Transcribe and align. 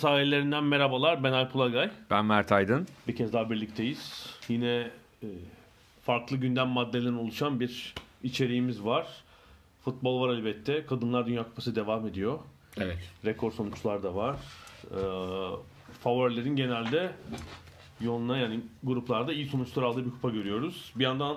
Sahillerinden 0.00 0.64
merhabalar. 0.64 1.24
Ben 1.24 1.32
Alp 1.32 1.56
Ulagay. 1.56 1.90
Ben 2.10 2.24
Mert 2.24 2.52
Aydın. 2.52 2.86
Bir 3.08 3.16
kez 3.16 3.32
daha 3.32 3.50
birlikteyiz. 3.50 4.26
Yine 4.48 4.90
e, 5.22 5.26
farklı 6.02 6.36
gündem 6.36 6.68
maddelerinden 6.68 7.18
oluşan 7.18 7.60
bir 7.60 7.94
içeriğimiz 8.22 8.84
var. 8.84 9.06
Futbol 9.84 10.20
var 10.20 10.34
elbette. 10.34 10.86
Kadınlar 10.86 11.26
Dünya 11.26 11.44
Kupası 11.44 11.76
devam 11.76 12.06
ediyor. 12.06 12.38
Evet. 12.76 12.98
Rekor 13.24 13.52
sonuçlar 13.52 14.02
da 14.02 14.14
var. 14.14 14.36
E, 14.90 15.00
favorilerin 16.00 16.56
genelde 16.56 17.12
yoluna 18.00 18.38
yani 18.38 18.60
gruplarda 18.82 19.32
iyi 19.32 19.46
sonuçlar 19.46 19.82
aldığı 19.82 20.06
bir 20.06 20.10
kupa 20.10 20.30
görüyoruz. 20.30 20.92
Bir 20.96 21.04
yandan 21.04 21.36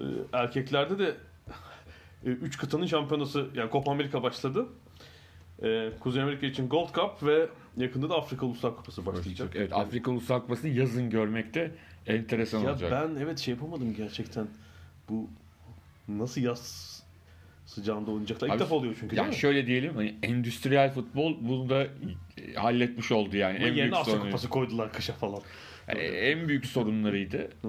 e, 0.00 0.04
erkeklerde 0.32 0.98
de 0.98 1.16
3 2.24 2.58
kıtanın 2.58 2.86
şampiyonası 2.86 3.46
yani 3.54 3.70
Copa 3.70 3.90
Amerika 3.90 4.22
başladı. 4.22 4.66
Ee, 5.62 5.90
Kuzey 6.00 6.22
Amerika 6.22 6.46
için 6.46 6.68
Gold 6.68 6.94
Cup 6.94 7.22
ve 7.22 7.48
yakında 7.76 8.10
da 8.10 8.16
Afrika 8.16 8.46
Uluslar 8.46 8.76
Kupası 8.76 9.06
başlayacak. 9.06 9.52
Evet 9.54 9.72
Afrika 9.72 10.10
Ulusal 10.10 10.40
Kupası'nı 10.40 10.70
yazın 10.70 11.10
görmek 11.10 11.54
de 11.54 11.70
enteresan 12.06 12.60
Ya 12.60 12.70
olacak. 12.70 12.92
ben 12.92 13.22
evet 13.22 13.38
şey 13.38 13.54
yapamadım 13.54 13.94
gerçekten. 13.96 14.46
Bu 15.08 15.30
nasıl 16.08 16.40
yaz 16.40 16.96
sıcağında 17.66 18.10
oynayacaklar? 18.10 18.46
İlk 18.48 18.54
Abi, 18.54 18.60
defa 18.60 18.74
oluyor 18.74 18.96
çünkü 19.00 19.16
yani 19.16 19.34
şöyle 19.34 19.66
diyelim 19.66 19.94
hani 19.94 20.14
endüstriyel 20.22 20.92
futbol 20.92 21.34
bunu 21.40 21.68
da 21.68 21.84
e, 21.84 22.54
halletmiş 22.54 23.12
oldu 23.12 23.36
yani. 23.36 23.56
Ama 23.56 23.66
en 23.66 23.74
yerine 23.74 23.82
büyük 23.82 23.94
Asya 23.94 24.12
sorunu. 24.12 24.24
Kupası 24.24 24.48
koydular 24.48 24.92
kışa 24.92 25.12
falan. 25.12 25.40
Yani 25.88 26.00
en 26.00 26.48
büyük 26.48 26.66
sorunlarıydı. 26.66 27.48
Hı. 27.62 27.68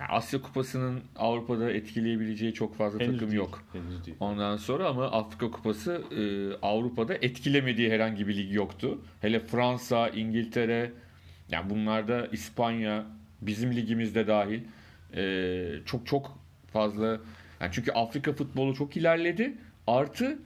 Yani 0.00 0.10
Asya 0.10 0.42
Kupası'nın 0.42 1.00
Avrupa'da 1.16 1.70
etkileyebileceği 1.70 2.54
çok 2.54 2.76
fazla 2.76 3.00
Henüz 3.00 3.12
takım 3.12 3.30
değil, 3.30 3.38
yok. 3.38 3.62
Henüz 3.72 4.06
değil. 4.06 4.16
Ondan 4.20 4.56
sonra 4.56 4.88
ama 4.88 5.10
Afrika 5.10 5.50
Kupası 5.50 6.02
e, 6.10 6.20
Avrupa'da 6.66 7.14
etkilemediği 7.14 7.90
herhangi 7.90 8.28
bir 8.28 8.36
lig 8.36 8.54
yoktu. 8.54 8.98
Hele 9.20 9.40
Fransa, 9.40 10.08
İngiltere, 10.08 10.92
yani 11.50 11.70
bunlarda 11.70 12.26
İspanya, 12.26 13.06
bizim 13.42 13.76
ligimizde 13.76 14.26
dahil 14.26 14.60
e, 15.16 15.84
çok 15.86 16.06
çok 16.06 16.38
fazla. 16.72 17.06
Yani 17.60 17.70
çünkü 17.72 17.92
Afrika 17.92 18.32
futbolu 18.32 18.74
çok 18.74 18.96
ilerledi. 18.96 19.54
Artı 19.86 20.38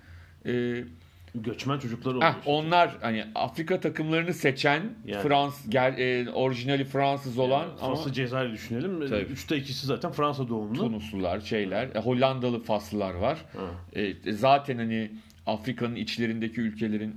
e, 0.46 0.84
Göçmen 1.34 1.78
çocuklar 1.78 2.14
oluyor. 2.14 2.32
heh, 2.32 2.36
onlar 2.46 2.96
hani 3.00 3.24
Afrika 3.34 3.80
takımlarını 3.80 4.34
seçen 4.34 4.82
Yani. 5.06 5.22
Frans 5.22 5.68
gel 5.68 5.98
e, 5.98 6.30
orijinali 6.30 6.84
Fransız 6.84 7.38
olan 7.38 7.68
ama 7.80 7.94
Fransa 7.94 8.12
Cezayir 8.12 8.52
düşünelim. 8.52 9.08
Tabii. 9.08 9.20
Üçte 9.22 9.56
ikisi 9.56 9.86
zaten 9.86 10.12
Fransa 10.12 10.48
doğumlu. 10.48 10.78
Tunuslular, 10.78 11.40
şeyler, 11.40 11.88
e, 11.94 11.98
Hollandalı 12.00 12.62
Faslılar 12.62 13.14
var. 13.14 13.44
Ha. 13.56 14.00
E, 14.00 14.32
zaten 14.32 14.76
hani 14.78 15.10
Afrika'nın 15.46 15.94
içlerindeki 15.96 16.60
ülkelerin 16.60 17.16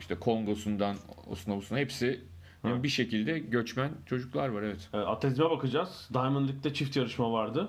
işte 0.00 0.14
Kongo'sundan 0.14 0.96
osuna 1.26 1.56
busuna 1.56 1.78
hepsi 1.78 2.20
yani 2.64 2.76
Ha. 2.76 2.82
bir 2.82 2.88
şekilde 2.88 3.38
göçmen 3.38 3.90
çocuklar 4.06 4.48
var 4.48 4.62
evet. 4.62 4.88
Evet, 4.94 5.06
atletizme 5.08 5.50
bakacağız. 5.50 6.08
Diamond 6.14 6.48
League'de 6.48 6.74
çift 6.74 6.96
yarışma 6.96 7.32
vardı. 7.32 7.68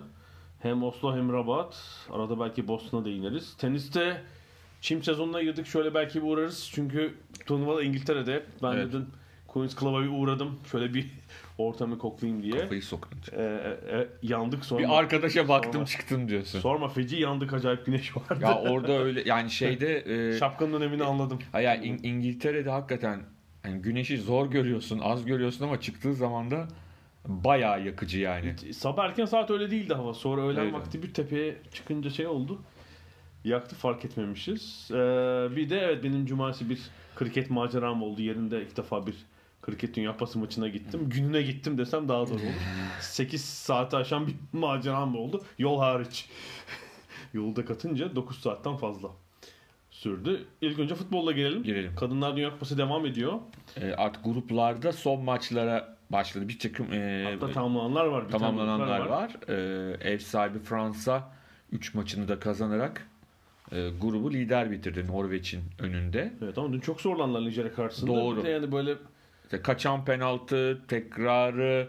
Hem 0.60 0.84
Oslo 0.84 1.16
hem 1.16 1.34
Rabat. 1.34 1.76
Arada 2.12 2.40
belki 2.40 2.68
Boston'a 2.68 3.06
değiniriz. 3.06 3.58
Teniste 3.58 4.22
çim 4.84 5.04
sezonuna 5.04 5.44
girdik. 5.44 5.66
Şöyle 5.68 5.94
belki 5.94 6.22
bir 6.24 6.28
uğrarız. 6.28 6.70
Çünkü 6.74 7.14
turnuvada 7.46 7.84
İngiltere'de. 7.84 8.44
Ben 8.64 8.72
Evet. 8.74 8.88
de 8.88 8.92
dün 8.92 9.08
Queen's 9.48 9.76
Club'a 9.80 10.02
bir 10.04 10.08
uğradım. 10.08 10.60
Şöyle 10.72 10.94
bir 10.94 11.08
ortamı 11.58 11.98
koklayayım 11.98 12.44
diye. 12.44 12.58
Kafayı 12.58 12.84
sokunca. 12.84 13.34
Ee, 13.38 13.78
e, 13.92 13.98
e, 13.98 14.08
yandık 14.22 14.66
sonra. 14.66 14.80
Bir 14.84 15.00
arkadaşa 15.00 15.48
baktım 15.48 15.74
Sorma. 15.74 15.86
çıktım 15.86 16.28
diyorsun. 16.30 16.60
Sorma 16.60 16.88
feci 16.90 17.16
yandık 17.16 17.54
acayip 17.54 17.86
güneş 17.86 18.18
vardı. 18.18 18.40
Ya 18.42 18.60
orada 18.62 18.92
öyle 18.92 19.24
yani 19.26 19.50
şeyde 19.52 19.98
e, 20.36 20.38
Şapkanın 20.40 20.74
önemini 20.74 21.04
anladım. 21.04 21.40
ha 21.52 21.62
ya 21.62 21.76
İng- 21.76 22.08
İngiltere'de 22.08 22.70
hakikaten 22.70 23.22
yani 23.66 23.82
güneşi 23.82 24.18
zor 24.18 24.52
görüyorsun, 24.52 25.00
az 25.00 25.26
görüyorsun 25.26 25.66
ama 25.66 25.80
çıktığı 25.82 26.14
zaman 26.14 26.52
da 26.52 26.68
bayağı 27.28 27.86
yakıcı 27.86 28.20
yani. 28.20 28.56
Sabah 28.74 29.06
erken 29.06 29.26
saat 29.26 29.52
öyle 29.52 29.72
değildi 29.72 29.94
hava. 29.94 30.14
Sonra 30.14 30.42
öğlen 30.42 30.62
Öyle. 30.66 30.74
vakti 30.74 31.04
bir 31.04 31.14
tepeye 31.14 31.56
çıkınca 31.74 32.10
şey 32.10 32.28
oldu. 32.28 32.62
Yaktı 33.44 33.76
fark 33.76 34.06
etmemişiz. 34.06 34.88
Ee, 34.92 34.96
bir 35.56 35.70
de 35.70 35.80
evet 35.80 36.04
benim 36.04 36.26
cumartesi 36.26 36.70
bir 36.70 36.80
kriket 37.16 37.50
maceram 37.50 38.04
oldu. 38.04 38.22
Yerinde 38.22 38.62
ilk 38.62 38.78
defa 38.78 39.08
bir 39.08 39.16
kriket 39.62 39.96
dünya 39.96 40.12
kupası 40.12 40.40
maçına 40.40 40.68
gittim. 40.68 41.10
Gününe 41.10 41.42
gittim 41.42 41.78
desem 41.78 42.10
daha 42.10 42.28
doğru 42.28 42.34
olur. 42.34 42.42
8 43.02 43.46
saate 43.46 43.98
aşan 43.98 44.28
bir 44.28 44.36
maceram 44.54 45.16
oldu. 45.16 45.44
Yol 45.60 45.80
hariç. 45.80 46.30
Yolda 47.34 47.66
katınca 47.66 48.16
9 48.16 48.40
saatten 48.40 48.76
fazla 48.76 49.10
sürdü. 49.92 50.46
İlk 50.62 50.80
önce 50.80 50.96
futbolla 50.96 51.32
gelelim. 51.32 51.64
Girelim. 51.64 51.96
Kadınlar 51.96 52.36
Dünya 52.38 52.50
Kupası 52.52 52.78
devam 52.78 53.06
ediyor. 53.06 53.34
E, 53.78 53.94
artık 53.94 54.24
gruplarda 54.24 54.92
son 54.92 55.24
maçlara 55.24 55.98
başladı. 56.10 56.50
Bir 56.50 56.60
takım 56.60 56.94
e, 56.94 57.28
Hatta 57.32 57.52
tamamlananlar 57.52 58.06
var. 58.06 58.28
biten 58.28 58.40
tamamlananlar 58.40 59.00
gruplar 59.00 59.18
var. 59.22 59.32
Ee, 59.50 60.12
ev 60.12 60.20
sahibi 60.20 60.60
Fransa 60.60 61.32
3 61.72 61.94
maçını 61.94 62.28
da 62.28 62.40
kazanarak 62.40 63.08
e, 63.74 63.90
grubu 64.02 64.34
lider 64.34 64.72
bitirdi 64.72 65.08
Norveç'in 65.08 65.62
önünde. 65.80 66.34
Evet 66.44 66.58
ama 66.58 66.74
dün 66.74 66.80
çok 66.80 67.02
zorlandılar 67.02 67.42
Nijerya 67.42 67.74
karşısında. 67.74 68.12
Doğru. 68.12 68.48
Yani 68.48 68.72
böyle 68.72 68.96
İşte 69.44 69.62
kaçan 69.62 70.06
penaltı, 70.06 70.82
tekrarı 70.88 71.88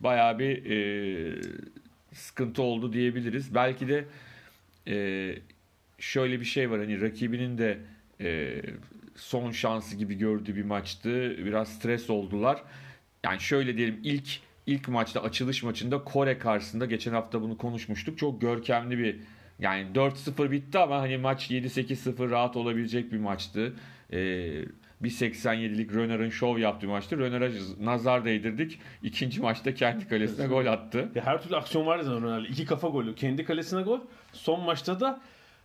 bayağı 0.00 0.38
bir 0.38 0.70
e, 0.70 1.42
sıkıntı 2.12 2.62
oldu 2.62 2.92
diyebiliriz. 2.92 3.54
Belki 3.54 3.88
de 3.88 4.04
e, 4.88 5.36
şöyle 5.98 6.40
bir 6.40 6.44
şey 6.44 6.70
var 6.70 6.78
hani 6.78 7.00
rakibinin 7.00 7.58
de 7.58 7.78
e, 8.20 8.62
son 9.16 9.50
şansı 9.50 9.96
gibi 9.96 10.14
gördüğü 10.14 10.56
bir 10.56 10.64
maçtı. 10.64 11.36
Biraz 11.38 11.68
stres 11.68 12.10
oldular. 12.10 12.62
Yani 13.24 13.40
şöyle 13.40 13.76
diyelim 13.76 14.00
ilk 14.04 14.40
ilk 14.66 14.88
maçta 14.88 15.22
açılış 15.22 15.62
maçında 15.62 16.04
Kore 16.04 16.38
karşısında 16.38 16.86
geçen 16.86 17.12
hafta 17.12 17.42
bunu 17.42 17.58
konuşmuştuk. 17.58 18.18
Çok 18.18 18.40
görkemli 18.40 18.98
bir 18.98 19.16
yani 19.58 19.86
4-0 19.94 20.50
bitti 20.50 20.78
ama 20.78 21.00
hani 21.00 21.16
maç 21.16 21.50
7-8-0 21.50 22.30
rahat 22.30 22.56
olabilecek 22.56 23.12
bir 23.12 23.18
maçtı. 23.18 23.72
Ee, 24.12 24.64
bir 25.00 25.10
87'lik 25.10 25.94
Röner'ın 25.94 26.30
şov 26.30 26.58
yaptığı 26.58 26.88
maçtı. 26.88 27.18
Röner'e 27.18 27.50
nazar 27.80 28.24
değdirdik. 28.24 28.78
İkinci 29.02 29.40
maçta 29.40 29.74
kendi 29.74 30.08
kalesine 30.08 30.46
gol 30.46 30.66
attı. 30.66 31.08
Ya 31.14 31.26
her 31.26 31.42
türlü 31.42 31.56
aksiyon 31.56 31.86
var 31.86 31.98
zaten 32.00 32.22
Ronaldo. 32.22 32.46
İki 32.46 32.66
kafa 32.66 32.88
golü. 32.88 33.14
Kendi 33.14 33.44
kalesine 33.44 33.82
gol. 33.82 34.00
Son 34.32 34.60
maçta 34.64 35.00
da 35.00 35.20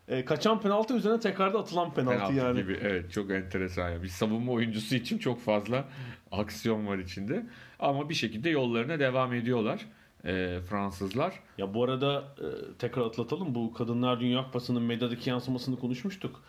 e, 0.07 0.25
kaçan 0.25 0.61
penaltı 0.61 0.95
üzerine 0.95 1.19
tekrarda 1.19 1.59
atılan 1.59 1.93
penaltı, 1.93 2.17
Penaltı 2.17 2.33
yani. 2.33 2.61
gibi. 2.61 2.77
Evet 2.81 3.11
çok 3.11 3.31
enteresan. 3.31 3.89
Yani. 3.89 4.03
Bir 4.03 4.07
savunma 4.07 4.51
oyuncusu 4.51 4.95
için 4.95 5.17
çok 5.17 5.41
fazla 5.41 5.85
aksiyon 6.31 6.87
var 6.87 6.97
içinde. 6.97 7.45
Ama 7.79 8.09
bir 8.09 8.13
şekilde 8.15 8.49
yollarına 8.49 8.99
devam 8.99 9.33
ediyorlar 9.33 9.85
e, 10.25 10.59
Fransızlar. 10.69 11.39
Ya 11.57 11.73
bu 11.73 11.83
arada 11.83 12.23
e, 12.37 12.73
tekrar 12.79 13.01
atlatalım. 13.01 13.55
Bu 13.55 13.73
Kadınlar 13.73 14.19
Dünya 14.19 14.43
Kupası'nın 14.43 14.83
medyadaki 14.83 15.29
yansımasını 15.29 15.79
konuşmuştuk. 15.79 16.41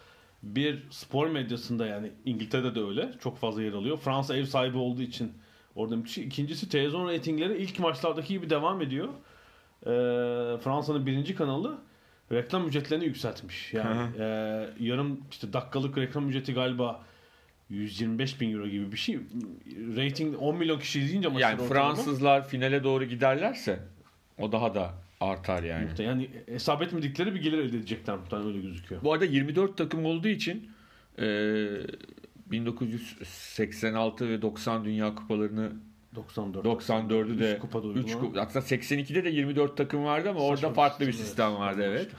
Bir 0.43 0.83
spor 0.91 1.27
medyasında 1.27 1.87
yani 1.87 2.11
İngiltere'de 2.25 2.75
de 2.75 2.81
öyle. 2.81 3.13
Çok 3.23 3.39
fazla 3.39 3.63
yer 3.63 3.73
alıyor. 3.73 3.97
Fransa 3.97 4.37
ev 4.37 4.45
sahibi 4.45 4.77
olduğu 4.77 5.03
için 5.03 5.33
orada 5.75 5.97
müthiş. 5.97 6.19
İkincisi 6.19 6.69
televizyon 6.69 7.09
reytingleri 7.09 7.63
ilk 7.63 7.79
maçlardaki 7.79 8.29
gibi 8.29 8.51
devam 8.51 8.83
ediyor. 8.83 9.09
E, 9.83 9.93
Fransa'nın 10.59 11.07
birinci 11.07 11.35
kanalı 11.35 11.79
reklam 12.33 12.69
ücretlerini 12.69 13.05
yükseltmiş. 13.05 13.75
Yani 13.75 14.11
e, 14.19 14.25
yarım 14.81 15.21
işte 15.31 15.53
dakikalık 15.53 15.99
reklam 15.99 16.29
ücreti 16.29 16.55
galiba 16.55 17.03
125 17.71 18.41
bin 18.41 18.53
euro 18.53 18.69
gibi 18.69 18.93
bir 18.93 18.97
şey. 18.97 19.19
Rating 19.97 20.37
10 20.39 20.57
milyon 20.57 20.79
kişi 20.79 21.01
izleyince 21.01 21.29
maçları 21.29 21.53
Yani 21.53 21.63
ortalama. 21.63 21.95
Fransızlar 21.95 22.49
finale 22.49 22.85
doğru 22.85 23.05
giderlerse 23.05 23.81
o 24.39 24.53
daha 24.53 24.75
da 24.75 24.95
artar 25.21 25.63
yani. 25.63 25.89
Yani 25.99 26.31
hesap 26.47 26.83
etmedikleri 26.83 27.35
bir 27.35 27.43
gelir 27.43 27.59
elde 27.59 27.77
edecekler 27.77 28.17
muhtemelen 28.17 28.49
öyle 28.49 28.61
gözüküyor. 28.61 29.03
Bu 29.03 29.13
arada 29.13 29.25
24 29.25 29.79
takım 29.79 30.07
olduğu 30.07 30.29
için 30.29 30.71
e, 31.19 31.27
1986 32.47 34.29
ve 34.29 34.43
90 34.43 34.85
Dünya 34.85 35.15
Kupalarını 35.15 35.73
94. 36.15 36.67
94'ü 36.67 37.39
de 37.39 37.53
Üç 37.55 37.61
kupada 37.61 37.89
3 37.89 37.97
uygulanan. 37.97 38.21
kupa, 38.21 38.41
hatta 38.41 38.59
82'de 38.59 39.25
de 39.25 39.29
24 39.31 39.77
takım 39.77 40.05
vardı 40.05 40.31
ama 40.31 40.41
orada 40.41 40.57
Saçma 40.57 40.71
bir 40.71 40.75
farklı 40.75 41.07
bir 41.07 41.13
sistem, 41.13 41.27
sistem 41.27 41.51
evet. 41.51 41.61
vardı 41.61 41.83
evet. 41.85 42.11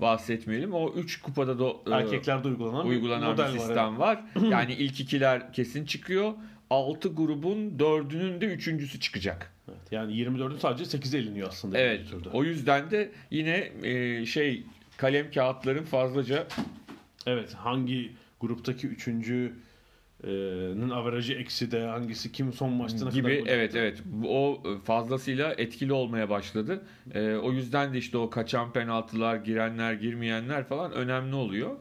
Bahsetmeyelim. 0.00 0.72
O 0.72 0.92
3 0.92 1.22
kupada 1.22 1.58
da 1.58 1.68
e, 1.68 1.94
Erkeklerde 1.94 2.48
uygulanan, 2.48 2.86
uygulanan 2.86 3.30
model 3.30 3.52
bir 3.52 3.58
var, 3.58 3.66
sistem 3.66 3.98
var. 3.98 4.22
Yani 4.50 4.72
ilk 4.72 5.00
ikiler 5.00 5.52
kesin 5.52 5.84
çıkıyor. 5.84 6.32
6 6.70 7.08
grubun 7.08 7.70
4'ünün 7.78 8.40
de 8.40 8.46
üçüncüsü 8.46 9.00
çıkacak. 9.00 9.52
Evet. 9.68 9.78
Evet. 9.80 9.92
Yani 9.92 10.12
24'ün 10.12 10.58
sadece 10.58 10.98
8'e 10.98 11.18
eliniyor 11.18 11.48
aslında. 11.48 11.78
Evet. 11.78 12.00
bir. 12.00 12.30
O 12.32 12.44
yüzden 12.44 12.90
de 12.90 13.10
yine 13.30 13.72
e, 13.82 14.26
şey 14.26 14.62
kalem 14.96 15.30
kağıtların 15.30 15.84
fazlaca 15.84 16.46
Evet. 17.26 17.54
Hangi 17.54 18.12
gruptaki 18.40 18.86
üçüncünün 20.90 20.90
averajı 20.90 21.32
eksi 21.34 21.70
de 21.70 21.86
hangisi 21.86 22.32
kim 22.32 22.52
son 22.52 22.72
kadar 22.72 23.12
gibi 23.12 23.40
gol 23.40 23.46
evet 23.48 23.74
evet 23.74 24.02
o 24.24 24.62
fazlasıyla 24.84 25.54
etkili 25.58 25.92
olmaya 25.92 26.30
başladı. 26.30 26.82
E, 27.14 27.34
o 27.34 27.52
yüzden 27.52 27.92
de 27.92 27.98
işte 27.98 28.18
o 28.18 28.30
kaçan 28.30 28.72
penaltılar, 28.72 29.36
girenler, 29.36 29.92
girmeyenler 29.92 30.64
falan 30.64 30.92
önemli 30.92 31.34
oluyor. 31.34 31.76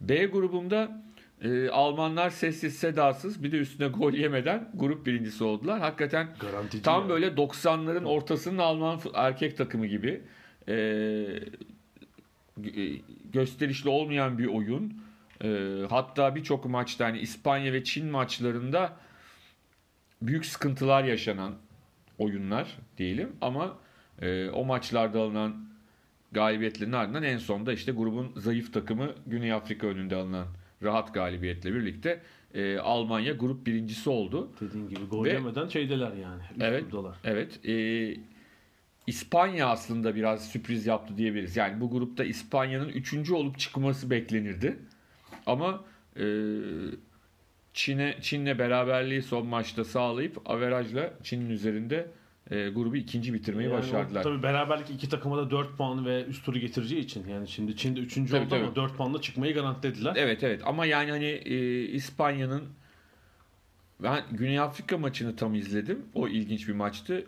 B 0.00 0.26
grubumda 0.26 1.02
e, 1.42 1.68
Almanlar 1.68 2.30
sessiz 2.30 2.76
sedasız 2.76 3.42
bir 3.42 3.52
de 3.52 3.56
üstüne 3.56 3.88
gol 3.88 4.12
yemeden 4.12 4.70
grup 4.74 5.06
birincisi 5.06 5.44
oldular. 5.44 5.80
Hakikaten 5.80 6.28
Garantici 6.40 6.82
tam 6.82 7.02
ya. 7.02 7.08
böyle 7.08 7.26
90'ların 7.26 8.04
ortasının 8.04 8.58
Alman 8.58 9.00
erkek 9.14 9.56
takımı 9.56 9.86
gibi 9.86 10.20
e, 10.68 10.74
gösterişli 13.32 13.90
olmayan 13.90 14.38
bir 14.38 14.46
oyun. 14.46 15.09
E, 15.44 15.80
hatta 15.90 16.34
birçok 16.34 16.64
maçta 16.64 17.04
hani 17.04 17.18
İspanya 17.18 17.72
ve 17.72 17.84
Çin 17.84 18.06
maçlarında 18.06 18.96
büyük 20.22 20.46
sıkıntılar 20.46 21.04
yaşanan 21.04 21.54
oyunlar 22.18 22.78
diyelim 22.98 23.32
ama 23.40 23.78
e, 24.22 24.48
o 24.50 24.64
maçlarda 24.64 25.20
alınan 25.20 25.70
galibiyetlerin 26.32 26.92
ardından 26.92 27.22
en 27.22 27.38
sonda 27.38 27.72
işte 27.72 27.92
grubun 27.92 28.32
zayıf 28.36 28.72
takımı 28.72 29.14
Güney 29.26 29.52
Afrika 29.52 29.86
önünde 29.86 30.16
alınan 30.16 30.46
rahat 30.82 31.14
galibiyetle 31.14 31.74
birlikte 31.74 32.20
e, 32.54 32.78
Almanya 32.78 33.32
grup 33.32 33.66
birincisi 33.66 34.10
oldu. 34.10 34.52
Dediğin 34.60 34.88
gibi 34.88 35.04
gol 35.04 35.24
Ve- 35.24 35.32
yemeden 35.32 35.68
şeydeler 35.68 36.12
yani. 36.12 36.42
Evet. 36.60 36.80
gruptalar. 36.80 37.16
Evet. 37.24 37.66
e, 37.68 38.16
İspanya 39.06 39.68
aslında 39.68 40.14
biraz 40.14 40.48
sürpriz 40.48 40.86
yaptı 40.86 41.16
diyebiliriz. 41.16 41.56
Yani 41.56 41.80
bu 41.80 41.90
grupta 41.90 42.24
İspanya'nın 42.24 42.88
üçüncü 42.88 43.34
olup 43.34 43.58
çıkması 43.58 44.10
beklenirdi. 44.10 44.76
Ama 45.46 45.84
e, 46.16 46.24
Çin'e 47.74 48.16
Çin'le 48.20 48.58
beraberliği 48.58 49.22
son 49.22 49.46
maçta 49.46 49.84
sağlayıp 49.84 50.50
averajla 50.50 51.10
Çin'in 51.22 51.50
üzerinde 51.50 52.10
e, 52.50 52.68
grubu 52.68 52.96
ikinci 52.96 53.34
bitirmeyi 53.34 53.68
Yani 53.68 53.74
o- 53.78 53.78
başardılar. 53.82 54.22
Tabii 54.22 54.42
beraberlik 54.42 54.90
iki 54.90 55.08
takıma 55.08 55.36
da 55.36 55.50
4 55.50 55.76
puan 55.76 56.06
ve 56.06 56.24
üst 56.24 56.44
turu 56.44 56.58
getireceği 56.58 57.00
için. 57.00 57.28
Yani 57.28 57.48
şimdi 57.48 57.76
Çin'de 57.76 58.00
3. 58.00 58.14
Tabii, 58.14 58.24
oldu 58.44 58.54
ama 58.54 58.64
tabii. 58.66 58.76
4 58.76 58.96
puanla 58.96 59.20
çıkmayı 59.20 59.54
garantilediler. 59.54 60.14
Evet 60.16 60.42
evet 60.44 60.62
ama 60.64 60.86
yani 60.86 61.10
hani 61.10 61.24
e, 61.26 61.82
İspanya'nın 61.82 62.62
ben 64.02 64.22
Güney 64.30 64.58
Afrika 64.60 64.98
maçını 64.98 65.36
tam 65.36 65.54
izledim. 65.54 66.02
O 66.14 66.28
ilginç 66.28 66.68
bir 66.68 66.72
maçtı. 66.74 67.24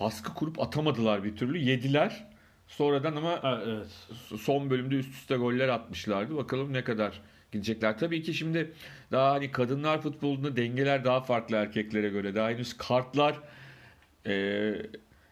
Baskı 0.00 0.34
kurup 0.34 0.60
atamadılar 0.60 1.24
bir 1.24 1.36
türlü. 1.36 1.58
Yediler. 1.58 2.26
Sonradan 2.68 3.16
ama 3.16 3.62
evet. 3.66 3.86
son 4.40 4.70
bölümde 4.70 4.94
üst 4.94 5.14
üste 5.14 5.36
goller 5.36 5.68
atmışlardı. 5.68 6.36
Bakalım 6.36 6.72
ne 6.72 6.84
kadar 6.84 7.20
gidecekler. 7.52 7.98
Tabii 7.98 8.22
ki 8.22 8.34
şimdi 8.34 8.72
daha 9.12 9.32
hani 9.32 9.50
kadınlar 9.50 10.02
futbolunda 10.02 10.56
dengeler 10.56 11.04
daha 11.04 11.20
farklı 11.20 11.56
erkeklere 11.56 12.08
göre. 12.08 12.34
Daha 12.34 12.50
henüz 12.50 12.76
kartlar 12.76 13.36
e, 14.26 14.32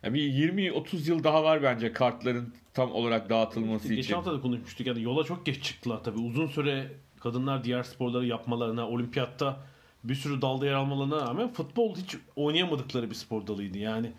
bir 0.04 0.32
20-30 0.32 1.10
yıl 1.10 1.24
daha 1.24 1.44
var 1.44 1.62
bence 1.62 1.92
kartların 1.92 2.54
tam 2.74 2.92
olarak 2.92 3.30
dağıtılması 3.30 3.86
için. 3.86 3.96
Geçen 3.96 4.14
hafta 4.14 4.32
da 4.32 4.40
konuşmuştuk. 4.40 4.86
Yani 4.86 5.02
yola 5.02 5.24
çok 5.24 5.46
geç 5.46 5.62
çıktılar 5.62 6.04
tabii. 6.04 6.18
Uzun 6.18 6.46
süre 6.46 6.92
kadınlar 7.20 7.64
diğer 7.64 7.82
sporları 7.82 8.26
yapmalarına, 8.26 8.88
olimpiyatta 8.88 9.60
bir 10.04 10.14
sürü 10.14 10.42
dalda 10.42 10.66
yer 10.66 10.72
almalarına 10.72 11.16
rağmen 11.16 11.52
futbol 11.52 11.96
hiç 11.96 12.16
oynayamadıkları 12.36 13.10
bir 13.10 13.14
spor 13.14 13.46
dalıydı. 13.46 13.78
Yani 13.78 14.12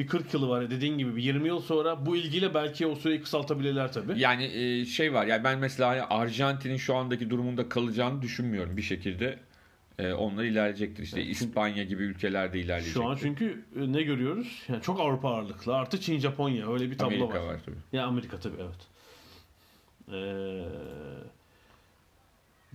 bir 0.00 0.06
40 0.06 0.34
yılı 0.34 0.48
var 0.48 0.70
dediğin 0.70 0.98
gibi 0.98 1.16
bir 1.16 1.22
20 1.22 1.48
yıl 1.48 1.60
sonra 1.60 2.06
bu 2.06 2.16
ilgiyle 2.16 2.54
belki 2.54 2.86
o 2.86 2.94
süreyi 2.94 3.22
kısaltabilirler 3.22 3.92
tabii. 3.92 4.20
Yani 4.20 4.44
e, 4.44 4.86
şey 4.86 5.14
var 5.14 5.26
yani 5.26 5.44
ben 5.44 5.58
mesela 5.58 5.90
hani 5.90 6.02
Arjantin'in 6.02 6.76
şu 6.76 6.96
andaki 6.96 7.30
durumunda 7.30 7.68
kalacağını 7.68 8.22
düşünmüyorum 8.22 8.76
bir 8.76 8.82
şekilde. 8.82 9.38
E, 9.98 10.12
onlar 10.12 10.44
ilerleyecektir. 10.44 11.02
İşte 11.02 11.22
İspanya 11.22 11.84
gibi 11.84 12.02
ülkelerde 12.02 12.58
ilerleyecektir. 12.58 13.00
Şu 13.00 13.08
an 13.08 13.16
çünkü 13.16 13.64
e, 13.76 13.92
ne 13.92 14.02
görüyoruz? 14.02 14.62
Yani 14.68 14.82
çok 14.82 15.00
Avrupa 15.00 15.28
ağırlıklı. 15.28 15.74
Artı 15.74 16.00
Çin, 16.00 16.18
Japonya 16.18 16.72
öyle 16.72 16.90
bir 16.90 16.98
tablo 16.98 17.06
Amerika 17.06 17.42
var. 17.42 17.54
var 17.54 17.60
tabii. 17.66 17.76
Ya 17.92 18.06
Amerika 18.06 18.40
tabii 18.40 18.56
evet. 18.60 18.88
Ee, 20.12 20.64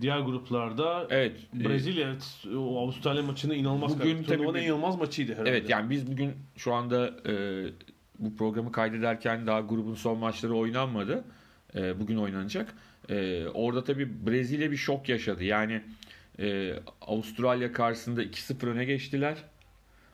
diğer 0.02 0.20
gruplarda 0.20 1.08
Evet. 1.10 1.36
e, 1.62 1.64
Brezilya 1.70 2.08
evet, 2.10 2.46
o 2.58 2.80
Avustralya 2.80 3.24
maçını 3.24 3.56
inanılmaz 3.56 3.92
Bugün 3.94 4.04
kaybetti. 4.04 4.26
tabii 4.28 4.38
Turnuvanın 4.38 4.58
en 4.60 4.64
inanılmaz 4.64 4.98
maçıydı 5.00 5.32
herhalde. 5.34 5.50
Evet 5.50 5.70
yani 5.70 5.90
biz 5.90 6.12
bugün 6.12 6.32
şu 6.58 6.74
anda 6.74 7.08
e, 7.30 7.64
bu 8.20 8.36
programı 8.36 8.72
kaydederken 8.72 9.48
daha 9.48 9.60
grubun 9.62 9.96
son 9.96 10.18
maçları 10.18 10.56
oynanmadı. 10.56 11.24
E, 11.76 12.00
bugün 12.00 12.18
oynanacak. 12.18 12.74
E, 13.10 13.46
orada 13.54 13.84
tabii 13.84 14.28
Brezilya 14.28 14.72
bir 14.72 14.78
şok 14.78 15.10
yaşadı. 15.10 15.44
Yani 15.44 15.82
e, 16.40 16.74
Avustralya 17.02 17.72
karşısında 17.72 18.24
2-0 18.24 18.68
öne 18.70 18.86
geçtiler. 18.86 19.38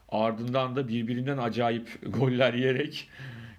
Ardından 0.08 0.76
da 0.76 0.88
birbirinden 0.88 1.38
acayip 1.38 1.98
goller 2.18 2.54
yiyerek 2.54 3.08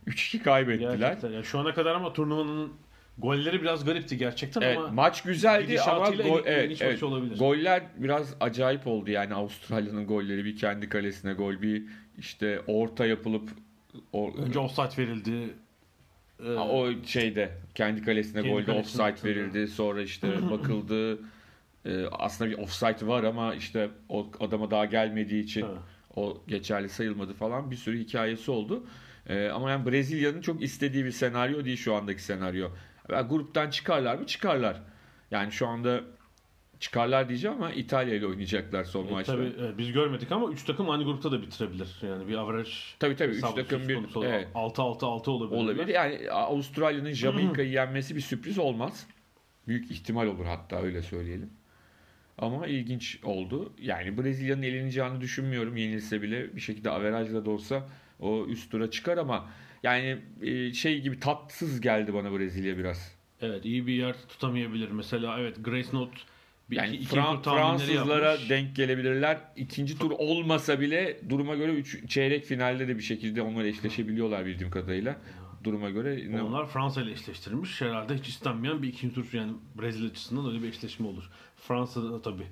3-2 0.08 0.40
kaybettiler. 0.44 0.98
Gerçekten. 0.98 1.32
Yani 1.32 1.46
şu 1.46 1.60
ana 1.60 1.74
kadar 1.74 1.96
ama 1.96 2.14
turnuvanın 2.14 2.74
golleri 3.18 3.62
biraz 3.62 3.86
garipti 3.86 4.18
gerçekten 4.18 4.62
Evet, 4.62 4.78
ama 4.78 4.88
maç 4.88 5.24
güzeldi 5.24 5.82
ama 5.82 6.10
gol, 6.10 6.42
evet, 6.46 6.82
evet. 6.82 6.94
maçı 6.94 7.08
olabilir. 7.08 7.38
goller 7.38 7.84
biraz 7.98 8.36
acayip 8.40 8.88
oldu 8.88 9.12
yani 9.12 9.34
Avustralya'nın 9.34 10.08
golleri 10.08 10.46
bir 10.46 10.56
kendi 10.58 10.90
kalesine 10.90 11.34
gol 11.34 11.62
bir 11.62 11.84
işte 12.18 12.62
orta 12.68 13.06
yapılıp 13.06 13.50
o, 14.14 14.34
önce 14.38 14.60
offside 14.60 15.02
verildi. 15.04 15.54
Ee, 16.46 16.48
Ha, 16.56 16.68
o 16.68 16.92
şeyde 17.06 17.52
kendi 17.76 18.04
kalesine 18.04 18.42
Kendi 18.42 18.54
golde 18.54 18.66
kalesine 18.66 19.04
offside 19.04 19.30
verildi. 19.30 19.68
Sonra 19.68 20.02
işte 20.02 20.28
bakıldı. 20.52 21.20
Ee, 21.86 22.06
aslında 22.12 22.52
bir 22.52 22.58
offside 22.58 23.08
var 23.08 23.24
ama 23.24 23.56
işte 23.56 23.90
o 24.10 24.28
adama 24.40 24.72
daha 24.72 24.86
gelmediği 24.86 25.44
için 25.44 25.62
Ha. 25.62 25.70
o 26.16 26.42
geçerli 26.48 26.90
sayılmadı 26.90 27.34
falan 27.34 27.72
bir 27.72 27.76
sürü 27.76 28.00
hikayesi 28.00 28.52
oldu. 28.52 28.84
Ee, 29.30 29.48
ama 29.48 29.72
yani 29.72 29.92
Brezilya'nın 29.92 30.42
çok 30.42 30.64
istediği 30.64 31.06
bir 31.06 31.12
senaryo 31.12 31.66
değil 31.66 31.78
şu 31.78 31.94
andaki 31.96 32.24
senaryo. 32.24 32.70
Yani 33.12 33.28
gruptan 33.28 33.70
çıkarlar 33.70 34.16
mı? 34.16 34.26
Çıkarlar. 34.26 34.82
Yani 35.32 35.52
şu 35.52 35.68
anda 35.68 36.02
çıkarlar 36.80 37.30
diyeceğim 37.30 37.58
ama 37.58 37.72
İtalya 37.72 38.16
ile 38.16 38.26
oynayacaklar 38.28 38.84
son 38.84 39.08
E, 39.08 39.12
maçta. 39.12 39.34
tabii 39.34 39.46
e, 39.66 39.78
biz 39.78 39.92
görmedik 39.92 40.32
ama 40.32 40.50
3 40.52 40.64
takım 40.64 40.90
aynı 40.90 41.04
grupta 41.04 41.32
da 41.32 41.42
bitirebilir. 41.42 41.88
Yani 42.02 42.28
bir 42.28 42.38
average 42.38 42.70
Tabii 43.00 43.16
tabii 43.16 43.32
3 43.32 43.38
hesabı 43.38 43.56
takım 43.56 43.88
bir 43.90 43.96
konusu 43.96 44.20
olur. 44.20 44.28
evet. 44.28 44.48
6-6-6 44.56 45.30
olabilir. 45.30 45.58
Olabilir. 45.62 45.88
Yani 45.88 46.32
Avustralya'nın 46.32 47.12
Jamaika'yı 47.12 47.70
yenmesi 47.70 48.16
bir 48.16 48.22
sürpriz 48.22 48.60
olmaz. 48.60 49.08
Büyük 49.68 49.92
ihtimal 49.92 50.28
olur 50.28 50.46
hatta 50.46 50.82
öyle 50.82 51.02
söyleyelim. 51.02 51.50
Ama 52.38 52.68
ilginç 52.68 53.20
oldu. 53.24 53.74
Yani 53.82 54.18
Brezilya'nın 54.18 54.62
eleneceğini 54.62 55.22
düşünmüyorum. 55.22 55.78
Yenilse 55.78 56.22
bile 56.22 56.56
bir 56.56 56.62
şekilde 56.62 56.90
averajla 56.90 57.46
da 57.46 57.50
olsa 57.50 57.88
o 58.20 58.46
üst 58.46 58.72
tura 58.72 58.92
çıkar 58.92 59.18
ama 59.18 59.50
yani 59.84 60.18
e, 60.42 60.74
şey 60.74 61.02
gibi 61.02 61.20
tatsız 61.20 61.82
geldi 61.82 62.14
bana 62.14 62.38
Brezilya 62.40 62.78
biraz. 62.78 63.16
Evet 63.42 63.66
iyi 63.66 63.88
bir 63.88 63.94
yer 63.94 64.16
tutamayabilir. 64.30 64.92
Mesela 64.92 65.40
evet 65.40 65.58
Grace 65.64 65.90
Note 65.94 66.18
bir 66.70 66.76
Yani 66.76 66.96
iki, 66.96 67.04
iki 67.04 67.16
Fran- 67.16 67.42
tahminleri 67.42 67.78
Fransızlara 67.94 68.32
yapmış. 68.32 68.50
denk 68.50 68.76
gelebilirler. 68.76 69.38
İkinci 69.56 69.98
tur 70.00 70.12
olmasa 70.12 70.80
bile 70.80 71.20
duruma 71.30 71.56
göre 71.56 71.72
üç, 71.74 72.10
çeyrek 72.10 72.46
finalde 72.46 72.88
de 72.88 72.98
bir 72.98 73.04
şekilde 73.04 73.42
onlar 73.42 73.66
eşleşebiliyorlar 73.66 74.46
bildiğim 74.46 74.72
kadarıyla. 74.72 75.18
Duruma 75.64 75.90
göre 75.90 76.42
Onlar 76.44 76.68
Fransa 76.70 77.02
ile 77.02 77.12
eşleştirmiş. 77.12 77.82
Herhalde 77.82 78.16
hiç 78.16 78.28
istenmeyen 78.28 78.82
bir 78.82 78.88
ikinci 78.88 79.16
tur 79.16 79.26
yani 79.34 79.52
Brezilya 79.82 80.10
açısından 80.10 80.48
öyle 80.54 80.64
bir 80.64 80.68
eşleşme 80.70 81.08
olur. 81.08 81.30
Fransa 81.58 82.04
da 82.04 82.22
tabii 82.22 82.48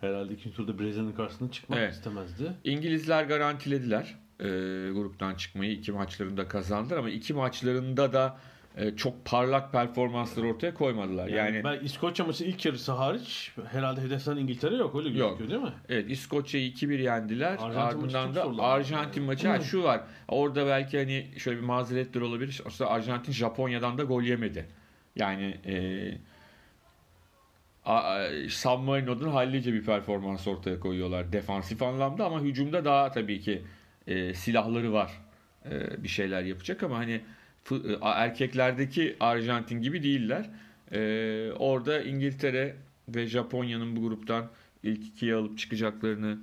herhalde 0.00 0.32
ikinci 0.34 0.56
turda 0.56 0.78
Brezilya'nın 0.78 1.12
karşısına 1.12 1.50
çıkmak 1.50 1.78
Evet. 1.78 1.94
istemezdi. 1.94 2.52
İngilizler 2.64 3.24
garantilediler 3.24 4.14
e, 4.40 4.44
gruptan 4.92 5.34
çıkmayı. 5.34 5.72
iki 5.72 5.92
maçlarında 5.92 6.48
kazandılar 6.48 6.96
ama 6.96 7.10
iki 7.10 7.34
maçlarında 7.34 8.12
da 8.12 8.38
e, 8.76 8.96
çok 8.96 9.24
parlak 9.24 9.72
performanslar 9.72 10.42
ortaya 10.44 10.74
koymadılar. 10.74 11.28
Yani, 11.28 11.56
Yani, 11.56 11.64
ben 11.64 11.84
İskoçya 11.84 12.26
maçının 12.26 12.48
ilk 12.48 12.64
yarısı 12.66 12.92
hariç 12.92 13.52
herhalde 13.72 14.00
hedeften 14.00 14.36
İngiltere 14.36 14.76
yok 14.76 14.94
öyle 14.96 15.18
Yok. 15.18 15.38
gözüküyor 15.38 15.50
değil 15.62 15.72
mi? 15.74 15.78
evet 15.88 16.10
İskoçya'yı 16.10 16.70
2-1 16.72 17.00
yendiler. 17.02 17.56
Arjantin 17.60 18.00
maçı 18.00 18.18
Ardından 18.18 18.58
da. 18.58 18.62
Arjantin 18.62 19.22
maçı 19.22 19.48
ha, 19.48 19.60
şu 19.60 19.82
var. 19.82 20.00
Orada 20.28 20.66
belki 20.66 20.98
hani 20.98 21.26
şöyle 21.36 21.58
bir 21.58 21.64
mazeretler 21.64 22.20
olabilir. 22.20 22.60
Aslında 22.66 22.90
Arjantin 22.90 23.32
Japonya'dan 23.32 23.98
da 23.98 24.02
gol 24.04 24.22
yemedi. 24.22 24.66
Yani 25.16 25.56
e, 25.66 25.74
a- 27.84 28.26
San 28.50 28.80
Marino'dan 28.80 29.28
hallice 29.28 29.72
bir 29.72 29.84
performans 29.84 30.48
ortaya 30.48 30.80
koyuyorlar 30.80 31.32
defansif 31.32 31.82
anlamda 31.82 32.24
ama 32.26 32.40
hücumda 32.40 32.84
daha 32.84 33.10
tabii 33.12 33.40
ki 33.40 33.62
e, 34.06 34.34
silahları 34.34 34.92
var. 34.92 35.12
E, 35.70 36.02
bir 36.02 36.08
şeyler 36.08 36.42
yapacak 36.42 36.82
ama 36.82 36.98
hani 36.98 37.20
e, 37.70 37.76
erkeklerdeki 38.02 39.16
Arjantin 39.20 39.82
gibi 39.82 40.02
değiller. 40.02 40.50
E, 40.92 41.52
orada 41.58 42.02
İngiltere 42.02 42.76
ve 43.08 43.26
Japonya'nın 43.26 43.96
bu 43.96 44.02
gruptan 44.02 44.50
ilk 44.82 45.06
ikiye 45.06 45.34
alıp 45.34 45.58
çıkacaklarını 45.58 46.38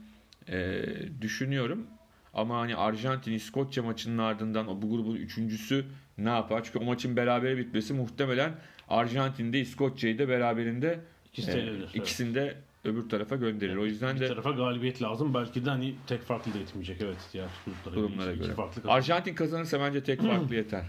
e, 0.49 0.85
düşünüyorum. 1.21 1.87
Ama 2.33 2.59
hani 2.59 2.75
Arjantin 2.75 3.33
İskoçya 3.33 3.83
maçının 3.83 4.17
ardından 4.17 4.67
o 4.67 4.81
bu 4.81 4.89
grubun 4.89 5.15
üçüncüsü 5.15 5.85
ne 6.17 6.29
yapar? 6.29 6.63
Çünkü 6.63 6.79
o 6.79 6.83
maçın 6.83 7.15
berabere 7.15 7.57
bitmesi 7.57 7.93
muhtemelen 7.93 8.51
Arjantin'de 8.89 9.59
İskoçya'yı 9.59 10.19
da 10.19 10.27
beraberinde 10.27 10.99
İkisi 11.33 11.51
e, 11.51 11.61
evet. 11.61 11.95
ikisini 11.95 12.35
de 12.35 12.55
öbür 12.83 13.09
tarafa 13.09 13.35
gönderir. 13.35 13.75
O 13.75 13.85
yüzden 13.85 14.15
Bir 14.15 14.21
de 14.21 14.27
tarafa 14.27 14.51
galibiyet 14.51 15.01
lazım. 15.01 15.33
Belki 15.33 15.65
de 15.65 15.69
hani 15.69 15.95
tek 16.07 16.21
farklı 16.21 16.53
da 16.53 16.57
etmeyecek. 16.57 17.01
Evet 17.01 17.17
diğer 17.33 17.47
gruplara, 17.65 17.95
durumlara 17.95 18.33
göre. 18.33 18.53
farklı 18.53 18.91
Arjantin 18.91 19.35
kazanırsa 19.35 19.79
bence 19.79 20.03
tek 20.03 20.21
farklı 20.27 20.55
yeter. 20.55 20.85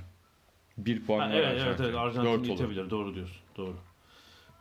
Bir 0.78 1.02
puan 1.06 1.20
Ha, 1.20 1.26
var 1.28 1.34
evet, 1.34 1.46
Arjantin. 1.46 1.68
evet 1.70 1.80
evet 1.80 1.94
Arjantin 1.94 2.50
yetebilir. 2.50 2.90
Doğru 2.90 3.14
diyorsun. 3.14 3.36
Doğru. 3.56 3.76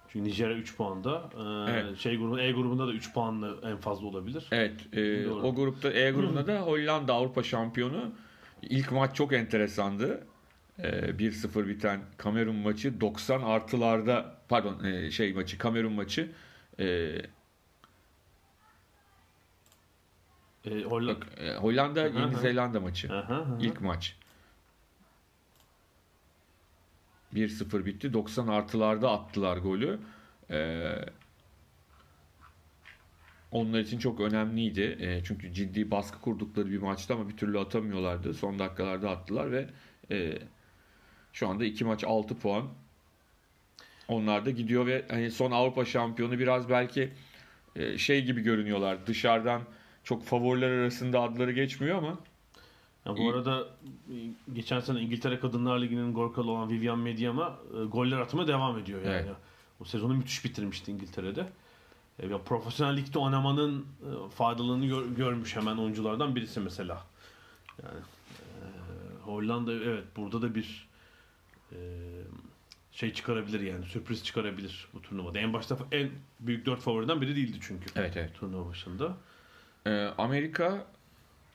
Çünkü 0.10 0.30
Nijerya 0.30 0.58
3 0.58 0.78
puanda. 0.78 1.30
Ee, 1.68 1.72
Evet. 1.72 1.98
Şey 1.98 2.18
grubun 2.18 2.38
E 2.38 2.52
grubunda 2.52 2.88
da 2.88 2.94
3 2.94 3.14
puanla 3.14 3.70
en 3.70 3.78
fazla 3.78 4.08
olabilir. 4.08 4.46
Evet, 4.52 4.74
e, 4.94 5.26
Doğru. 5.26 5.42
o 5.42 5.56
grupta 5.56 5.92
E 5.94 6.12
grubunda 6.12 6.48
da 6.48 6.60
Hollanda 6.62 7.14
Avrupa 7.14 7.44
şampiyonu. 7.44 8.12
İlk 8.62 8.92
maç 8.92 9.16
çok 9.16 9.34
enteresandı. 9.34 10.28
E, 10.80 10.90
1-0 10.90 11.68
biten 11.68 12.02
Kamerun 12.18 12.56
maçı 12.56 13.02
90 13.02 13.42
artılarda 13.42 14.36
pardon 14.50 14.84
e, 14.84 15.12
şey 15.12 15.34
maçı 15.34 15.58
Kamerun 15.58 15.94
maçı 15.94 16.32
e, 16.80 17.16
Ee, 20.66 20.84
Hollanda. 20.84 21.26
e, 21.38 21.56
Hollanda. 21.56 22.08
Yeni 22.08 22.36
Zelanda 22.36 22.80
maçı. 22.80 23.14
Aha. 23.14 23.58
İlk 23.62 23.82
maç. 23.82 24.16
1-0 27.34 27.86
bitti. 27.86 28.14
90 28.14 28.48
artılarda 28.48 29.12
attılar 29.12 29.58
golü. 29.58 30.00
Ee, 30.52 30.96
onlar 33.52 33.80
için 33.80 34.00
çok 34.00 34.20
önemliydi. 34.20 34.98
Ee, 35.00 35.24
çünkü 35.24 35.54
ciddi 35.54 35.92
baskı 35.92 36.22
kurdukları 36.22 36.70
bir 36.72 36.78
maçtı 36.82 37.14
ama 37.14 37.30
bir 37.30 37.38
türlü 37.38 37.60
atamıyorlardı. 37.60 38.34
Son 38.34 38.60
dakikalarda 38.60 39.10
attılar 39.10 39.52
ve 39.52 39.70
e, 40.12 40.38
şu 41.34 41.48
anda 41.48 41.66
iki 41.66 41.86
maç 41.86 42.04
6 42.04 42.40
puan. 42.40 42.68
Onlar 44.08 44.46
da 44.46 44.50
gidiyor 44.50 44.86
ve 44.86 45.06
hani 45.10 45.32
son 45.32 45.52
Avrupa 45.52 45.86
şampiyonu 45.86 46.40
biraz 46.40 46.70
belki 46.70 47.14
e, 47.76 47.98
şey 47.98 48.26
gibi 48.26 48.42
görünüyorlar. 48.42 49.08
Dışarıdan 49.08 49.62
çok 50.04 50.26
favoriler 50.26 50.70
arasında 50.70 51.22
adları 51.22 51.52
geçmiyor 51.52 51.98
ama 51.98 52.20
Ya 53.06 53.18
bu 53.18 53.30
arada 53.30 53.68
e, 54.10 54.16
geçen 54.54 54.80
sene 54.80 55.00
İngiltere 55.02 55.40
Kadınlar 55.40 55.82
Ligi'nin 55.82 56.14
gol 56.14 56.34
kralı 56.34 56.52
olan 56.52 56.70
Vivian 56.70 57.00
Mediama 57.00 57.60
e, 57.82 57.84
goller 57.86 58.18
atmaya 58.18 58.48
devam 58.48 58.78
ediyor 58.80 59.02
yani. 59.02 59.16
Evet. 59.16 59.36
O 59.80 59.86
sezonu 59.86 60.14
müthiş 60.14 60.46
bitirmişti 60.46 60.92
İngiltere'de. 60.92 61.46
Ya 62.30 62.38
profesyonel 62.38 62.98
ligde 62.98 63.20
oynamanın 63.20 63.86
faydalarını 64.36 64.86
gör- 64.86 65.06
görmüş 65.18 65.56
hemen 65.56 65.78
oyunculardan 65.78 66.36
birisi 66.36 66.60
mesela. 66.60 67.04
Yani 67.84 68.00
e, 68.00 68.66
Hollanda 69.26 69.74
evet 69.74 70.04
burada 70.18 70.42
da 70.42 70.56
bir 70.56 70.88
e, 71.72 71.78
şey 72.94 73.14
çıkarabilir 73.14 73.60
yani 73.60 73.86
sürpriz 73.86 74.24
çıkarabilir 74.24 74.88
bu 74.94 75.02
turnuvada. 75.02 75.40
En 75.40 75.54
başta 75.54 75.78
en 75.92 76.10
büyük 76.40 76.66
dört 76.66 76.82
favoriden 76.82 77.22
biri 77.22 77.36
değildi 77.36 77.58
çünkü. 77.62 77.86
Evet 77.96 78.18
evet. 78.18 78.34
Turnuva 78.34 78.70
başında. 78.70 79.18
Ee, 79.88 80.10
Amerika 80.18 80.86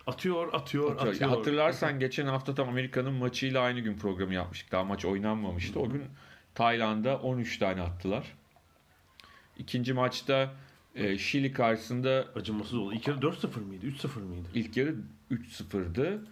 Atıyor, 0.09 0.53
atıyor, 0.53 0.97
atıyor. 0.97 1.21
Ya 1.21 1.31
hatırlarsan 1.31 1.99
geçen 2.01 2.27
hafta 2.27 2.55
tam 2.55 2.69
Amerika'nın 2.69 3.13
maçıyla 3.13 3.61
aynı 3.61 3.81
gün 3.81 3.99
programı 3.99 4.35
yapmıştık. 4.35 4.73
Daha 4.73 4.85
maç 4.85 5.05
oynanmamıştı. 5.05 5.81
O 5.81 5.91
gün 5.91 6.05
Tayland'a 6.55 7.19
13 7.19 7.59
tane 7.59 7.83
attılar. 7.83 8.35
İkinci 9.59 9.93
maçta 9.93 10.55
e, 10.95 11.19
Şili 11.19 11.53
karşısında 11.53 12.27
Acımasız 12.37 12.75
oldu. 12.75 12.95
İlk 12.95 13.09
yarı 13.09 13.19
4-0 13.19 13.61
mıydı? 13.61 13.87
3-0 13.87 14.19
mıydı? 14.19 14.49
ilk 14.55 14.77
yarı 14.77 14.95
3-0'dı. 15.31 16.23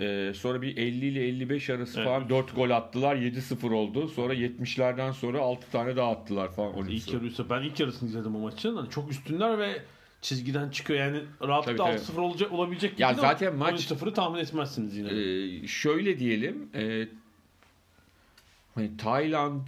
Ee, 0.00 0.32
sonra 0.34 0.62
bir 0.62 0.76
50 0.76 1.06
ile 1.06 1.28
55 1.28 1.70
arası 1.70 1.98
Evet, 1.98 2.08
falan 2.08 2.24
üç 2.24 2.30
4 2.30 2.54
gol 2.56 2.70
attılar. 2.70 3.16
7-0 3.16 3.72
oldu. 3.74 4.08
Sonra 4.08 4.34
70'lerden 4.34 5.12
sonra 5.12 5.40
6 5.40 5.70
tane 5.70 5.96
daha 5.96 6.10
attılar 6.10 6.52
falan. 6.54 6.72
İlk 6.72 6.78
13 6.88 7.08
yarı 7.08 7.26
3-0. 7.26 7.50
Ben 7.50 7.62
ilk 7.62 7.80
yarısını 7.80 8.08
izledim 8.08 8.36
o 8.36 8.38
maçın. 8.38 8.76
Hani 8.76 8.90
çok 8.90 9.10
üstünler 9.10 9.58
ve 9.58 9.82
çizgiden 10.22 10.70
çıkıyor. 10.70 10.98
Yani 11.00 11.20
rahatlıkla 11.42 11.84
Tabii, 11.84 11.98
6-0 11.98 12.20
olacak 12.20 12.52
olabilecek 12.52 12.90
gibi 12.92 13.02
Ya 13.02 13.14
zaten 13.14 13.56
maç- 13.56 13.90
13-0'ı 13.90 14.14
tahmin 14.14 14.38
etmezsiniz 14.38 14.96
yine. 14.96 15.08
Ee, 15.10 15.66
şöyle 15.66 16.18
diyelim 16.18 16.68
e, 16.74 17.08
hani 18.74 18.96
Tayland'ın 18.96 19.64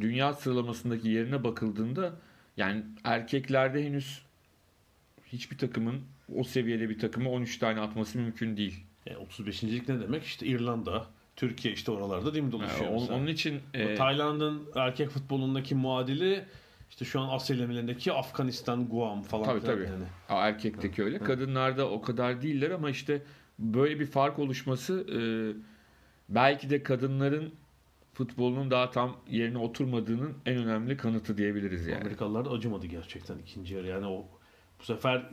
dünya 0.00 0.32
sıralamasındaki 0.34 1.08
yerine 1.08 1.44
bakıldığında 1.44 2.12
yani 2.56 2.82
erkeklerde 3.04 3.84
henüz 3.84 4.22
hiçbir 5.26 5.58
takımın 5.58 6.00
o 6.34 6.44
seviyede 6.44 6.88
bir 6.88 6.98
takımı 6.98 7.30
13 7.30 7.58
tane 7.58 7.80
atması 7.80 8.18
mümkün 8.18 8.56
değil. 8.56 8.84
Yani 9.06 9.18
35. 9.18 9.64
lik 9.64 9.88
ne 9.88 10.00
demek? 10.00 10.22
İşte 10.24 10.46
İrlanda, 10.46 11.06
Türkiye 11.36 11.74
işte 11.74 11.90
oralarda 11.92 12.34
değil 12.34 12.44
mi 12.44 12.50
Yani 12.52 12.62
dolaşıyor. 12.62 12.90
onun, 12.90 13.00
mesela. 13.00 13.18
onun 13.18 13.26
için 13.26 13.60
e, 13.74 13.94
Tayland'ın 13.94 14.62
erkek 14.74 15.10
futbolundaki 15.10 15.74
muadili 15.74 16.44
işte 16.90 17.04
şu 17.04 17.20
an 17.20 17.28
Asya 17.36 17.56
elemelerindeki 17.56 18.12
Afganistan, 18.12 18.88
Guam 18.88 19.22
falan 19.22 19.44
Tabii, 19.44 19.60
tabii. 19.60 19.82
yani. 19.84 20.04
a- 20.28 20.48
erkekteki 20.48 21.02
öyle. 21.04 21.18
Kadınlarda 21.18 21.90
o 21.90 22.00
kadar 22.02 22.42
değiller 22.42 22.70
ama 22.70 22.90
işte 22.90 23.22
böyle 23.58 24.00
bir 24.00 24.06
fark 24.06 24.38
oluşması 24.38 25.06
e, 25.12 25.18
belki 26.28 26.70
de 26.70 26.82
kadınların 26.82 27.52
futbolunun 28.14 28.70
daha 28.70 28.90
tam 28.90 29.16
yerine 29.30 29.58
oturmadığının 29.58 30.34
en 30.46 30.56
önemli 30.56 30.96
kanıtı 30.96 31.38
diyebiliriz 31.38 31.86
yani. 31.86 32.00
Amerikalılar 32.00 32.44
da 32.44 32.50
acımadı 32.50 32.86
gerçekten 32.86 33.38
ikinci 33.38 33.74
yarı. 33.74 33.86
Yani 33.86 34.06
o 34.06 34.24
bu 34.80 34.84
sefer 34.84 35.26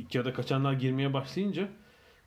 ilk 0.00 0.14
yarıda 0.14 0.32
kaçanlar 0.32 0.72
girmeye 0.72 1.12
başlayınca 1.12 1.68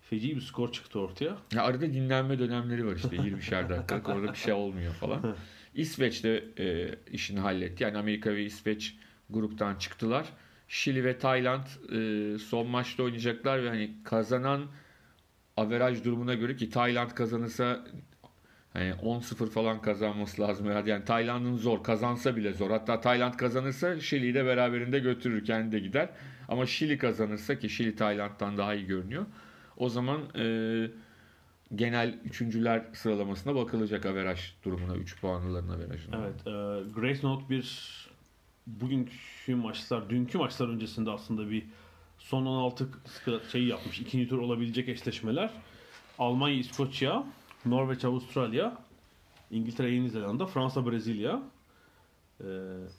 feci 0.02 0.36
bir 0.36 0.42
skor 0.42 0.72
çıktı 0.72 1.00
ortaya. 1.00 1.38
Ya 1.54 1.64
arada 1.64 1.82
dinlenme 1.94 2.40
dönemleri 2.40 2.88
var 2.88 2.96
işte 2.96 3.16
20'şer 3.16 3.70
dakikalık 3.70 4.10
orada 4.16 4.32
bir 4.32 4.38
şey 4.38 4.54
olmuyor 4.54 4.94
falan. 4.94 5.36
İsveç 5.76 6.24
de 6.24 6.44
e, 6.60 6.96
işini 7.12 7.40
halletti. 7.40 7.84
Yani 7.84 7.98
Amerika 7.98 8.36
ve 8.36 8.46
İsveç 8.46 8.96
gruptan 9.30 9.76
çıktılar. 9.76 10.26
Şili 10.68 11.04
ve 11.04 11.18
Tayland 11.18 11.66
e, 11.66 12.40
son 12.40 12.68
maçta 12.68 13.04
oynayacaklar 13.04 13.64
ve 13.64 13.70
hani 13.70 13.92
kazanan 14.04 14.66
averaj 15.58 16.04
durumuna 16.04 16.34
göre 16.34 16.56
ki 16.56 16.70
Tayland 16.70 17.12
kazanırsa 17.12 17.86
hani 18.74 18.90
10-0 18.92 19.50
falan 19.50 19.82
kazanması 19.82 20.42
lazım 20.42 20.68
herhalde. 20.68 20.90
Yani 20.90 21.06
Tayland'ın 21.06 21.58
zor. 21.58 21.84
Kazansa 21.84 22.36
bile 22.36 22.54
zor. 22.54 22.72
Hatta 22.72 23.02
Tayland 23.02 23.34
kazanırsa 23.34 24.00
Şili'yi 24.00 24.34
de 24.34 24.46
beraberinde 24.46 25.00
götürür. 25.00 25.46
Kendi 25.46 25.72
de 25.72 25.80
gider. 25.80 26.10
Ama 26.54 26.66
Şili 26.66 26.98
kazanırsa 26.98 27.60
ki 27.60 27.70
Şili 27.70 27.96
Tayland'dan 27.96 28.58
daha 28.58 28.76
iyi 28.76 28.86
görünüyor. 28.86 29.26
O 29.78 29.90
zaman 29.90 30.22
e, 30.36 30.46
genel 31.76 32.20
üçüncüler 32.26 32.84
sıralamasına 32.94 33.56
bakılacak 33.56 34.06
averaj 34.06 34.40
durumuna. 34.66 34.96
3 34.96 35.22
puanlıların 35.22 35.70
averajına. 35.70 36.16
Evet, 36.18 36.48
e, 36.48 36.52
Grace 36.94 37.28
Note 37.28 37.50
bir 37.50 37.88
bugünkü 38.68 39.56
maçlar, 39.56 40.10
dünkü 40.10 40.38
maçlar 40.38 40.68
öncesinde 40.68 41.12
aslında 41.12 41.50
bir 41.52 41.66
son 42.20 42.46
16 42.46 42.88
sıra- 43.06 43.50
şey 43.52 43.64
yapmış. 43.64 44.00
İkinci 44.00 44.30
tur 44.30 44.38
olabilecek 44.38 44.90
eşleşmeler. 44.90 45.50
Almanya, 46.20 46.56
İskoçya, 46.56 47.24
Norveç, 47.66 48.06
Avustralya, 48.06 48.78
İngiltere, 49.52 49.92
Yeni 49.92 50.10
Zelanda, 50.10 50.46
Fransa, 50.46 50.92
Brezilya, 50.92 51.42
e, 52.42 52.48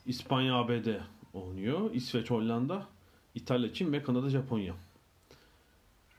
İspanya, 0.07 0.55
ABD 0.55 0.87
oynuyor. 1.35 1.91
İsveç, 1.95 2.31
Hollanda, 2.31 2.87
İtalya, 3.35 3.73
Çin 3.73 3.93
ve 3.93 4.03
Kanada, 4.03 4.31
Japonya. 4.31 4.75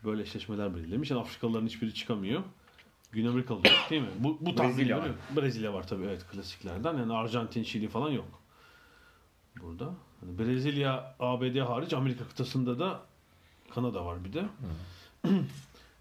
Böyle 0.04 0.22
eşleşmeler 0.22 0.76
belirlemiş. 0.76 1.12
Yani 1.12 1.22
Afrikalıların 1.22 1.68
hiçbiri 1.68 1.94
çıkamıyor. 1.94 2.44
Güney 3.12 3.30
Amerikalı 3.30 3.58
yok, 3.58 3.90
değil 3.90 4.02
mi? 4.02 4.08
Bu, 4.20 4.38
bu 4.42 4.56
tahmin 4.56 4.78
Brezilya 4.78 4.98
ediyorum. 4.98 5.18
Brezilya 5.36 5.74
var 5.74 5.88
tabii 5.88 6.04
evet 6.04 6.26
klasiklerden. 6.32 6.98
Yani 6.98 7.14
Arjantin, 7.14 7.64
Şili 7.64 7.88
falan 7.88 8.12
yok. 8.12 8.42
Burada. 9.62 9.94
Hani 10.20 10.40
Brezilya, 10.40 11.16
ABD 11.20 11.60
hariç 11.60 11.94
Amerika 11.94 12.28
kıtasında 12.28 12.80
da 12.80 13.02
Kanada 13.70 14.06
var 14.06 14.26
bir 14.26 14.34
de. 14.34 14.46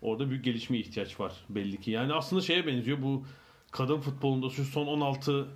Orada 0.03 0.31
büyük 0.31 0.45
gelişmeye 0.45 0.81
ihtiyaç 0.81 1.21
var 1.21 1.33
belli 1.49 1.81
ki. 1.81 1.91
Yani 1.91 2.13
aslında 2.13 2.43
şeye 2.43 2.67
benziyor 2.67 3.03
bu 3.03 3.25
kadın 3.71 4.01
futbolunda 4.01 4.51
şu 4.51 4.65
son 4.65 4.87
16 4.87 5.49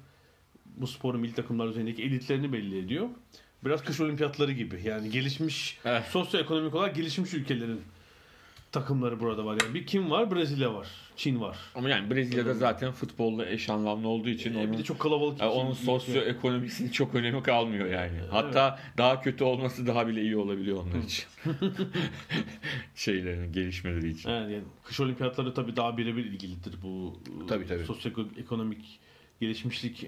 bu 0.77 0.87
sporun 0.87 1.21
milli 1.21 1.35
takımlar 1.35 1.67
üzerindeki 1.67 2.03
elitlerini 2.03 2.53
belli 2.53 2.79
ediyor. 2.79 3.09
Biraz 3.65 3.85
kış 3.85 4.01
olimpiyatları 4.01 4.53
gibi. 4.53 4.81
Yani 4.85 5.11
gelişmiş 5.11 5.79
Evet. 5.85 6.05
sosyoekonomik 6.05 6.75
olarak 6.75 6.95
gelişmiş 6.97 7.35
ülkelerin 7.35 7.81
takımları 8.73 9.21
burada 9.21 9.45
var. 9.45 9.59
Yani 9.63 9.75
bir 9.75 9.87
kim 9.87 10.11
var? 10.11 10.35
Brezilya 10.35 10.75
var. 10.75 10.89
Çin 11.17 11.41
var. 11.41 11.59
Ama 11.75 11.89
yani 11.91 12.11
Brezilya'da 12.11 12.55
zaten 12.55 12.93
futbolla 12.93 13.47
eş 13.47 13.71
anlamlı 13.71 14.09
olduğu 14.09 14.29
için 14.29 14.55
Ee, 14.55 14.59
onun, 14.59 14.73
bir 14.73 14.79
de 14.79 14.83
çok 14.83 14.99
kalabalık. 14.99 15.41
yani 15.41 15.51
için 15.51 15.61
onun 15.61 15.73
sosyoekonomisinin 15.73 16.91
çok 16.91 17.15
önemi 17.15 17.43
kalmıyor 17.43 17.87
yani. 17.87 18.19
Hatta 18.31 18.79
daha 18.99 19.23
kötü 19.23 19.45
olması 19.45 19.87
daha 19.87 20.09
bile 20.09 20.23
iyi 20.23 20.37
olabiliyor 20.37 20.77
onlar 20.83 21.05
için. 21.05 21.25
Şeylerin 22.95 23.53
gelişmeleri 23.53 24.11
için. 24.11 24.29
Evet, 24.31 24.51
yani 24.51 24.65
kış 24.85 25.01
olimpiyatları 25.01 25.55
tabii 25.55 25.77
daha 25.77 25.97
birebir 25.99 26.25
ilgilidir 26.25 26.75
bu 26.83 27.21
Tabii, 27.49 27.67
tabii. 27.67 27.85
sosyoekonomik 27.85 29.01
gelişmişlik 29.41 30.07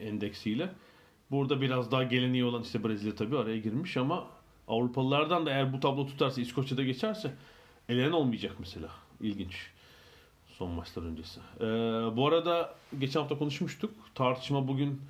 endeksiyle. 0.00 0.68
Burada 1.30 1.60
biraz 1.60 1.90
daha 1.92 2.02
geleneği 2.02 2.44
olan 2.44 2.62
işte 2.62 2.84
Brezilya 2.84 3.14
tabii 3.14 3.38
araya 3.38 3.58
girmiş 3.58 3.96
ama 3.96 4.26
Avrupalılardan 4.68 5.46
da 5.46 5.50
eğer 5.50 5.72
bu 5.72 5.80
tablo 5.80 6.06
tutarsa 6.06 6.40
İskoçya'da 6.40 6.82
geçerse 6.82 7.34
elenen 7.88 8.12
olmayacak 8.12 8.52
mesela. 8.58 8.88
İlginç. 9.20 9.70
Son 10.58 10.70
maçlar 10.70 11.02
öncesi. 11.02 11.40
Ee, 11.60 11.64
bu 12.16 12.28
arada 12.28 12.74
geçen 12.98 13.20
hafta 13.20 13.38
konuşmuştuk. 13.38 13.90
Tartışma 14.14 14.68
bugün 14.68 15.00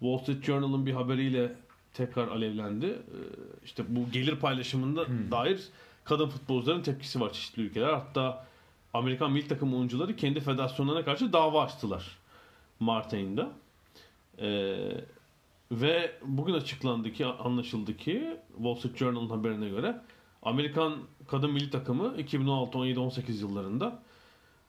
Wall 0.00 0.18
Street 0.18 0.44
Journal'ın 0.44 0.86
bir 0.86 0.92
haberiyle 0.92 1.52
tekrar 1.94 2.28
alevlendi. 2.28 2.86
Ee, 2.86 2.98
işte 3.64 3.84
bu 3.88 4.10
gelir 4.12 4.36
paylaşımında 4.36 5.06
dair 5.30 5.68
kadın 6.04 6.28
futbolcuların 6.28 6.82
tepkisi 6.82 7.20
var 7.20 7.32
çeşitli 7.32 7.62
ülkeler. 7.62 7.92
Hatta 7.92 8.46
Amerikan 8.94 9.32
milli 9.32 9.48
takım 9.48 9.74
oyuncuları 9.74 10.16
kendi 10.16 10.40
federasyonlarına 10.40 11.04
karşı 11.04 11.32
dava 11.32 11.62
açtılar 11.62 12.18
Mart 12.80 13.14
ayında. 13.14 13.52
Ee, 14.38 14.76
ve 15.72 16.12
bugün 16.24 16.54
açıklandı 16.54 17.12
ki, 17.12 17.26
anlaşıldı 17.26 17.96
ki 17.96 18.36
Wall 18.56 18.74
Street 18.74 18.96
Journal'ın 18.96 19.28
haberine 19.30 19.68
göre 19.68 19.96
Amerikan 20.42 20.96
kadın 21.28 21.52
milli 21.52 21.70
takımı 21.70 22.14
2016, 22.18 22.78
17, 22.78 22.98
18 23.00 23.40
yıllarında 23.42 24.02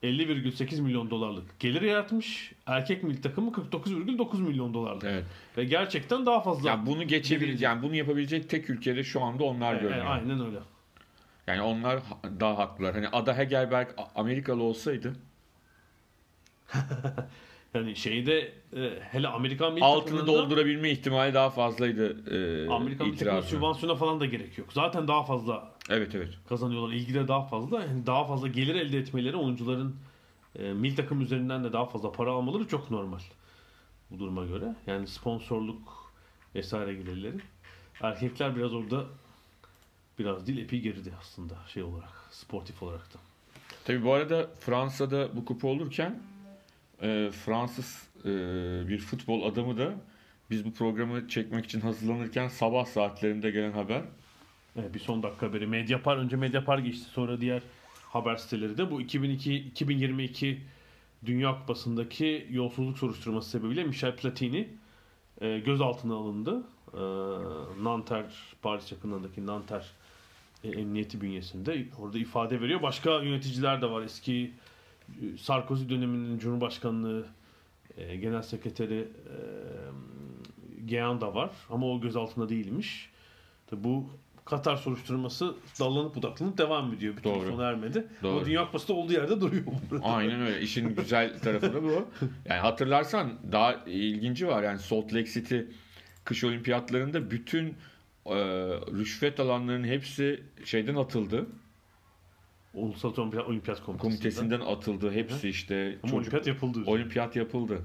50,8 0.03 0.81
milyon 0.81 1.09
dolarlık 1.09 1.59
gelir 1.59 1.81
yaratmış. 1.81 2.53
Erkek 2.65 3.03
milli 3.03 3.21
takımı 3.21 3.51
49,9 3.51 4.41
milyon 4.41 4.73
dolarlık. 4.73 5.03
Evet. 5.03 5.25
Ve 5.57 5.63
gerçekten 5.65 6.25
daha 6.25 6.41
fazla. 6.41 6.69
Yani 6.69 6.85
bunu 6.85 7.03
geçebilecek, 7.07 7.61
yani 7.61 7.83
bunu 7.83 7.95
yapabilecek 7.95 8.49
tek 8.49 8.69
ülkede 8.69 9.03
şu 9.03 9.21
anda 9.21 9.43
onlar 9.43 9.73
E, 9.73 9.77
e, 9.77 9.81
görünüyor. 9.81 10.05
aynen 10.07 10.45
öyle. 10.45 10.59
Yani 11.47 11.61
onlar 11.61 11.99
ha- 11.99 12.19
daha 12.39 12.57
haklılar. 12.57 12.93
Hani 12.95 13.07
Ada 13.07 13.37
Hegelberg 13.37 13.87
Amerikalı 14.15 14.63
olsaydı 14.63 15.13
Yani 17.73 17.95
şeyde 17.95 18.53
e, 18.75 18.99
hele 19.11 19.27
Amerikan 19.27 19.73
milli 19.73 19.83
altını 19.83 20.27
doldurabilme 20.27 20.89
ihtimali 20.91 21.33
daha 21.33 21.49
fazlaydı 21.49 22.05
e, 22.05 22.69
Amerikan 22.69 23.07
milli 23.07 23.17
takımının 23.17 23.41
sübvansiyona 23.41 23.95
falan 23.95 24.19
da 24.19 24.25
gerek 24.25 24.57
yok. 24.57 24.73
Zaten 24.73 25.07
daha 25.07 25.23
fazla 25.23 25.73
Evet 25.89 26.15
evet. 26.15 26.29
kazanıyorlar. 26.49 26.93
İlgi 26.93 27.13
de 27.13 27.27
daha 27.27 27.43
fazla. 27.43 27.81
Yani 27.81 28.05
daha 28.05 28.25
fazla 28.25 28.47
gelir 28.47 28.75
elde 28.75 28.97
etmeleri 28.97 29.35
oyuncuların 29.35 29.95
e, 30.59 30.73
milli 30.73 30.95
takım 30.95 31.21
üzerinden 31.21 31.63
de 31.63 31.73
daha 31.73 31.85
fazla 31.85 32.11
para 32.11 32.31
almaları 32.31 32.67
çok 32.67 32.91
normal. 32.91 33.19
Bu 34.11 34.19
duruma 34.19 34.45
göre. 34.45 34.75
Yani 34.87 35.07
sponsorluk 35.07 36.13
vesaire 36.55 36.93
gelirleri. 36.93 37.37
Erkekler 38.01 38.55
biraz 38.55 38.73
orada 38.73 39.05
biraz 40.19 40.47
değil 40.47 40.59
epey 40.59 40.79
geride 40.79 41.09
aslında 41.19 41.53
şey 41.67 41.83
olarak. 41.83 42.27
Sportif 42.31 42.83
olarak 42.83 43.13
da. 43.13 43.17
Tabii 43.85 44.03
bu 44.03 44.13
arada 44.13 44.49
Fransa'da 44.59 45.35
bu 45.35 45.45
kupa 45.45 45.67
olurken 45.67 46.19
e, 47.01 47.29
Fransız 47.31 48.07
e, 48.25 48.29
bir 48.87 48.99
futbol 48.99 49.51
adamı 49.51 49.77
da 49.77 49.93
biz 50.49 50.65
bu 50.65 50.73
programı 50.73 51.27
çekmek 51.27 51.65
için 51.65 51.81
hazırlanırken 51.81 52.47
sabah 52.47 52.85
saatlerinde 52.85 53.51
gelen 53.51 53.71
haber 53.71 54.01
Evet, 54.79 54.93
bir 54.93 54.99
son 54.99 55.23
dakika 55.23 55.47
haberi. 55.47 55.67
Mediapar 55.67 56.17
önce 56.17 56.35
Mediapar 56.35 56.79
geçti. 56.79 57.05
Sonra 57.05 57.41
diğer 57.41 57.61
haber 58.09 58.35
siteleri 58.35 58.77
de 58.77 58.91
bu 58.91 59.01
2002 59.01 59.55
2022 59.55 60.61
Dünya 61.25 61.59
Kupası'ndaki 61.59 62.47
yolsuzluk 62.49 62.97
soruşturması 62.97 63.49
sebebiyle 63.49 63.83
Michel 63.83 64.15
Platini 64.15 64.69
e, 65.41 65.59
gözaltına 65.59 66.15
alındı. 66.15 66.63
E, 66.93 67.03
Nanter, 67.83 68.25
Paris 68.61 68.91
yakınlarındaki 68.91 69.45
Nanter 69.45 69.91
e, 70.63 70.69
emniyeti 70.69 71.21
bünyesinde. 71.21 71.85
Orada 71.99 72.17
ifade 72.17 72.61
veriyor. 72.61 72.81
Başka 72.81 73.21
yöneticiler 73.21 73.81
de 73.81 73.91
var. 73.91 74.01
Eski 74.01 74.51
Sarkozy 75.39 75.89
döneminin 75.89 76.39
Cumhurbaşkanlığı 76.39 77.25
e, 77.97 78.15
Genel 78.15 78.41
Sekreteri 78.41 78.99
e, 78.99 79.35
Geyan 80.85 81.21
da 81.21 81.35
var. 81.35 81.51
Ama 81.69 81.87
o 81.87 82.01
gözaltında 82.01 82.49
değilmiş. 82.49 83.09
Tabi 83.67 83.83
bu 83.83 84.09
Katar 84.45 84.75
soruşturması 84.75 85.55
dallanıp 85.79 86.15
budaklanıp 86.15 86.57
devam 86.57 86.93
ediyor. 86.93 87.15
Türlü 87.15 87.23
Doğru. 87.23 87.49
sona 87.49 87.63
ermedi. 87.63 88.07
Doğru. 88.23 88.37
Ama 88.37 88.45
Dünya 88.45 88.65
Kupası 88.65 88.87
da 88.87 88.93
olduğu 88.93 89.13
yerde 89.13 89.41
duruyor. 89.41 89.63
Aynen 90.03 90.41
öyle. 90.41 90.61
İşin 90.61 90.95
güzel 90.95 91.39
tarafı 91.39 91.73
da 91.73 91.83
bu. 91.83 92.07
Yani 92.45 92.59
hatırlarsan 92.59 93.31
daha 93.51 93.73
ilginci 93.85 94.47
var. 94.47 94.63
Yani 94.63 94.79
Salt 94.79 95.13
Lake 95.13 95.31
City 95.31 95.59
kış 96.23 96.43
olimpiyatlarında 96.43 97.31
bütün 97.31 97.67
e, 98.25 98.35
rüşvet 98.91 99.39
alanların 99.39 99.83
hepsi 99.83 100.43
şeyden 100.65 100.95
atıldı. 100.95 101.45
Ulusal 102.73 103.13
Olimpiyat, 103.17 103.47
Olimpiyat 103.47 103.83
Komitesi'nden. 103.83 104.09
Komitesinden 104.19 104.59
atıldı. 104.59 105.11
Hepsi 105.11 105.49
işte 105.49 105.99
Ama 106.03 106.11
çocuk 106.11 106.15
olimpiyat 106.15 106.47
yapıldı. 106.47 106.79
olimpiyat 106.85 107.35
yapıldı. 107.35 107.81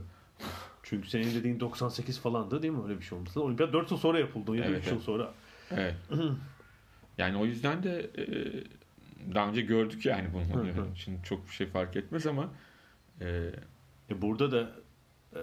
Çünkü 0.82 1.08
senin 1.08 1.34
dediğin 1.34 1.60
98 1.60 2.20
falandı 2.20 2.62
değil 2.62 2.72
mi? 2.72 2.82
Öyle 2.84 2.98
bir 2.98 3.04
şey 3.04 3.18
olması. 3.18 3.42
Olimpiyat 3.42 3.72
4 3.72 3.90
yıl 3.90 3.98
sonra 3.98 4.18
yapıldı. 4.18 4.50
23 4.50 4.70
Evet, 4.70 4.86
yıl 4.86 4.92
evet. 4.92 5.02
sonra. 5.02 5.34
Evet. 5.70 5.94
yani 7.18 7.36
o 7.36 7.46
yüzden 7.46 7.82
de 7.82 8.10
e, 8.18 8.24
daha 9.34 9.48
önce 9.48 9.60
gördük 9.60 10.06
yani 10.06 10.28
bunu. 10.32 10.64
Hı 10.64 10.70
hı. 10.70 10.86
Şimdi 10.96 11.18
çok 11.24 11.46
bir 11.48 11.52
şey 11.52 11.66
fark 11.66 11.96
etmez 11.96 12.26
ama 12.26 12.48
e, 13.20 13.50
E 14.10 14.22
burada 14.22 14.52
da 14.52 14.70
e, 15.34 15.40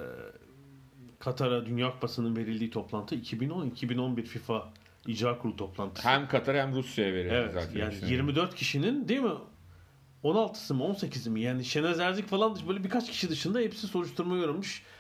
Katar'a 1.19 1.65
Dünya 1.65 1.91
Kupası'nın 1.91 2.36
verildiği 2.36 2.69
toplantı 2.69 3.15
2010-2011 3.15 4.21
FIFA 4.21 4.73
İcra 5.07 5.37
Kurulu 5.37 5.55
toplantısı. 5.57 6.07
hem 6.09 6.27
Katar 6.27 6.57
hem 6.57 6.75
Rusya'ya 6.75 7.13
verildi 7.13 7.33
Evet 7.33 7.53
zaten. 7.53 7.79
yani 7.79 7.95
Şimdi. 7.95 8.11
24 8.13 8.55
kişinin 8.55 9.07
değil 9.07 9.21
mi? 9.21 9.31
16'sı 10.23 10.73
mı 10.73 10.83
18'i 10.83 11.29
mi? 11.31 11.41
Yani 11.41 11.65
Şenez 11.65 11.99
Erzik 11.99 12.27
falan 12.27 12.57
böyle 12.67 12.83
birkaç 12.83 13.11
kişi 13.11 13.29
dışında 13.29 13.59
hepsi 13.59 13.87
soruşturma. 13.87 14.35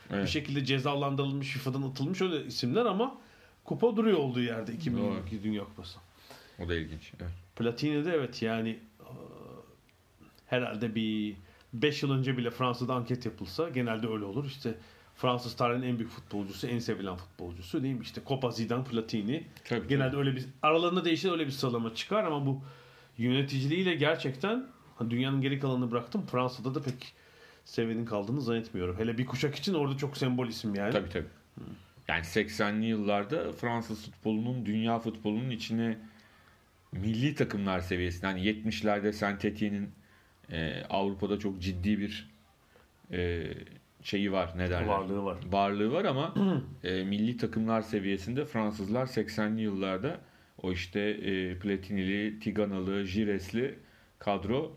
Bir 0.09 0.15
Evet. 0.17 0.29
şekilde 0.29 0.65
cezalandırılmış, 0.65 1.47
FIFA'dan 1.47 1.81
atılmış 1.81 2.21
öyle 2.21 2.45
isimler 2.45 2.85
ama 2.85 3.17
kupa 3.63 3.95
duruyor 3.97 4.17
olduğu 4.17 4.41
yerde 4.41 4.73
2022 4.73 5.43
Dünya 5.43 5.63
Kupası. 5.63 5.99
O 6.65 6.67
da 6.69 6.75
ilginç. 6.75 7.11
Evet. 7.21 7.31
Platini 7.55 8.05
de 8.05 8.11
evet 8.11 8.41
yani 8.41 8.69
e, 8.99 9.09
herhalde 10.47 10.95
bir 10.95 11.35
5 11.73 12.03
yıl 12.03 12.11
önce 12.11 12.37
bile 12.37 12.51
Fransa'da 12.51 12.93
anket 12.93 13.25
yapılsa 13.25 13.69
genelde 13.69 14.07
öyle 14.07 14.25
olur. 14.25 14.45
İşte 14.45 14.75
Fransız 15.15 15.55
tarihinin 15.55 15.87
en 15.87 15.99
büyük 15.99 16.11
futbolcusu, 16.11 16.67
en 16.67 16.79
sevilen 16.79 17.15
futbolcusu 17.15 17.83
değil 17.83 17.95
mi? 17.95 18.01
İşte 18.01 18.21
Copa 18.27 18.51
Zidane, 18.51 18.83
Platini. 18.83 19.43
Tabii, 19.69 19.87
Genelde 19.87 20.17
öyle 20.17 20.35
bir 20.35 20.45
aralarında 20.61 21.05
değişir 21.05 21.31
öyle 21.31 21.45
bir 21.45 21.51
sıralama 21.51 21.95
çıkar 21.95 22.23
ama 22.23 22.45
bu 22.45 22.61
yöneticiliğiyle 23.17 23.95
gerçekten 23.95 24.67
dünyanın 25.09 25.41
geri 25.41 25.59
kalanını 25.59 25.91
bıraktım. 25.91 26.25
Fransa'da 26.31 26.75
da 26.75 26.81
pek 26.81 27.13
sevenin 27.65 28.05
kaldığını 28.05 28.41
zannetmiyorum. 28.41 28.97
Hele 28.99 29.17
bir 29.17 29.25
kuşak 29.25 29.55
için 29.55 29.73
orada 29.73 29.97
çok 29.97 30.17
sembol 30.17 30.47
isim 30.47 30.75
yani. 30.75 30.91
Tabii 30.91 31.09
tabii. 31.09 31.27
Yani 32.07 32.21
80'li 32.21 32.85
yıllarda 32.85 33.51
Fransız 33.51 34.05
futbolunun 34.05 34.65
dünya 34.65 34.99
futbolunun 34.99 35.49
içine 35.49 35.97
milli 36.91 37.35
takımlar 37.35 37.79
seviyesinde 37.79 38.25
hani 38.27 38.41
70'lerde 38.41 39.13
Saint-Étienne'in 39.13 39.87
e, 40.51 40.83
Avrupa'da 40.89 41.39
çok 41.39 41.61
ciddi 41.61 41.99
bir 41.99 42.29
e, 43.11 43.43
şeyi 44.05 44.31
var 44.31 44.53
ne 44.55 44.69
derler? 44.69 44.87
Varlığı 44.87 45.23
var. 45.23 45.37
Varlığı 45.51 45.91
var 45.91 46.05
ama 46.05 46.33
e, 46.83 47.03
milli 47.03 47.37
takımlar 47.37 47.81
seviyesinde 47.81 48.45
Fransızlar 48.45 49.05
80'li 49.05 49.61
yıllarda 49.61 50.17
o 50.61 50.71
işte 50.71 50.99
e, 50.99 51.59
Platinili, 51.59 52.39
Tiganalı, 52.39 53.05
Jiresli 53.05 53.79
kadro, 54.19 54.71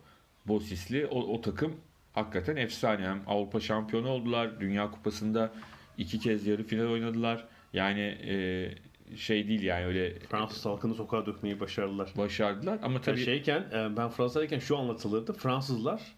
Bosisli 0.46 1.06
o, 1.06 1.20
o 1.20 1.40
takım 1.40 1.76
hakikaten 2.12 2.56
efsane. 2.56 3.06
Hem 3.06 3.22
Avrupa 3.26 3.60
şampiyonu 3.60 4.08
oldular. 4.08 4.60
Dünya 4.60 4.90
Kupası'nda 4.90 5.52
iki 5.98 6.18
kez 6.18 6.46
yarı 6.46 6.64
final 6.64 6.86
oynadılar. 6.86 7.44
Yani 7.72 8.00
e, 8.00 8.68
şey 9.16 9.48
değil 9.48 9.62
yani 9.62 9.84
öyle 9.84 10.18
Fransız 10.18 10.66
halkını 10.66 10.94
sokağa 10.94 11.26
dökmeyi 11.26 11.60
başardılar. 11.60 12.10
başardılar 12.16 12.78
ama 12.82 13.00
Tabii 13.00 13.24
şeyken 13.24 13.60
e, 13.60 13.96
ben 13.96 14.08
Fransa'dayken 14.08 14.58
şu 14.58 14.78
anlatılırdı. 14.78 15.32
Fransızlar 15.32 16.17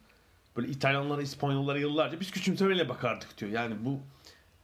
böyle 0.57 0.69
İtalyanlara, 0.69 1.23
İspanyollara 1.23 1.79
yıllarca 1.79 2.21
biz 2.21 2.31
küçümsemeyle 2.31 2.89
bakardık 2.89 3.39
diyor. 3.39 3.51
Yani 3.51 3.75
bu 3.85 4.01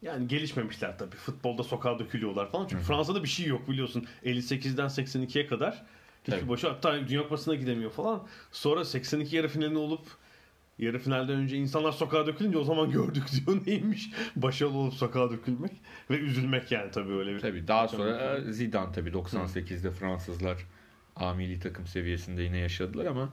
yani 0.02 0.28
gelişmemişler 0.28 0.98
tabii. 0.98 1.16
Futbolda 1.16 1.62
sokağa 1.62 1.98
dökülüyorlar 1.98 2.50
falan. 2.50 2.66
Çünkü 2.66 2.84
Fransa'da 2.84 3.22
bir 3.22 3.28
şey 3.28 3.46
yok 3.46 3.68
biliyorsun. 3.68 4.06
58'den 4.24 4.86
82'ye 4.86 5.46
kadar 5.46 5.84
hiçbir 6.24 6.48
başı 6.48 6.68
hatta 6.68 7.08
Dünya 7.08 7.22
Kupası'na 7.22 7.54
gidemiyor 7.54 7.90
falan. 7.90 8.26
Sonra 8.52 8.84
82 8.84 9.36
yarı 9.36 9.48
finalini 9.48 9.78
olup 9.78 10.06
yarı 10.78 10.98
finalden 10.98 11.36
önce 11.36 11.56
insanlar 11.56 11.92
sokağa 11.92 12.26
dökülünce 12.26 12.58
o 12.58 12.64
zaman 12.64 12.90
gördük 12.90 13.24
diyor 13.32 13.60
neymiş. 13.66 14.10
Başarılı 14.36 14.78
olup 14.78 14.94
sokağa 14.94 15.30
dökülmek 15.30 15.72
ve 16.10 16.16
üzülmek 16.16 16.72
yani 16.72 16.90
tabii 16.90 17.12
öyle 17.12 17.34
bir. 17.34 17.40
Tabii 17.40 17.68
daha 17.68 17.88
sonra 17.88 18.40
Zidane 18.52 18.92
tabii 18.92 19.10
98'de 19.10 19.90
Fransızlar 19.90 20.66
A 21.16 21.34
milli 21.34 21.60
takım 21.60 21.86
seviyesinde 21.86 22.42
yine 22.42 22.58
yaşadılar 22.58 23.06
ama 23.06 23.32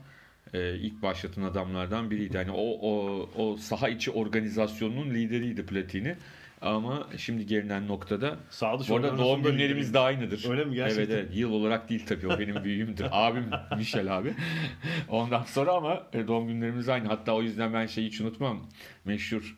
e, 0.52 0.76
ilk 0.76 1.02
başlatan 1.02 1.42
adamlardan 1.42 2.10
biriydi. 2.10 2.36
Yani 2.36 2.50
o, 2.50 2.78
o, 2.80 3.28
o 3.36 3.56
saha 3.56 3.88
içi 3.88 4.10
organizasyonunun 4.10 5.10
lideriydi 5.10 5.66
Platini. 5.66 6.16
Ama 6.60 7.08
şimdi 7.16 7.46
gelinen 7.46 7.88
noktada 7.88 8.36
Sağ 8.50 8.78
bu 8.88 8.96
arada 8.96 9.18
doğum 9.18 9.42
günlerimiz 9.42 9.94
de 9.94 9.98
aynıdır. 9.98 10.50
Öyle 10.50 10.64
mi? 10.64 10.74
Gerçekten. 10.74 11.02
Evet 11.02 11.24
evet. 11.26 11.36
Yıl 11.36 11.52
olarak 11.52 11.88
değil 11.88 12.06
tabii. 12.06 12.28
O 12.28 12.38
benim 12.38 12.64
büyüğümdür. 12.64 13.06
Abim 13.10 13.44
Michel 13.76 14.18
abi. 14.18 14.34
Ondan 15.08 15.42
sonra 15.42 15.72
ama 15.72 16.06
e, 16.12 16.26
doğum 16.26 16.48
günlerimiz 16.48 16.88
aynı. 16.88 17.08
Hatta 17.08 17.34
o 17.34 17.42
yüzden 17.42 17.74
ben 17.74 17.86
şeyi 17.86 18.06
hiç 18.06 18.20
unutmam. 18.20 18.66
Meşhur 19.04 19.56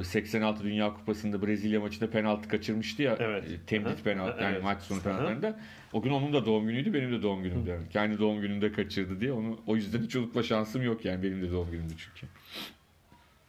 e, 0.00 0.04
86 0.04 0.64
Dünya 0.64 0.94
Kupası'nda 0.94 1.46
Brezilya 1.46 1.80
maçında 1.80 2.10
penaltı 2.10 2.48
kaçırmıştı 2.48 3.02
ya. 3.02 3.16
Evet. 3.20 3.44
E, 3.72 3.78
hı. 3.78 3.96
penaltı. 4.04 4.42
Yani 4.42 4.52
Evet. 4.52 4.64
maç 4.64 4.82
sonu 4.82 5.00
penaltılarında. 5.00 5.60
O 5.92 6.02
gün 6.02 6.10
onun 6.10 6.32
da 6.32 6.46
doğum 6.46 6.66
günüydü. 6.66 6.94
Benim 6.94 7.12
de 7.12 7.22
doğum 7.22 7.42
günümdü. 7.42 7.70
Yani. 7.70 7.88
Kendi 7.88 8.18
doğum 8.18 8.40
gününde 8.40 8.72
kaçırdı 8.72 9.20
diye. 9.20 9.32
Onu 9.32 9.60
o 9.66 9.76
yüzden 9.76 10.02
hiç 10.02 10.16
unutma 10.16 10.42
şansım 10.42 10.82
yok 10.82 11.04
yani. 11.04 11.22
Benim 11.22 11.42
de 11.42 11.50
doğum 11.50 11.70
günümdü 11.70 11.94
çünkü. 11.98 12.26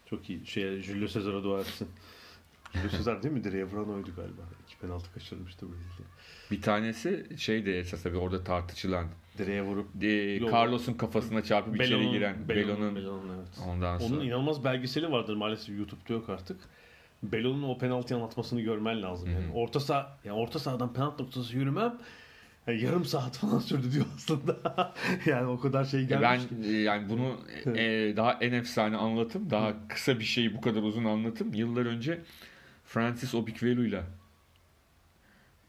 Çok 0.09 0.29
iyi. 0.29 0.45
Şeye, 0.45 0.81
Julio 0.81 1.07
Cesar'a 1.07 1.43
dua 1.43 1.59
etsin. 1.59 1.87
Cesar 2.91 3.23
değil 3.23 3.33
mi? 3.33 3.43
Direğe 3.43 3.63
vuran 3.65 3.89
oydu 3.93 4.09
galiba. 4.15 4.41
İki 4.67 4.77
penaltı 4.77 5.13
kaçırmıştı 5.13 5.65
Brezilya. 5.65 6.07
Bir 6.51 6.61
tanesi 6.61 7.27
şeydi 7.37 7.69
esas 7.69 8.03
tabii 8.03 8.17
orada 8.17 8.43
tartışılan. 8.43 9.05
Direğe 9.37 9.61
vurup 9.61 10.03
E. 10.03 10.39
Carlos'un 10.51 10.93
kafasına 10.93 11.43
çarpıp 11.43 11.75
içeri 11.75 11.91
Belon'un- 11.91 12.11
giren 12.11 12.49
Belon'un, 12.49 12.95
Belon'un 12.95 13.37
evet. 13.37 13.47
ondan 13.67 13.97
sonra. 13.97 14.15
Onun 14.15 14.25
inanılmaz 14.25 14.63
belgeseli 14.63 15.11
vardır 15.11 15.35
maalesef 15.35 15.77
YouTube'da 15.77 16.13
yok 16.13 16.29
artık. 16.29 16.57
Belon'un 17.23 17.63
o 17.63 17.77
penaltı 17.77 18.15
anlatmasını 18.15 18.61
görmen 18.61 19.01
lazım. 19.01 19.29
Yani 19.31 19.45
orta 19.53 19.79
saha 19.79 20.17
yani 20.25 20.37
orta 20.39 20.59
sahadan 20.59 20.93
penaltı 20.93 21.23
noktası 21.23 21.57
yürümem 21.57 21.97
yani 22.67 22.81
yarım 22.81 23.05
saat 23.05 23.37
falan 23.37 23.59
sürdü 23.59 23.91
diyor 23.91 24.05
aslında. 24.15 24.93
yani 25.25 25.47
o 25.47 25.59
kadar 25.59 25.85
şey 25.85 25.99
E 25.99 26.03
gelmiş 26.03 26.27
Ben 26.51 26.61
ki. 26.63 26.69
e, 26.69 26.71
yani 26.81 27.09
bunu 27.09 27.37
e, 27.77 28.13
daha 28.17 28.33
en 28.33 28.53
efsane 28.53 28.97
anlatım, 28.97 29.49
daha 29.49 29.87
kısa 29.87 30.19
bir 30.19 30.23
şeyi 30.23 30.55
bu 30.55 30.61
kadar 30.61 30.81
uzun 30.83 31.05
anlatım. 31.05 31.53
Yıllar 31.53 31.85
önce 31.85 32.21
Francis 32.87 33.35
Obikvelu'yla 33.35 34.03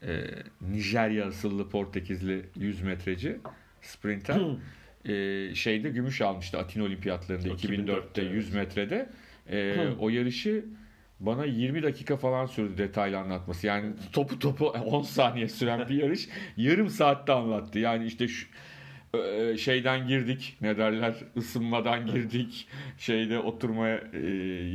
e, 0.03 0.25
Nijerya 0.61 1.27
asıllı 1.27 1.69
Portekizli 1.69 2.45
100 2.55 2.81
metreci 2.81 3.39
sprinter 3.81 4.41
e, 5.05 5.55
şeyde 5.55 5.89
gümüş 5.89 6.21
almıştı 6.21 6.57
Atina 6.57 6.83
Olimpiyatlarında 6.83 7.47
2004'te, 7.47 8.21
2004'te 8.21 8.21
100 8.21 8.53
metrede. 8.53 9.09
E, 9.51 9.75
Hı. 9.77 9.95
o 9.99 10.09
yarışı 10.09 10.65
bana 11.19 11.45
20 11.45 11.83
dakika 11.83 12.17
falan 12.17 12.45
sürdü 12.45 12.77
detaylı 12.77 13.17
anlatması. 13.17 13.67
Yani 13.67 13.93
topu 14.13 14.39
topu 14.39 14.67
10 14.69 15.01
saniye 15.01 15.47
süren 15.47 15.89
bir 15.89 15.95
yarış 15.95 16.29
yarım 16.57 16.89
saatte 16.89 17.33
anlattı. 17.33 17.79
Yani 17.79 18.05
işte 18.05 18.27
şu 18.27 18.47
şeyden 19.57 20.07
girdik 20.07 20.57
ne 20.61 20.77
derler 20.77 21.15
ısınmadan 21.37 22.05
girdik 22.05 22.67
şeyde 22.97 23.39
oturma 23.39 23.87
e, 23.89 24.17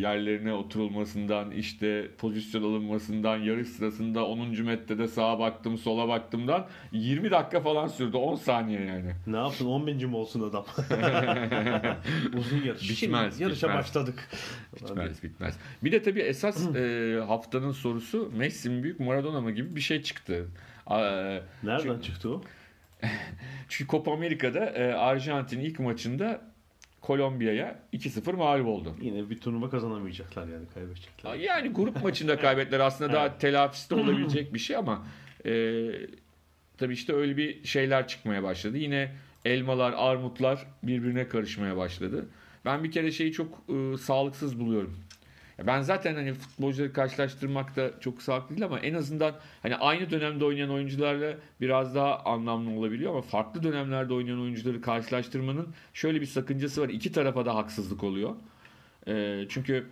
yerlerine 0.00 0.52
oturulmasından 0.52 1.50
işte 1.50 2.08
pozisyon 2.18 2.62
alınmasından 2.62 3.36
yarış 3.36 3.68
sırasında 3.68 4.26
10. 4.26 4.62
metrede 4.62 5.08
sağa 5.08 5.38
baktım 5.38 5.78
sola 5.78 6.08
baktımdan 6.08 6.66
20 6.92 7.30
dakika 7.30 7.60
falan 7.60 7.86
sürdü 7.86 8.16
10 8.16 8.34
saniye 8.34 8.80
yani. 8.80 9.12
Ne 9.26 9.36
yaptın 9.36 9.66
10 9.66 9.86
binci 9.86 10.06
mi 10.06 10.16
olsun 10.16 10.50
adam? 10.50 10.64
Uzun 12.38 12.62
yarış. 12.64 13.02
Bitmez, 13.02 13.32
Şimdi 13.32 13.42
yarışa 13.42 13.66
bitmez. 13.68 13.84
başladık. 13.84 14.28
Bitmez 14.80 15.22
bitmez. 15.22 15.58
Bir 15.84 15.92
de 15.92 16.02
tabii 16.02 16.20
esas 16.20 16.76
e, 16.76 17.20
haftanın 17.26 17.72
sorusu 17.72 18.32
Messi 18.36 18.70
mi 18.70 18.82
büyük 18.82 19.00
Maradona 19.00 19.40
mı 19.40 19.50
gibi 19.50 19.76
bir 19.76 19.80
şey 19.80 20.02
çıktı. 20.02 20.48
Nereden 20.90 21.78
Çünkü- 21.82 22.02
çıktı 22.02 22.28
o? 22.30 22.42
Çünkü 23.68 23.90
Copa 23.90 24.12
Amerika'da 24.12 24.66
e, 24.66 24.92
Arjantin 24.92 25.60
ilk 25.60 25.80
maçında 25.80 26.40
Kolombiya'ya 27.00 27.78
2-0 27.92 28.32
mağlup 28.32 28.66
oldu. 28.66 28.96
Yine 29.00 29.30
bir 29.30 29.40
turnuva 29.40 29.70
kazanamayacaklar 29.70 30.48
yani 30.48 30.66
kaybedecekler. 30.74 31.34
Yani 31.34 31.68
grup 31.68 32.02
maçında 32.02 32.38
kaybettiler 32.38 32.80
aslında 32.80 33.12
daha 33.12 33.38
telafisi 33.38 33.90
de 33.90 33.94
olabilecek 33.94 34.54
bir 34.54 34.58
şey 34.58 34.76
ama 34.76 35.06
e, 35.46 35.50
tabii 36.78 36.92
işte 36.92 37.12
öyle 37.12 37.36
bir 37.36 37.64
şeyler 37.64 38.08
çıkmaya 38.08 38.42
başladı. 38.42 38.78
Yine 38.78 39.12
elmalar, 39.44 39.94
armutlar 39.96 40.66
birbirine 40.82 41.28
karışmaya 41.28 41.76
başladı. 41.76 42.28
Ben 42.64 42.84
bir 42.84 42.92
kere 42.92 43.10
şeyi 43.12 43.32
çok 43.32 43.64
e, 43.68 43.98
sağlıksız 43.98 44.60
buluyorum. 44.60 44.96
Ben 45.62 45.82
zaten 45.82 46.14
hani 46.14 46.34
futbolcuları 46.34 46.92
karşılaştırmak 46.92 47.76
da 47.76 47.90
çok 48.00 48.22
sağlıklı 48.22 48.50
değil 48.50 48.64
ama 48.64 48.80
en 48.80 48.94
azından 48.94 49.34
hani 49.62 49.76
aynı 49.76 50.10
dönemde 50.10 50.44
oynayan 50.44 50.70
oyuncularla 50.70 51.36
biraz 51.60 51.94
daha 51.94 52.18
anlamlı 52.24 52.70
olabiliyor 52.70 53.12
ama 53.12 53.22
farklı 53.22 53.62
dönemlerde 53.62 54.14
oynayan 54.14 54.40
oyuncuları 54.40 54.80
karşılaştırmanın 54.80 55.74
şöyle 55.94 56.20
bir 56.20 56.26
sakıncası 56.26 56.82
var. 56.82 56.88
İki 56.88 57.12
tarafa 57.12 57.46
da 57.46 57.54
haksızlık 57.54 58.04
oluyor. 58.04 58.36
E, 59.08 59.44
çünkü 59.48 59.86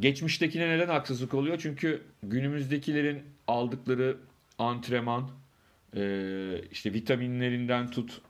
Geçmiştekine 0.00 0.68
neden 0.68 0.88
haksızlık 0.88 1.34
oluyor? 1.34 1.58
Çünkü 1.62 2.02
günümüzdekilerin 2.22 3.22
aldıkları 3.46 4.16
antrenman, 4.58 5.30
e, 5.96 6.02
işte 6.70 6.92
vitaminlerinden 6.92 7.90
tut 7.90 8.20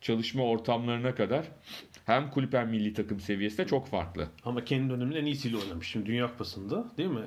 çalışma 0.00 0.44
ortamlarına 0.44 1.14
kadar 1.14 1.46
hem 2.14 2.30
kulüp 2.30 2.54
hem 2.54 2.68
milli 2.70 2.94
takım 2.94 3.20
seviyesinde 3.20 3.66
çok 3.66 3.86
farklı. 3.86 4.28
Ama 4.44 4.64
kendi 4.64 4.90
döneminin 4.90 5.16
en 5.20 5.24
iyisiyle 5.26 5.56
oynamış. 5.56 5.88
Şimdi 5.88 6.06
Dünya 6.06 6.26
Kupası'nda 6.30 6.84
değil 6.98 7.08
mi? 7.10 7.24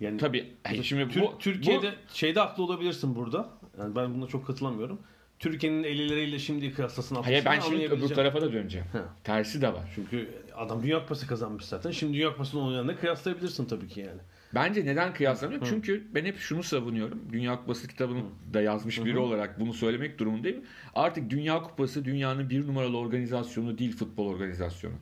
Yani 0.00 0.18
Tabii 0.18 0.54
şimdi 0.82 1.02
Tür- 1.12 1.20
bu 1.22 1.38
Türkiye'de 1.38 1.94
şeyde 2.12 2.40
haklı 2.40 2.62
olabilirsin 2.62 3.16
burada. 3.16 3.48
Yani 3.78 3.96
ben 3.96 4.14
buna 4.14 4.26
çok 4.26 4.46
katılamıyorum. 4.46 5.00
Türkiye'nin 5.38 5.84
50'leriyle 5.84 6.38
şimdi 6.38 6.74
kıyaslasın 6.74 7.14
hayır 7.14 7.44
ben 7.44 7.60
şimdi 7.60 7.88
öbür 7.88 8.08
tarafa 8.08 8.40
da 8.40 8.52
döneceğim. 8.52 8.86
Ha. 8.92 9.04
Tersi 9.24 9.62
de 9.62 9.72
var. 9.72 9.92
Çünkü 9.94 10.28
adam 10.56 10.82
Dünya 10.82 11.00
Kupası 11.00 11.26
kazanmış 11.26 11.64
zaten. 11.64 11.90
Şimdi 11.90 12.12
Dünya 12.14 12.32
Kupası'nın 12.32 12.62
oynayanla 12.62 12.96
kıyaslayabilirsin 12.96 13.64
tabii 13.64 13.88
ki 13.88 14.00
yani. 14.00 14.20
Bence 14.54 14.86
neden 14.86 15.14
kıyaslamıyor? 15.14 15.66
Çünkü 15.68 16.06
ben 16.14 16.24
hep 16.24 16.38
şunu 16.38 16.62
savunuyorum. 16.62 17.20
Dünya 17.32 17.56
Kupası 17.60 17.88
kitabını 17.88 18.22
da 18.54 18.60
yazmış 18.60 19.04
biri 19.04 19.18
olarak 19.18 19.60
bunu 19.60 19.72
söylemek 19.72 20.18
durumundayım. 20.18 20.64
Artık 20.94 21.30
Dünya 21.30 21.62
Kupası 21.62 22.04
dünyanın 22.04 22.50
bir 22.50 22.66
numaralı 22.66 22.98
organizasyonu 22.98 23.78
değil 23.78 23.96
futbol 23.96 24.26
organizasyonu. 24.26 24.94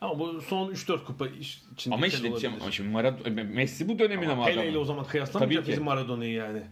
Ama 0.00 0.18
bu 0.18 0.40
son 0.40 0.72
3-4 0.72 1.04
kupa 1.04 1.26
içinde 1.26 1.94
Ama 1.94 2.08
şey 2.08 2.16
işte 2.16 2.28
olabilir. 2.28 2.60
ama 2.60 2.70
şimdi 2.70 2.90
Maradona, 2.90 3.44
Messi 3.44 3.88
bu 3.88 3.98
dönemin 3.98 4.28
ama, 4.28 4.32
Ama 4.32 4.44
Pele 4.44 4.68
ile 4.68 4.78
o 4.78 4.84
zaman 4.84 5.04
ki. 5.62 5.68
bizim 5.68 5.84
Maradona'yı 5.84 6.32
yani. 6.32 6.62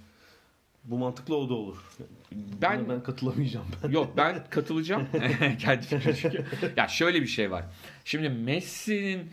Bu 0.84 0.98
mantıklı 0.98 1.36
o 1.36 1.48
da 1.48 1.54
olur. 1.54 1.76
Ben 2.62 2.84
Buna 2.84 2.94
ben 2.94 3.02
katılamayacağım 3.02 3.66
ben. 3.84 3.90
Yok 3.90 4.12
ben 4.16 4.44
katılacağım. 4.50 5.08
Kendi 5.58 5.86
fikrim 5.86 6.14
çünkü. 6.20 6.44
Ya 6.76 6.88
şöyle 6.88 7.22
bir 7.22 7.26
şey 7.26 7.50
var. 7.50 7.64
Şimdi 8.04 8.28
Messi'nin 8.28 9.30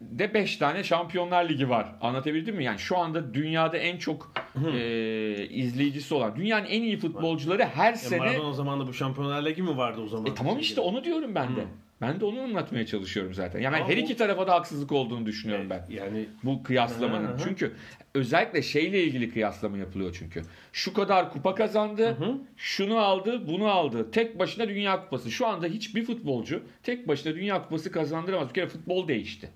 de 0.00 0.34
5 0.34 0.56
tane 0.56 0.84
Şampiyonlar 0.84 1.48
Ligi 1.48 1.68
var. 1.68 1.94
Anlatabildim 2.00 2.56
mi? 2.56 2.64
Yani 2.64 2.78
şu 2.78 2.98
anda 2.98 3.34
dünyada 3.34 3.76
en 3.76 3.98
çok 3.98 4.32
e, 4.74 5.46
izleyicisi 5.50 6.14
olan, 6.14 6.36
dünyanın 6.36 6.66
en 6.66 6.82
iyi 6.82 6.98
futbolcuları 6.98 7.64
her 7.64 7.92
E, 7.92 7.96
sene 7.96 8.18
Maradona 8.18 8.52
zamanında 8.52 8.86
bu 8.88 8.94
Şampiyonlar 8.94 9.44
Ligi 9.44 9.62
mi 9.62 9.76
vardı 9.76 10.00
o 10.00 10.08
zaman? 10.08 10.26
E 10.26 10.34
tamam 10.34 10.58
işte 10.58 10.80
onu 10.80 11.04
diyorum 11.04 11.34
ben 11.34 11.56
de. 11.56 11.64
Ben 12.08 12.20
de 12.20 12.24
onu 12.24 12.40
anlatmaya 12.40 12.86
çalışıyorum 12.86 13.34
zaten. 13.34 13.60
Yani 13.60 13.76
Ama 13.76 13.88
her 13.88 13.96
iki 13.96 14.16
tarafa 14.16 14.46
da 14.46 14.54
haksızlık 14.54 14.92
olduğunu 14.92 15.26
düşünüyorum 15.26 15.70
ben. 15.70 15.86
Yani 15.88 16.26
Bu 16.44 16.62
kıyaslamanın. 16.62 17.28
Hı 17.28 17.32
hı. 17.32 17.38
Çünkü 17.44 17.72
özellikle 18.14 18.62
şeyle 18.62 19.02
ilgili 19.04 19.32
kıyaslama 19.32 19.78
yapılıyor 19.78 20.16
çünkü. 20.18 20.42
Şu 20.72 20.94
kadar 20.94 21.32
kupa 21.32 21.54
kazandı, 21.54 22.16
şunu 22.56 22.98
aldı, 22.98 23.48
bunu 23.48 23.68
aldı. 23.68 24.10
Tek 24.10 24.38
başına 24.38 24.68
Dünya 24.68 25.04
Kupası. 25.04 25.30
Şu 25.30 25.46
anda 25.46 25.66
hiçbir 25.66 26.04
futbolcu 26.04 26.62
tek 26.82 27.08
başına 27.08 27.34
Dünya 27.34 27.62
Kupası 27.62 27.90
kazandıramaz. 27.90 28.48
Bir 28.48 28.54
kere 28.54 28.68
futbol 28.68 29.08
değişti. 29.08 29.50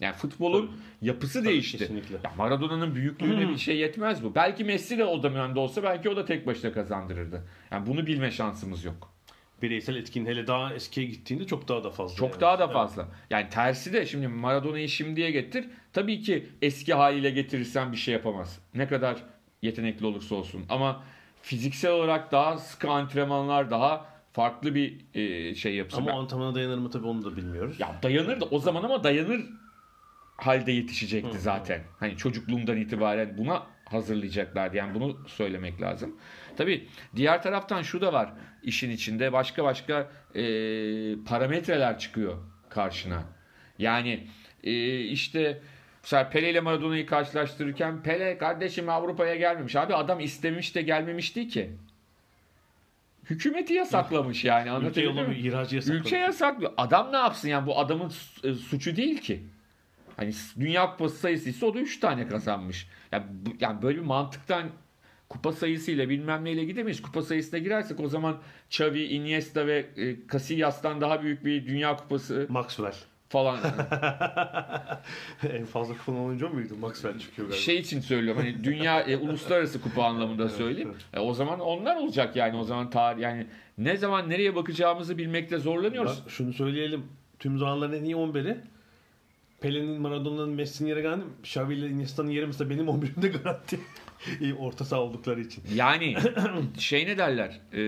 Yani 0.00 0.14
futbolun 0.14 0.70
yapısı 1.02 1.44
değişti. 1.44 1.78
kesinlikle. 1.78 2.14
Ya 2.24 2.32
Maradona'nın 2.36 2.94
büyüklüğüne 2.94 3.48
bir 3.48 3.56
şey 3.56 3.76
yetmez 3.76 4.24
bu. 4.24 4.34
Belki 4.34 4.64
Messi 4.64 4.98
de 4.98 5.04
o 5.04 5.22
dönemde 5.22 5.60
olsa 5.60 5.82
belki 5.82 6.08
o 6.08 6.16
da 6.16 6.24
tek 6.24 6.46
başına 6.46 6.72
kazandırırdı. 6.72 7.48
Yani 7.70 7.86
bunu 7.86 8.06
bilme 8.06 8.30
şansımız 8.30 8.84
yok. 8.84 9.15
Bireysel 9.62 9.96
etkin 9.96 10.26
hele 10.26 10.46
daha 10.46 10.74
eskiye 10.74 11.06
gittiğinde 11.06 11.46
çok 11.46 11.68
daha 11.68 11.84
da 11.84 11.90
fazla. 11.90 12.16
Çok 12.16 12.30
yani. 12.30 12.40
daha 12.40 12.58
da 12.58 12.64
Evet. 12.64 12.72
fazla. 12.74 13.08
Yani 13.30 13.48
tersi 13.48 13.92
de 13.92 14.06
şimdi 14.06 14.28
Maradona'yı 14.28 14.88
şimdiye 14.88 15.30
getir. 15.30 15.64
Tabii 15.92 16.20
ki 16.22 16.48
eski 16.62 16.94
haliyle 16.94 17.30
getirirsen 17.30 17.92
bir 17.92 17.96
şey 17.96 18.14
yapamaz. 18.14 18.58
Ne 18.74 18.88
kadar 18.88 19.16
yetenekli 19.62 20.06
olursa 20.06 20.34
olsun. 20.34 20.64
Ama 20.68 21.02
fiziksel 21.42 21.90
olarak 21.92 22.32
daha 22.32 22.58
sıkı 22.58 22.90
antrenmanlar, 22.90 23.70
daha 23.70 24.06
farklı 24.32 24.74
bir 24.74 24.96
e, 25.14 25.54
şey 25.54 25.74
yapısı. 25.74 26.00
Ama 26.00 26.06
Ben- 26.10 26.16
antrenmana 26.16 26.54
dayanır 26.54 26.78
mı 26.78 26.90
tabii 26.90 27.06
onu 27.06 27.24
da 27.24 27.36
bilmiyoruz. 27.36 27.80
ya 27.80 27.98
dayanır 28.02 28.40
da 28.40 28.44
o 28.44 28.58
zaman 28.58 28.82
ama 28.82 29.04
dayanır 29.04 29.40
halde 30.36 30.72
yetişecekti 30.72 31.38
zaten. 31.38 31.82
Hani 32.00 32.16
çocukluğundan 32.16 32.76
itibaren 32.76 33.38
buna 33.38 33.62
hazırlayacaklardı. 33.84 34.76
Yani 34.76 34.94
bunu 34.94 35.16
söylemek 35.26 35.82
lazım. 35.82 36.16
Tabii 36.56 36.88
diğer 37.16 37.42
taraftan 37.42 37.82
şu 37.82 38.00
da 38.00 38.12
var. 38.12 38.32
işin 38.62 38.90
içinde 38.90 39.32
başka 39.32 39.64
başka 39.64 40.08
e, 40.34 40.42
parametreler 41.24 41.98
çıkıyor 41.98 42.36
karşına. 42.68 43.22
Yani 43.78 44.26
e, 44.64 45.00
işte 45.00 45.60
mesela 46.02 46.30
Pele 46.30 46.50
ile 46.50 46.60
Maradona'yı 46.60 47.06
karşılaştırırken 47.06 48.02
Pele 48.02 48.38
kardeşim 48.38 48.88
Avrupa'ya 48.88 49.36
gelmemiş. 49.36 49.76
Abi 49.76 49.94
adam 49.94 50.20
istemiş 50.20 50.74
de 50.74 50.82
gelmemiş 50.82 51.36
değil 51.36 51.50
ki. 51.50 51.70
hükümeti 53.30 53.72
yasaklamış 53.72 54.44
yani 54.44 54.62
Ülke 54.62 54.70
anlatabiliyor 54.70 55.12
muyum? 55.12 55.30
bir 55.30 55.36
ihracı 55.36 55.76
yasakladı. 55.76 55.98
Ülke 55.98 56.16
yasaklıyor. 56.16 56.72
Adam 56.76 57.12
ne 57.12 57.16
yapsın 57.16 57.48
yani 57.48 57.66
bu 57.66 57.78
adamın 57.78 58.12
e, 58.44 58.54
suçu 58.54 58.96
değil 58.96 59.18
ki. 59.20 59.42
Hani 60.16 60.32
Dünya 60.60 60.90
Kupası 60.90 61.16
sayısı 61.16 61.50
ise 61.50 61.66
o 61.66 61.74
da 61.74 61.78
3 61.78 62.00
tane 62.00 62.28
kazanmış. 62.28 62.88
Yani, 63.12 63.24
yani 63.60 63.82
böyle 63.82 63.98
bir 63.98 64.04
mantıktan 64.04 64.70
kupa 65.28 65.52
sayısıyla 65.52 66.08
bilmem 66.08 66.44
neyle 66.44 66.64
gidemeyiz. 66.64 67.02
Kupa 67.02 67.22
sayısına 67.22 67.58
girersek 67.58 68.00
o 68.00 68.08
zaman 68.08 68.36
Xavi, 68.70 69.02
Iniesta 69.04 69.66
ve 69.66 69.86
e, 69.96 70.16
Casillas'tan 70.32 71.00
daha 71.00 71.22
büyük 71.22 71.44
bir 71.44 71.66
Dünya 71.66 71.96
Kupası 71.96 72.46
Maxwell. 72.48 72.94
falan 73.28 73.58
en 75.52 75.64
fazla 75.64 75.94
kupan 75.98 76.24
oyuncu 76.24 76.48
muydu? 76.48 76.76
Maxwell 76.80 77.18
çıkıyor 77.18 77.48
galiba. 77.48 77.62
şey 77.62 77.78
için 77.78 78.00
söylüyorum. 78.00 78.42
Hani 78.42 78.64
dünya 78.64 79.00
e, 79.00 79.16
uluslararası 79.16 79.80
kupa 79.80 80.04
anlamında 80.04 80.48
söyleyeyim. 80.48 80.94
E, 81.14 81.20
o 81.20 81.34
zaman 81.34 81.60
onlar 81.60 81.96
olacak 81.96 82.36
yani 82.36 82.56
o 82.56 82.64
zaman 82.64 82.90
tarih 82.90 83.22
yani 83.22 83.46
ne 83.78 83.96
zaman 83.96 84.30
nereye 84.30 84.54
bakacağımızı 84.54 85.18
bilmekte 85.18 85.58
zorlanıyoruz. 85.58 86.22
Bak, 86.24 86.30
şunu 86.30 86.52
söyleyelim. 86.52 87.02
Tüm 87.38 87.58
zamanların 87.58 87.92
en 87.92 88.04
iyi 88.04 88.14
11'i 88.14 88.56
Pelé'nin, 89.60 90.00
Maradona'nın, 90.00 90.50
Messi'nin 90.50 90.88
yeri 90.88 91.02
garanti. 91.02 91.26
Xavi 91.42 91.74
ile 91.74 91.88
Iniesta'nın 91.88 92.30
yeri 92.30 92.46
mesela 92.46 92.70
benim 92.70 92.86
11'imde 92.86 93.32
garanti. 93.42 93.80
İyi 94.40 94.54
orta 94.54 94.84
saha 94.84 95.00
oldukları 95.00 95.40
için. 95.40 95.64
Yani 95.74 96.16
şey 96.78 97.06
ne 97.06 97.18
derler? 97.18 97.60
e, 97.72 97.82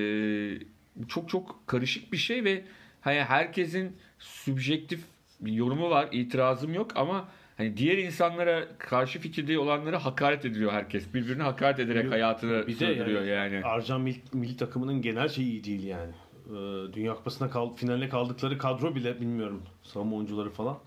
çok 1.08 1.28
çok 1.28 1.66
karışık 1.66 2.12
bir 2.12 2.16
şey 2.16 2.44
ve 2.44 2.64
hani 3.00 3.20
herkesin 3.20 3.96
subjektif 4.18 5.04
bir 5.40 5.52
yorumu 5.52 5.90
var, 5.90 6.08
itirazım 6.12 6.74
yok 6.74 6.90
ama 6.94 7.28
hani 7.56 7.76
diğer 7.76 7.98
insanlara 7.98 8.64
karşı 8.78 9.18
fikirde 9.18 9.58
olanlara 9.58 10.04
hakaret 10.04 10.44
ediliyor 10.44 10.72
herkes. 10.72 11.14
Birbirine 11.14 11.42
hakaret 11.42 11.78
ederek 11.78 12.04
Yok, 12.04 12.12
hayatını 12.12 12.66
Bir 12.66 12.72
sürdürüyor 12.72 13.22
yani, 13.22 13.54
yani. 13.54 13.64
Arjan 13.64 14.00
milli, 14.00 14.20
milli 14.32 14.56
takımının 14.56 15.02
genel 15.02 15.28
şeyi 15.28 15.50
iyi 15.50 15.64
değil 15.64 15.84
yani. 15.84 16.12
Ee, 16.46 16.92
Dünya 16.92 17.14
Kupası'na 17.14 17.50
kal, 17.50 17.74
finaline 17.74 18.08
kaldıkları 18.08 18.58
kadro 18.58 18.94
bile 18.94 19.20
bilmiyorum. 19.20 19.62
Savunma 19.82 20.16
oyuncuları 20.16 20.50
falan. 20.50 20.78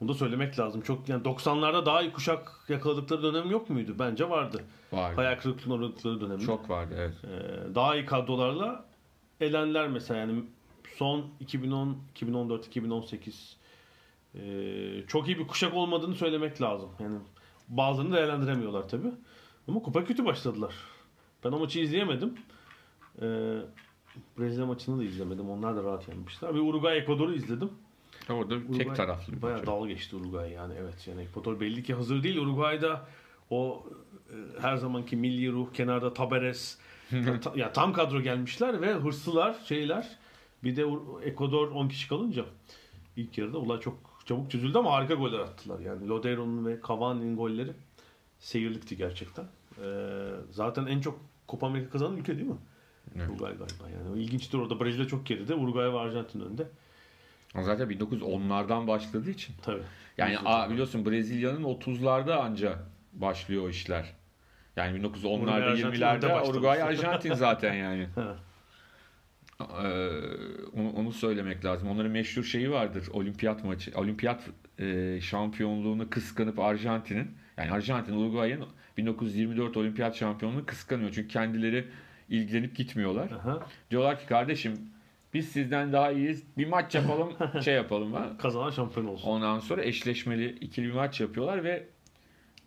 Bunu 0.00 0.08
da 0.08 0.14
söylemek 0.14 0.58
lazım. 0.58 0.80
Çok 0.80 1.08
yani 1.08 1.22
90'larda 1.22 1.86
daha 1.86 2.02
iyi 2.02 2.12
kuşak 2.12 2.64
yakaladıkları 2.68 3.22
dönem 3.22 3.50
yok 3.50 3.70
muydu? 3.70 3.94
Bence 3.98 4.30
vardı. 4.30 4.64
Vardı. 4.92 5.16
Hayal 5.16 5.38
kırıklığına 5.38 5.74
uğradıkları 5.74 6.20
dönem. 6.20 6.38
Çok 6.38 6.70
vardı 6.70 6.94
evet. 6.98 7.14
Ee, 7.24 7.74
daha 7.74 7.96
iyi 7.96 8.06
kadrolarla 8.06 8.84
elenler 9.40 9.88
mesela 9.88 10.20
yani 10.20 10.44
son 10.96 11.26
2010, 11.40 11.98
2014, 12.10 12.66
2018 12.66 13.56
ee, 14.34 15.04
çok 15.08 15.28
iyi 15.28 15.38
bir 15.38 15.46
kuşak 15.46 15.74
olmadığını 15.74 16.14
söylemek 16.14 16.62
lazım. 16.62 16.90
Yani 17.00 17.18
bazılarını 17.68 18.16
değerlendiremiyorlar 18.16 18.88
tabi. 18.88 19.08
Ama 19.68 19.82
kupa 19.82 20.04
kötü 20.04 20.24
başladılar. 20.24 20.74
Ben 21.44 21.52
o 21.52 21.58
maçı 21.58 21.80
izleyemedim. 21.80 22.34
Ee, 23.22 23.58
Brezilya 24.38 24.66
maçını 24.66 24.98
da 24.98 25.04
izlemedim. 25.04 25.50
Onlar 25.50 25.76
da 25.76 25.84
rahat 25.84 26.08
yenmişler. 26.08 26.54
Bir 26.54 26.60
Uruguay 26.60 26.98
Ekvador'u 26.98 27.34
izledim. 27.34 27.70
Orada 28.30 28.54
Uruguay 28.54 28.78
tek 28.78 28.96
taraflı 28.96 29.32
bir 29.32 29.42
Bayağı 29.42 29.66
dalga 29.66 29.88
geçti 29.88 30.16
Uruguay 30.16 30.50
yani 30.50 30.74
evet. 30.80 31.08
Yani 31.08 31.22
Ekvador 31.22 31.60
belli 31.60 31.82
ki 31.82 31.94
hazır 31.94 32.22
değil. 32.22 32.36
Uruguay'da 32.36 33.06
o 33.50 33.86
e, 34.30 34.60
her 34.60 34.76
zamanki 34.76 35.16
milli 35.16 35.52
ruh 35.52 35.72
kenarda 35.72 36.14
Taberes 36.14 36.78
ta- 37.42 37.52
ya 37.56 37.72
tam 37.72 37.92
kadro 37.92 38.20
gelmişler 38.20 38.80
ve 38.80 38.92
hırslılar 38.92 39.56
şeyler. 39.64 40.18
Bir 40.64 40.76
de 40.76 40.84
Ekvador 41.24 41.70
10 41.70 41.88
kişi 41.88 42.08
kalınca 42.08 42.44
ilk 43.16 43.38
yarıda 43.38 43.58
olay 43.58 43.80
çok 43.80 43.98
çabuk 44.26 44.50
çözüldü 44.50 44.78
ama 44.78 44.92
harika 44.92 45.14
goller 45.14 45.38
attılar. 45.38 45.80
Yani 45.80 46.08
Lodeiro'nun 46.08 46.66
ve 46.66 46.78
Cavani'nin 46.88 47.36
golleri 47.36 47.72
seyirlikti 48.38 48.96
gerçekten. 48.96 49.44
Ee, 49.82 50.30
zaten 50.50 50.86
en 50.86 51.00
çok 51.00 51.18
Copa 51.48 51.66
Amerika 51.66 51.90
kazanan 51.90 52.16
ülke 52.16 52.36
değil 52.36 52.48
mi? 52.48 52.56
Evet. 53.16 53.28
Uruguay 53.28 53.52
galiba 53.52 53.98
yani. 54.08 54.22
İlginçtir 54.22 54.58
orada 54.58 54.80
Brezilya 54.80 55.06
çok 55.08 55.26
geride. 55.26 55.54
Uruguay 55.54 55.92
ve 55.92 55.98
Arjantin 55.98 56.40
önde. 56.40 56.68
Zaten 57.62 57.88
1910'lardan 57.88 58.86
başladığı 58.86 59.30
için. 59.30 59.54
Tabii. 59.62 59.82
Yani 60.18 60.38
a, 60.44 60.70
biliyorsun 60.70 61.06
Brezilya'nın 61.06 61.64
30'larda 61.64 62.34
anca 62.34 62.78
başlıyor 63.12 63.62
o 63.62 63.68
işler. 63.68 64.04
Yani 64.76 65.00
Uruguay, 65.00 65.22
1910'larda 65.22 65.50
Arjantin 65.50 65.86
önde 65.86 65.96
20'lerde 65.96 66.22
başlamış. 66.22 66.48
Uruguay 66.48 66.82
Arjantin 66.82 67.34
zaten 67.34 67.74
yani. 67.74 68.08
Ee, 69.60 70.10
onu, 70.76 70.90
onu 70.90 71.12
söylemek 71.12 71.64
lazım. 71.64 71.88
Onların 71.88 72.10
meşhur 72.10 72.44
şeyi 72.44 72.70
vardır. 72.70 73.08
Olimpiyat 73.12 73.64
maçı. 73.64 73.92
Olimpiyat 73.94 74.42
e, 74.78 75.18
şampiyonluğunu 75.20 76.10
kıskanıp 76.10 76.58
Arjantin'in 76.58 77.30
yani 77.56 77.70
Arjantin 77.70 78.12
Uruguay'ın 78.16 78.64
1924 78.96 79.76
olimpiyat 79.76 80.16
şampiyonluğunu 80.16 80.66
kıskanıyor. 80.66 81.10
Çünkü 81.12 81.28
kendileri 81.28 81.88
ilgilenip 82.28 82.76
gitmiyorlar. 82.76 83.30
Aha. 83.30 83.66
Diyorlar 83.90 84.20
ki 84.20 84.26
kardeşim 84.26 84.72
biz 85.34 85.48
sizden 85.48 85.92
daha 85.92 86.12
iyiyiz. 86.12 86.42
Bir 86.58 86.66
maç 86.66 86.94
yapalım, 86.94 87.32
şey 87.64 87.74
yapalım. 87.74 88.12
Ha? 88.12 88.32
Kazanan 88.38 88.70
şampiyon 88.70 89.06
olsun. 89.06 89.28
Ondan 89.28 89.58
sonra 89.58 89.84
eşleşmeli 89.84 90.50
ikili 90.60 90.86
bir 90.86 90.92
maç 90.92 91.20
yapıyorlar 91.20 91.64
ve 91.64 91.86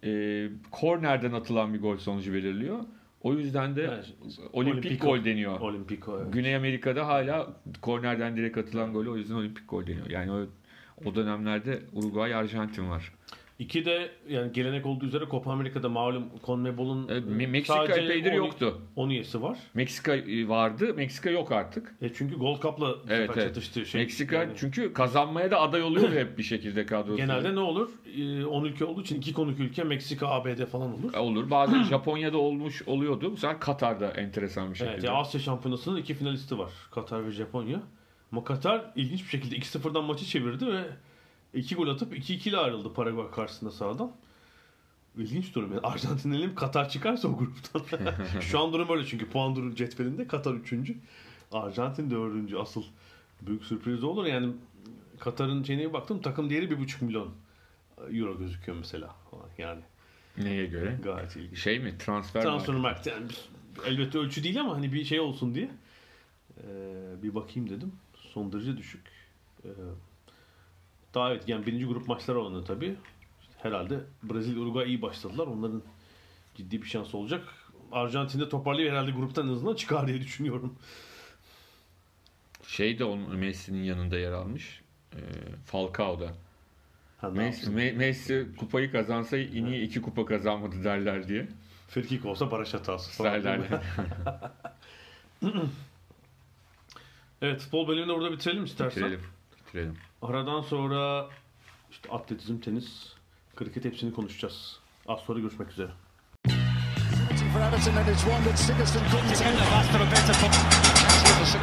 e, 0.03 0.49
kornerden 0.71 1.31
atılan 1.31 1.73
bir 1.73 1.81
gol 1.81 1.97
sonucu 1.97 2.33
belirliyor. 2.33 2.79
O 3.21 3.33
yüzden 3.33 3.75
de 3.75 3.81
Evet, 3.83 4.13
olimpik 4.53 4.83
Olimpiko. 4.83 5.07
gol 5.07 5.25
deniyor. 5.25 5.59
Olimpiko 5.59 6.19
evet. 6.21 6.33
Güney 6.33 6.55
Amerika'da 6.55 7.07
hala 7.07 7.53
kornerden 7.81 8.37
direkt 8.37 8.57
atılan 8.57 8.93
golü 8.93 9.09
o 9.09 9.17
yüzden 9.17 9.35
olimpik 9.35 9.69
gol 9.69 9.87
deniyor. 9.87 10.09
Yani 10.09 10.31
o, 10.31 10.45
o 11.05 11.15
dönemlerde 11.15 11.79
Uruguay, 11.93 12.35
Arjantin 12.35 12.89
var. 12.89 13.11
İki 13.61 13.85
de 13.85 14.09
yani 14.29 14.51
gelenek 14.53 14.85
olduğu 14.85 15.05
üzere 15.05 15.25
Copa 15.31 15.51
Amerika'da 15.51 15.89
malum 15.89 16.29
CONMEBOL'un 16.45 17.07
E, 17.07 17.13
e, 17.13 17.17
Me- 17.19 17.47
Meksika 17.47 17.85
epeydir 17.85 18.33
yoktu. 18.33 18.81
10 18.95 19.09
üyesi 19.09 19.41
var. 19.41 19.57
Meksika 19.73 20.15
e, 20.15 20.47
vardı, 20.47 20.93
Meksika 20.93 21.29
yok 21.29 21.51
artık. 21.51 21.95
E 22.01 22.13
çünkü 22.13 22.35
Gold 22.35 22.61
Cup'la 22.61 22.95
Evet, 23.09 23.29
evet, 23.33 23.47
çatıştığı 23.47 23.85
şey. 23.85 24.01
Meksika 24.01 24.35
yani 24.35 24.53
çünkü 24.55 24.93
kazanmaya 24.93 25.51
da 25.51 25.61
aday 25.61 25.83
oluyor 25.83 26.11
hep 26.11 26.37
bir 26.37 26.43
şekilde 26.43 26.85
kadrosu. 26.85 27.17
genelde 27.17 27.55
ne 27.55 27.59
olur? 27.59 27.89
E, 28.17 28.45
10 28.45 28.63
ülke 28.65 28.85
olduğu 28.85 29.01
için 29.01 29.17
iki 29.17 29.33
konuk 29.33 29.59
ülke 29.59 29.83
Meksika, 29.83 30.27
ABD 30.27 30.65
falan 30.65 30.93
olur. 30.93 31.13
olur. 31.13 31.49
Bazen 31.49 31.83
Japonya'da 31.89 32.37
olmuş 32.37 32.81
oluyordu. 32.87 33.31
Bu 33.31 33.37
sefer 33.37 33.59
Katar'da 33.59 34.11
enteresan 34.11 34.71
bir 34.71 34.75
şekilde. 34.77 34.93
Evet, 34.93 35.03
ya 35.03 35.13
Asya 35.13 35.41
Şampiyonası'nın 35.41 35.97
iki 35.97 36.13
finalisti 36.13 36.57
var. 36.57 36.71
Katar 36.91 37.25
ve 37.27 37.31
Japonya. 37.31 37.81
Ama 38.31 38.43
Katar 38.43 38.91
ilginç 38.95 39.23
bir 39.23 39.29
şekilde 39.29 39.55
2-0'dan 39.55 40.03
maçı 40.03 40.25
çevirdi 40.25 40.67
ve 40.67 40.81
2 41.53 41.75
gol 41.75 41.87
atıp 41.87 42.13
2-2 42.17 42.49
ile 42.49 42.57
ayrıldı 42.57 42.93
Paraguay 42.93 43.31
karşısında 43.31 43.71
sahadan. 43.71 44.11
İlginç 45.17 45.55
durum. 45.55 45.71
Yani 45.71 45.81
Arjantin 45.81 46.31
elenip 46.31 46.57
Katar 46.57 46.89
çıkarsa 46.89 47.27
o 47.27 47.37
gruptan. 47.37 47.81
Şu 48.41 48.59
an 48.59 48.73
durum 48.73 48.89
öyle 48.89 49.05
çünkü 49.05 49.29
puan 49.29 49.55
durum 49.55 49.75
cetvelinde 49.75 50.27
Katar 50.27 50.53
3. 50.53 50.73
Arjantin 51.51 52.11
4. 52.11 52.53
Asıl 52.61 52.83
büyük 53.41 53.63
sürpriz 53.63 54.03
olur. 54.03 54.25
Yani 54.25 54.53
Katar'ın 55.19 55.63
şeyine 55.63 55.93
baktım 55.93 56.21
takım 56.21 56.49
değeri 56.49 56.65
1,5 56.65 57.05
milyon 57.05 57.29
euro 58.11 58.37
gözüküyor 58.37 58.77
mesela. 58.77 59.15
Yani 59.57 59.81
Neye 60.37 60.65
göre? 60.65 60.99
gayet 61.03 61.35
ilginç. 61.35 61.59
Şey 61.59 61.79
mi? 61.79 61.97
Transfer 61.97 62.41
Transfer 62.41 62.75
mi? 62.75 62.81
market 62.81 63.07
yani 63.07 63.25
elbette 63.85 64.17
ölçü 64.17 64.43
değil 64.43 64.61
ama 64.61 64.75
hani 64.75 64.93
bir 64.93 65.05
şey 65.05 65.19
olsun 65.19 65.55
diye 65.55 65.69
Ee, 66.57 67.23
bir 67.23 67.35
bakayım 67.35 67.69
dedim. 67.69 67.91
Son 68.15 68.51
derece 68.53 68.77
düşük. 68.77 69.01
Ee, 69.65 69.67
daha 71.13 71.31
evet 71.31 71.43
yani 71.47 71.65
birinci 71.65 71.85
grup 71.85 72.07
maçları 72.07 72.39
olanı 72.39 72.65
tabii. 72.65 72.95
İşte 73.41 73.53
herhalde 73.61 73.99
Brezilya 74.23 74.61
Uruguay 74.61 74.87
iyi 74.87 75.01
başladılar. 75.01 75.47
Onların 75.47 75.81
ciddi 76.55 76.81
bir 76.81 76.87
şansı 76.87 77.17
olacak. 77.17 77.47
Arjantin'de 77.91 78.49
toparlayıp 78.49 78.91
herhalde 78.91 79.11
gruptan 79.11 79.47
en 79.47 79.51
azından 79.53 79.75
çıkar 79.75 80.07
diye 80.07 80.21
düşünüyorum. 80.21 80.75
Şey 82.67 82.99
de 82.99 83.03
onun 83.05 83.35
Messi'nin 83.35 83.83
yanında 83.83 84.17
yer 84.17 84.31
almış. 84.31 84.81
E, 85.13 85.19
Falcao'da. 85.65 86.33
Ha, 87.21 87.29
ne 87.29 87.39
Messi? 87.39 87.69
Me- 87.71 87.93
Messi 87.93 88.47
kupayı 88.57 88.91
kazansa 88.91 89.37
niye 89.37 89.81
iki 89.81 90.01
kupa 90.01 90.25
kazanmadı 90.25 90.83
derler 90.83 91.27
diye. 91.27 91.47
Frikik 91.87 92.25
olsa 92.25 92.51
baraj 92.51 92.73
hatası 92.73 93.11
falan. 93.23 93.43
Derler. 93.43 93.81
Evet 97.41 97.61
futbol 97.61 97.87
bölümünü 97.87 98.13
burada 98.13 98.31
bitirelim 98.31 98.63
istersen. 98.63 99.03
Bitirelim. 99.03 99.25
Bitirelim. 99.71 99.97
Aradan 100.21 100.61
sonra 100.61 101.29
işte 101.91 102.09
atletizm, 102.09 102.59
tenis, 102.59 103.13
kriket 103.55 103.85
hepsini 103.85 104.13
konuşacağız. 104.13 104.79
Az 105.07 105.19
sonra 105.19 105.39
görüşmek 105.39 105.71
üzere. 105.71 105.91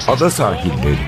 Ada 0.09 0.31
sahilleri. 0.31 0.99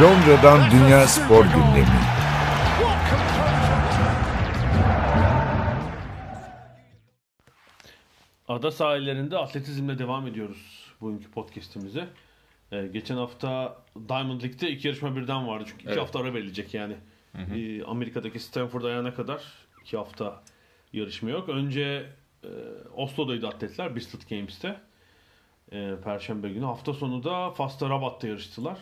Londra'dan 0.00 0.70
Dünya 0.70 1.06
Spor 1.06 1.44
Gündemi. 1.44 2.00
Ada 8.48 8.70
sahillerinde 8.70 9.38
atletizmle 9.38 9.98
devam 9.98 10.26
ediyoruz 10.26 10.90
bugünkü 11.00 11.30
podcast'imize. 11.30 12.08
Ee, 12.72 12.86
geçen 12.86 13.16
hafta 13.16 13.76
Diamond 14.08 14.42
League'de 14.42 14.70
iki 14.70 14.88
yarışma 14.88 15.16
birden 15.16 15.48
vardı. 15.48 15.64
Çünkü 15.68 15.80
iki 15.82 15.88
Evet. 15.88 16.00
hafta 16.00 16.18
ara 16.18 16.34
verilecek 16.34 16.74
yani. 16.74 16.96
Ee, 17.54 17.82
Amerika'daki 17.84 18.40
Stanford 18.40 18.84
ayağına 18.84 19.14
kadar 19.14 19.42
iki 19.82 19.96
hafta 19.96 20.42
yarışma 20.92 21.30
yok. 21.30 21.48
Önce 21.48 22.06
e, 22.44 22.48
Oslo'daydı 22.96 23.48
atletler 23.48 23.96
Bristol 23.96 24.18
Games'te. 24.30 24.80
e, 25.72 25.94
Perşembe 26.04 26.48
günü. 26.52 26.64
Hafta 26.64 26.92
sonu 26.92 27.24
da 27.24 27.50
Fas'ta 27.50 27.90
Rabat'ta 27.90 28.28
yarıştılar. 28.28 28.78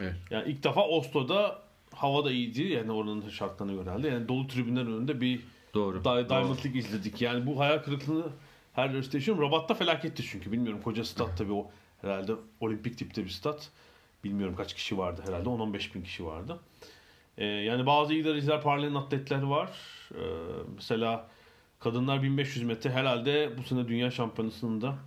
Evet. 0.00 0.14
Yani 0.30 0.50
ilk 0.50 0.64
defa 0.64 0.88
Oslo'da 0.88 1.58
hava 1.94 2.24
da 2.24 2.30
iyiydi. 2.30 2.62
Yani 2.62 2.92
oranın 2.92 3.28
şartlarına 3.28 3.72
göre 3.72 3.84
herhalde. 3.90 4.08
Yani 4.08 4.28
dolu 4.28 4.46
tribünler 4.46 4.82
önünde 4.82 5.20
bir 5.20 5.40
Doğru. 5.74 6.00
Di- 6.00 6.04
Doğru. 6.04 6.28
Diamond 6.28 6.56
League 6.64 6.78
izledik. 6.80 7.22
Yani 7.22 7.46
bu 7.46 7.60
hayal 7.60 7.78
kırıklığını 7.78 8.24
her 8.72 8.90
yarışta 8.90 9.16
yaşıyorum. 9.18 9.42
Rabat'ta 9.44 9.74
felaketti 9.74 10.22
çünkü. 10.22 10.52
Bilmiyorum 10.52 10.80
koca 10.82 11.04
stat 11.04 11.38
tabii 11.38 11.52
o 11.52 11.70
herhalde 12.02 12.32
olimpik 12.60 12.98
tipte 12.98 13.24
bir 13.24 13.30
stat. 13.30 13.70
Bilmiyorum 14.24 14.56
kaç 14.56 14.74
kişi 14.74 14.98
vardı 14.98 15.22
herhalde. 15.26 15.48
10-15 15.48 15.94
bin 15.94 16.02
kişi 16.02 16.24
vardı. 16.24 16.60
Ee, 17.38 17.44
yani 17.44 17.86
bazı 17.86 18.14
iyi 18.14 18.24
derecler 18.24 18.62
parlayan 18.62 18.94
atletler 18.94 19.42
var. 19.42 19.70
Ee, 20.14 20.18
mesela 20.74 21.28
kadınlar 21.80 22.22
1500 22.22 22.64
metre 22.64 22.90
herhalde 22.90 23.50
bu 23.58 23.62
sene 23.62 23.88
dünya 23.88 24.10
şampiyonasında 24.10 24.98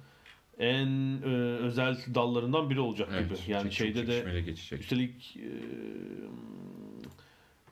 en 0.60 1.22
e, 1.22 1.28
özel 1.58 1.98
dallarından 2.16 2.70
biri 2.70 2.80
olacak 2.80 3.10
Evet, 3.12 3.30
gibi. 3.30 3.52
Yani 3.52 3.64
çok 3.64 3.74
şeyde 3.74 4.08
de 4.08 4.42
geçecek. 4.42 4.82
Üstelik 4.82 5.38
e, 5.38 5.50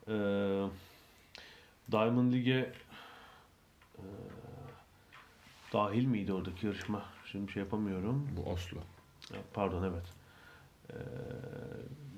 e, 0.08 0.16
Diamond 1.92 2.32
League'e 2.32 2.72
e, 3.98 4.04
dahil 5.72 6.04
miydi 6.04 6.32
oradaki 6.32 6.66
yarışma? 6.66 7.04
Şimdi 7.32 7.52
şey 7.52 7.62
yapamıyorum. 7.62 8.28
Bu 8.36 8.50
Oslo. 8.50 8.78
Pardon 9.54 9.82
evet. 9.82 10.06
E, 10.90 10.96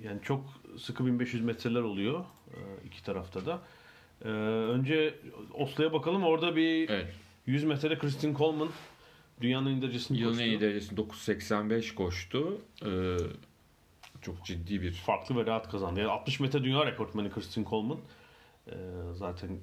yani 0.09 0.21
çok 0.23 0.45
sıkı 0.79 1.07
1500 1.07 1.45
metreler 1.45 1.81
oluyor 1.83 2.21
e, 2.51 2.57
iki 2.87 3.05
tarafta 3.05 3.47
da. 3.47 3.59
E, 4.25 4.29
önce 4.29 5.15
Oslo'ya 5.55 5.93
bakalım. 5.93 6.25
Orada 6.25 6.57
bir 6.57 6.89
Evet. 6.89 7.15
100 7.47 7.65
metrede 7.65 7.99
Kristin 7.99 8.35
Coleman 8.35 8.69
dünyanın 9.41 9.71
en 9.71 9.83
derecesini 9.83 10.19
Yılın 10.19 10.31
koştu. 10.33 10.45
en 10.45 10.49
iyi 10.49 10.61
derecesi 10.61 10.95
9.85 10.95 11.95
koştu. 11.95 12.59
Ee, 12.85 13.17
çok 14.23 14.45
ciddi 14.45 14.83
bir 14.83 14.93
farklı 14.93 15.37
ve 15.37 15.47
rahat 15.47 15.71
kazandı. 15.71 16.01
Yani 16.01 16.11
60 16.11 16.41
metre 16.41 16.65
dünya 16.65 16.87
rekortmeni 16.87 17.31
Kristin 17.31 17.65
Coleman. 17.65 17.99
Ee, 18.69 18.73
zaten 19.15 19.59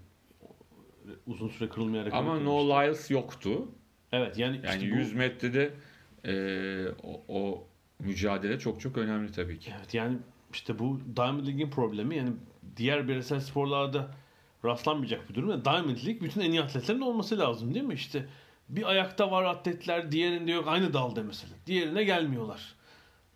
uzun 1.27 1.47
süre 1.49 1.69
kırılmayan 1.69 2.05
rekor. 2.05 2.17
ama. 2.17 2.39
No 2.39 2.69
Lyles 2.69 3.12
yoktu. 3.12 3.65
Evet 4.12 4.38
yani, 4.38 4.62
Yani 4.65 4.75
işte 4.83 4.91
bu- 4.91 4.95
100 4.97 5.13
metrede 5.13 5.73
e, 6.27 6.33
o, 7.03 7.21
o 7.27 7.63
mücadele 7.99 8.59
çok 8.59 8.81
çok 8.81 8.97
önemli 8.97 9.31
tabii 9.31 9.59
ki. 9.59 9.73
Evet 9.79 9.93
yani 9.93 10.17
işte 10.53 10.79
bu 10.79 10.99
Diamond 11.15 11.47
League'in 11.47 11.69
problemi 11.69 12.17
yani 12.17 12.31
diğer 12.77 13.07
bireysel 13.07 13.39
sporlarda 13.39 14.11
rastlanmayacak 14.65 15.29
bir 15.29 15.35
durum. 15.35 15.49
Yani 15.49 15.65
Diamond 15.65 15.97
League 16.05 16.21
bütün 16.21 16.41
en 16.41 16.51
iyi 16.51 16.61
atletlerin 16.61 17.01
olması 17.01 17.39
lazım 17.39 17.73
değil 17.73 17.85
mi? 17.85 17.93
İşte 17.93 18.25
bir 18.69 18.89
ayakta 18.89 19.31
var 19.31 19.43
atletler 19.43 20.11
diğerinde 20.11 20.51
yok 20.51 20.67
aynı 20.67 20.93
dalda 20.93 21.23
mesela. 21.23 21.53
Diğerine 21.65 22.03
gelmiyorlar. 22.03 22.75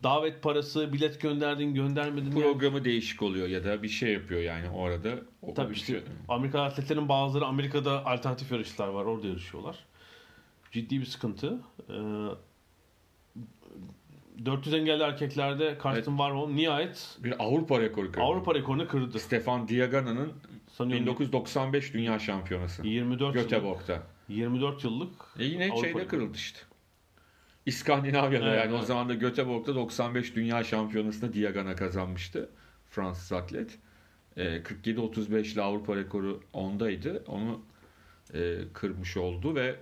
Davet 0.04 0.44
parası, 0.44 0.94
bilet 0.94 1.22
gönderdin, 1.22 1.74
göndermedin. 1.74 2.32
yani- 2.32 2.42
Programı 2.42 2.86
değişik 2.86 3.22
oluyor 3.22 3.48
ya 3.48 3.64
da 3.64 3.84
bir 3.84 3.88
şey 3.90 4.14
yapıyor 4.14 4.42
yani 4.42 4.70
orada. 4.70 5.10
O, 5.42 5.54
Tabii 5.54 5.74
işte 5.74 5.86
şey- 5.94 6.02
Amerika 6.28 6.62
atletlerin 6.62 7.10
bazıları 7.10 7.46
Amerika'da 7.46 8.06
alternatif 8.06 8.52
yarışlar 8.52 8.88
var. 8.88 9.06
Orada 9.06 9.28
yarışıyorlar. 9.28 9.76
Ciddi 10.72 11.00
bir 11.00 11.06
sıkıntı. 11.06 11.60
Ee, 11.90 11.94
400 14.46 14.76
engelli 14.76 15.04
erkeklerde 15.04 15.78
Karsten 15.78 16.12
Warholm 16.12 16.56
nihayet 16.56 17.18
bir 17.24 17.44
Avrupa 17.44 17.80
rekoru 17.80 18.12
kırdı. 18.12 18.24
Avrupa 18.24 18.56
rekorunu 18.56 18.88
kırdı. 18.88 19.20
Stefan 19.20 19.68
Diagana'nın 19.68 20.34
Sanıyorum 20.68 21.06
1995 21.06 21.94
Dünya 21.94 22.20
Şampiyonası. 22.20 22.88
24 22.88 23.22
yıllık, 23.22 23.50
Göteborg'da. 23.50 24.04
24 24.30 24.84
yıllık 24.84 25.12
E 25.40 25.46
yine 25.46 25.64
Avrupa 25.66 25.82
şeyde 25.82 25.90
rekoru. 26.00 26.08
kırıldı 26.10 26.38
işte. 26.38 26.60
İskandinavya'da 27.66 28.46
Evet, 28.46 28.60
yani 28.66 28.74
o 28.74 28.78
evet. 28.78 28.88
zaman 28.88 29.10
da 29.10 29.14
Göteborg'da 29.14 29.76
95 29.76 30.36
Dünya 30.36 30.64
Şampiyonası'nda 30.64 31.34
Diagana 31.34 31.76
kazanmıştı. 31.76 32.50
Fransız 32.90 33.32
atlet. 33.32 33.78
E, 34.38 34.44
47-35 34.44 35.54
ile 35.54 35.62
Avrupa 35.62 35.96
rekoru 35.96 36.42
ondaydı. 36.54 37.24
Onu 37.28 37.62
e, 38.34 38.58
kırmış 38.74 39.18
oldu 39.18 39.56
ve 39.56 39.76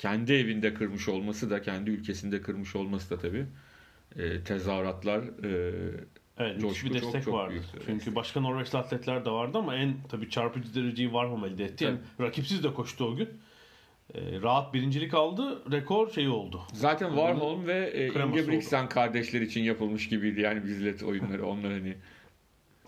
kendi 0.00 0.32
evinde 0.32 0.74
kırmış 0.74 1.08
olması 1.08 1.50
da 1.50 1.62
kendi 1.62 1.90
ülkesinde 1.90 2.42
kırmış 2.42 2.76
olması 2.76 3.10
da 3.10 3.18
tabii 3.18 3.46
e, 4.16 4.40
tezahüratlar 4.44 5.18
e, 5.18 5.72
Evet, 6.38 6.62
müthiş 6.62 6.84
bir 6.84 6.88
çok, 6.88 7.02
destek 7.02 7.24
çok 7.24 7.34
vardı. 7.34 7.50
büyük 7.50 7.64
Çünkü 7.72 7.98
destek. 7.98 8.14
başka 8.14 8.40
Norveçli 8.40 8.78
atletler 8.78 9.24
de 9.24 9.30
vardı 9.30 9.58
ama 9.58 9.76
en 9.76 9.94
tabii 10.08 10.30
çarpıcı 10.30 10.74
dereceyi 10.74 11.08
Warholm 11.08 11.44
elde 11.44 11.64
etti. 11.64 11.84
Yani 11.84 11.98
rakipsiz 12.20 12.64
de 12.64 12.74
koştu 12.74 13.04
o 13.04 13.16
gün. 13.16 13.28
Ee, 14.14 14.20
rahat 14.42 14.74
birincilik 14.74 15.14
aldı. 15.14 15.72
Rekor 15.72 16.10
şeyi 16.10 16.28
oldu. 16.28 16.60
Zaten 16.72 17.08
Warholm 17.08 17.66
ve 17.66 17.90
e, 17.94 18.06
Ingebrigtsen 18.06 18.88
kardeşler 18.88 19.40
için 19.40 19.62
yapılmış 19.62 20.08
gibiydi 20.08 20.40
yani 20.40 20.64
bizlet 20.64 21.02
oyunları 21.02 21.46
onlar 21.46 21.72
hani 21.72 21.94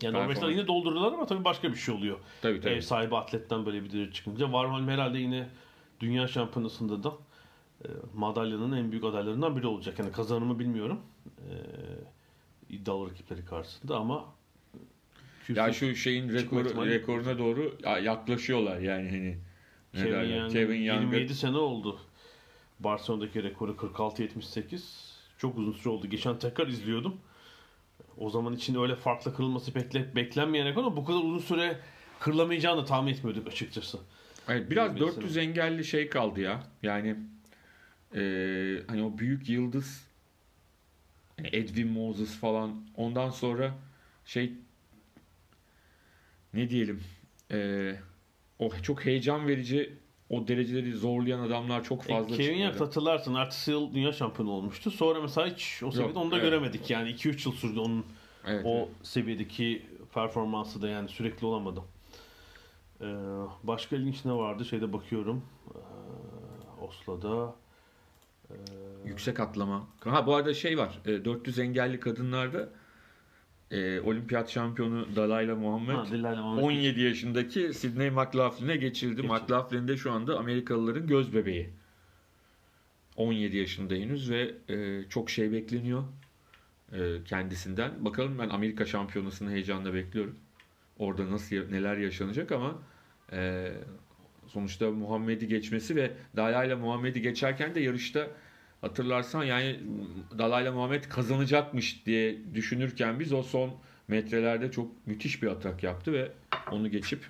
Yani 0.01 0.13
Norveçler 0.13 0.49
yine 0.49 0.67
doldurdular 0.67 1.13
ama 1.13 1.25
tabii 1.25 1.43
başka 1.43 1.71
bir 1.71 1.77
şey 1.77 1.95
oluyor. 1.95 2.19
tabii 2.41 2.61
tabii. 2.61 2.73
Ev 2.73 2.81
sahibi 2.81 3.15
atletten 3.15 3.65
böyle 3.65 3.83
bir 3.83 3.91
derece 3.91 4.11
çıkınca. 4.11 4.45
Warholm 4.45 4.87
herhalde 4.87 5.19
yine 5.19 5.47
dünya 6.03 6.27
şampiyonasında 6.27 7.03
da 7.03 7.13
e, 7.85 7.87
madalyanın 8.15 8.71
en 8.71 8.91
büyük 8.91 9.03
adaylarından 9.03 9.57
biri 9.57 9.67
olacak. 9.67 9.99
Yani 9.99 10.11
kazanımı 10.11 10.59
bilmiyorum. 10.59 10.99
E, 11.39 11.53
iddialı 12.69 13.09
rakipleri 13.09 13.45
karşısında 13.45 13.97
ama 13.97 14.25
Ya 15.49 15.73
şu 15.73 15.95
şeyin 15.95 16.29
rekoru, 16.29 16.85
rekoruna 16.85 17.37
doğru 17.37 17.77
ya- 17.83 17.99
yaklaşıyorlar 17.99 18.79
yani 18.79 19.09
hani. 19.09 19.37
Ne 19.93 20.03
Kevin? 20.09 20.35
Young, 20.35 20.51
Kevin 20.51 20.81
Young'ı 20.81 21.03
27 21.03 21.35
sene 21.35 21.57
oldu. 21.57 21.99
Barcelona'daki 22.79 23.43
rekoru 23.43 23.71
46-78. 23.71 25.13
Çok 25.37 25.57
uzun 25.57 25.71
süre 25.71 25.89
oldu. 25.89 26.07
Geçen 26.07 26.39
tekrar 26.39 26.67
izliyordum. 26.67 27.15
O 28.17 28.29
zaman 28.29 28.53
için 28.53 28.75
öyle 28.81 28.95
farklı 28.95 29.35
kırılması 29.35 29.75
bekle, 29.75 30.15
beklenmeyen 30.15 30.67
rekor 30.67 30.83
ama 30.83 30.97
bu 30.97 31.05
kadar 31.05 31.19
uzun 31.19 31.39
süre 31.39 31.79
kırılamayacağını 32.19 32.85
tahmin 32.85 33.13
etmiyorduk 33.13 33.47
açıkçası. 33.47 33.99
Evet, 34.49 34.71
biraz 34.71 34.95
27 34.95 35.15
400 35.15 35.37
engelli 35.37 35.85
şey 35.85 36.09
kaldı 36.09 36.41
ya. 36.41 36.63
Yani 36.83 37.15
eee, 38.15 38.83
hani 38.87 39.03
o 39.03 39.17
büyük 39.17 39.49
yıldız 39.49 40.07
yani 41.37 41.49
Edwin 41.53 41.87
Moses 41.87 42.35
falan 42.39 42.85
ondan 42.95 43.29
sonra 43.29 43.75
şey 44.25 44.53
ne 46.53 46.69
diyelim 46.69 47.01
eee, 47.51 47.99
o 48.59 48.69
çok 48.83 49.05
heyecan 49.05 49.47
verici 49.47 49.93
o 50.29 50.47
dereceleri 50.47 50.93
zorlayan 50.93 51.39
adamlar 51.39 51.83
çok 51.83 52.05
E, 52.05 52.13
fazla 52.13 52.37
Kevin 52.37 52.57
Young 52.57 52.79
hatırlarsın 52.79 53.35
ertesi 53.35 53.71
yıl 53.71 53.93
dünya 53.93 54.11
şampiyonu 54.13 54.51
olmuştu. 54.51 54.91
Sonra 54.91 55.21
mesela 55.21 55.47
hiç 55.47 55.83
o 55.83 55.91
seviyede 55.91 56.19
onu 56.19 56.31
da 56.31 56.35
evet. 56.35 56.45
göremedik. 56.45 56.89
Yani 56.89 57.09
2-3 57.09 57.47
yıl 57.49 57.55
sürdü 57.55 57.79
onun 57.79 58.05
Evet, 58.47 58.61
o 58.65 58.77
evet. 58.77 58.87
seviyedeki 59.03 59.85
performansı 60.13 60.81
da 60.81 60.87
yani 60.87 61.09
sürekli 61.09 61.45
olamadı. 61.45 61.81
Ee, 63.03 63.15
başka 63.63 63.95
ilginç 63.95 64.25
ne 64.25 64.33
vardı? 64.33 64.65
Şeyde 64.65 64.93
bakıyorum. 64.93 65.43
Ee, 65.75 65.77
Oslo'da. 66.85 67.55
Ee, 68.49 68.53
Yüksek 69.05 69.39
atlama. 69.39 69.87
Ha 69.99 70.27
bu 70.27 70.35
arada 70.35 70.53
şey 70.53 70.77
var. 70.77 70.99
e, 71.05 71.25
400 71.25 71.59
engelli 71.59 71.99
kadınlarda 71.99 72.69
e, 73.71 74.01
olimpiyat 74.01 74.49
şampiyonu 74.49 75.15
Dalayla 75.15 75.55
Muhammed 75.55 75.95
ha, 75.95 76.05
Dilayla 76.11 76.41
Muhammed 76.41 76.63
17 76.63 77.01
yaşındaki 77.01 77.73
Sidney 77.73 78.09
McLaughlin'e 78.09 78.75
geçildi. 78.77 79.21
Geçildi. 79.21 79.33
McLaughlin 79.33 79.87
de 79.87 79.97
şu 79.97 80.11
anda 80.11 80.37
Amerikalıların 80.39 81.07
göz 81.07 81.33
bebeği. 81.33 81.69
17 83.17 83.57
yaşında 83.57 83.93
henüz 83.93 84.29
ve 84.29 84.55
e, 84.69 85.03
çok 85.09 85.29
şey 85.29 85.51
bekleniyor 85.51 86.03
e, 86.93 87.23
kendisinden. 87.25 88.05
Bakalım 88.05 88.39
ben 88.39 88.49
Amerika 88.49 88.85
şampiyonasını 88.85 89.51
heyecanla 89.51 89.93
bekliyorum. 89.93 90.35
Orada 90.99 91.31
nasıl 91.31 91.55
neler 91.55 91.97
yaşanacak 91.97 92.51
ama 92.51 92.75
e, 93.33 93.71
sonuçta 94.47 94.91
Muhammed'i 94.91 95.47
geçmesi 95.47 95.95
ve 95.95 96.11
Dalayla 96.35 96.77
Muhammed'i 96.77 97.21
geçerken 97.21 97.75
de 97.75 97.79
yarışta 97.79 98.27
hatırlarsan 98.81 99.43
yani 99.43 99.79
Dalayla 100.37 100.71
Muhammed 100.71 101.03
kazanacakmış 101.03 102.05
diye 102.05 102.53
düşünürken 102.53 103.19
biz 103.19 103.33
o 103.33 103.43
son 103.43 103.73
metrelerde 104.07 104.71
çok 104.71 105.07
müthiş 105.07 105.43
bir 105.43 105.47
atak 105.47 105.83
yaptı 105.83 106.13
ve 106.13 106.31
onu 106.71 106.91
geçip 106.91 107.25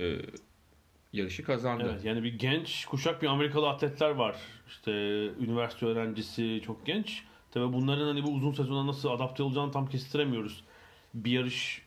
e, 0.00 0.16
yarışı 1.12 1.44
kazandı. 1.44 1.90
Evet 1.90 2.04
yani 2.04 2.22
bir 2.22 2.38
genç 2.38 2.86
kuşak 2.86 3.22
bir 3.22 3.26
Amerikalı 3.26 3.68
atletler 3.68 4.10
var. 4.10 4.36
İşte 4.68 4.90
üniversite 5.26 5.86
öğrencisi 5.86 6.62
çok 6.66 6.86
genç. 6.86 7.22
Tabii 7.50 7.72
bunların 7.72 8.06
hani 8.06 8.22
bu 8.22 8.30
uzun 8.30 8.52
sezona 8.52 8.86
nasıl 8.86 9.08
adapte 9.08 9.42
olacağını 9.42 9.72
tam 9.72 9.88
kestiremiyoruz. 9.88 10.64
Bir 11.14 11.30
yarış 11.30 11.82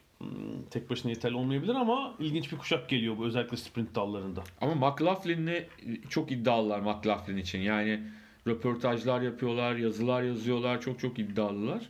tek 0.69 0.89
başına 0.89 1.11
yeterli 1.11 1.35
olmayabilir 1.35 1.75
ama 1.75 2.15
ilginç 2.19 2.51
bir 2.51 2.57
kuşak 2.57 2.89
geliyor 2.89 3.17
bu 3.17 3.25
özellikle 3.25 3.57
sprint 3.57 3.95
dallarında. 3.95 4.43
Ama 4.61 4.89
McLaughlin'le 4.89 5.63
çok 6.09 6.31
iddialılar 6.31 6.79
McLaughlin 6.79 7.37
için. 7.37 7.59
Yani 7.59 8.03
röportajlar 8.47 9.21
yapıyorlar, 9.21 9.75
yazılar 9.75 10.23
yazıyorlar. 10.23 10.81
Çok 10.81 10.99
çok 10.99 11.19
iddialılar. 11.19 11.89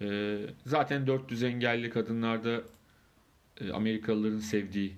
E, 0.00 0.38
zaten 0.66 1.06
400 1.06 1.42
engelli 1.42 1.90
kadınlarda 1.90 2.62
e, 3.60 3.72
Amerikalıların 3.72 4.38
sevdiği 4.38 4.96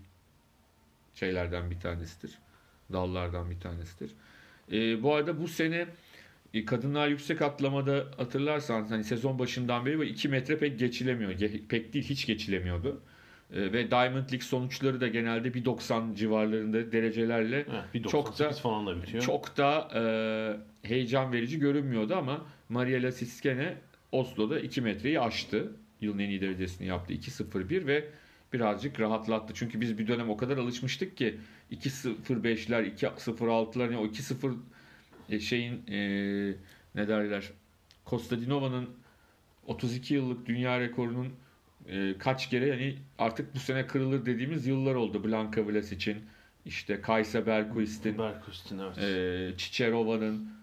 şeylerden 1.15 1.71
bir 1.71 1.81
tanesidir. 1.81 2.39
Dallardan 2.93 3.51
bir 3.51 3.61
tanesidir. 3.61 4.11
E, 4.73 5.03
bu 5.03 5.15
arada 5.15 5.41
bu 5.41 5.49
sene 5.49 5.87
Kadınlar 6.67 7.09
yüksek 7.09 7.43
atlamada 7.43 8.05
hatırlarsanız 8.17 8.91
hani 8.91 9.05
sezon 9.05 9.39
başından 9.39 9.87
beri 9.87 10.07
2 10.09 10.29
metre 10.29 10.59
pek 10.59 10.79
geçilemiyor. 10.79 11.31
Ge- 11.33 11.67
Pek 11.69 11.93
değil 11.93 12.05
hiç 12.05 12.27
geçilemiyordu. 12.27 13.01
E, 13.55 13.73
Ve 13.73 13.91
Diamond 13.91 14.23
League 14.25 14.41
sonuçları 14.41 15.01
da 15.01 15.09
genelde 15.09 15.49
1.90 15.49 16.15
civarlarında 16.15 16.93
derecelerle 16.93 17.67
bir 17.95 18.03
çok 18.03 18.13
da 18.13 18.29
98 18.29 18.61
falan 18.61 18.87
da 18.87 19.03
bitiyor. 19.03 19.23
çok 19.23 19.57
da 19.57 19.89
e, 19.95 20.89
heyecan 20.89 21.33
verici 21.33 21.59
görünmüyordu 21.59 22.15
ama 22.17 22.47
Mariela 22.69 23.13
Siskene 23.13 23.75
Oslo'da 24.13 24.61
2 24.61 24.81
metreyi 24.81 25.21
aştı. 25.21 25.73
Yılın 26.01 26.19
en 26.19 26.29
iyi 26.29 26.41
derecesini 26.41 26.87
yaptı. 26.87 27.13
2.01 27.15 27.87
ve 27.87 28.05
birazcık 28.53 29.01
rahatlattı. 29.01 29.55
Çünkü 29.57 29.81
biz 29.81 29.99
bir 29.99 30.07
dönem 30.07 30.31
o 30.31 30.37
kadar 30.37 30.57
alışmıştık 30.57 31.17
ki 31.17 31.35
2.05'ler, 31.73 32.95
2.06'lar 32.97 33.83
yani 33.83 33.97
o 33.97 34.07
2.0 34.07 34.53
e, 34.53 34.57
şeyin 35.41 35.87
e, 35.91 35.99
ne 36.95 37.09
derler 37.09 37.45
Kostadinova'nın 38.05 38.91
32 39.67 40.15
yıllık 40.15 40.47
dünya 40.47 40.81
rekorunun 40.81 41.29
e, 41.89 42.15
kaç 42.19 42.51
kere 42.51 42.67
yani 42.67 42.95
artık 43.19 43.55
bu 43.55 43.59
sene 43.59 43.87
kırılır 43.87 44.27
dediğimiz 44.27 44.67
yıllar 44.67 44.95
oldu. 44.95 45.25
Blanka 45.25 45.67
Vlas 45.67 45.93
için 45.93 46.17
işte 46.65 47.01
Kaysa 47.01 47.47
Berkuist'in 47.47 48.19
Berkustin 48.19 48.79
evet. 48.79 48.99
e, 48.99 49.57
Çiçerova'nın 49.57 50.59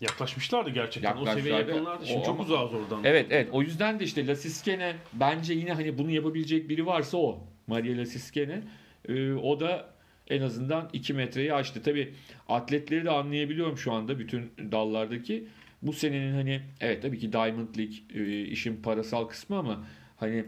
Yaklaşmışlardı 0.00 0.70
gerçekten. 0.70 1.16
O 1.16 1.24
seviyeye 1.24 1.34
Yaklaşmışlardı. 1.58 1.70
yakınlardı. 1.70 2.06
Şimdi 2.06 2.20
O 2.20 2.24
çok 2.24 2.34
ama- 2.34 2.42
uzağız 2.42 2.74
oradan. 2.74 3.00
Evet 3.04 3.26
evet 3.30 3.48
o 3.52 3.62
yüzden 3.62 4.00
de 4.00 4.04
işte 4.04 4.26
Lasiskene 4.26 4.96
bence 5.12 5.54
yine 5.54 5.72
hani 5.72 5.98
bunu 5.98 6.10
yapabilecek 6.10 6.68
biri 6.68 6.86
varsa 6.86 7.18
o. 7.18 7.44
Maria 7.66 7.96
Lasiskene. 7.98 8.62
Ee, 9.08 9.32
o 9.32 9.60
da 9.60 9.91
en 10.32 10.42
azından 10.42 10.88
2 10.92 11.14
metreyi 11.14 11.54
aştı. 11.54 11.82
Tabi 11.82 12.14
atletleri 12.48 13.04
de 13.04 13.10
anlayabiliyorum 13.10 13.78
şu 13.78 13.92
anda 13.92 14.18
bütün 14.18 14.52
dallardaki. 14.72 15.48
Bu 15.82 15.92
senenin 15.92 16.34
hani 16.34 16.62
evet 16.80 17.02
tabii 17.02 17.18
ki 17.18 17.32
Diamond 17.32 17.76
League 17.78 17.96
e, 18.14 18.44
işin 18.44 18.82
parasal 18.82 19.24
kısmı 19.24 19.56
ama 19.56 19.84
hani 20.16 20.44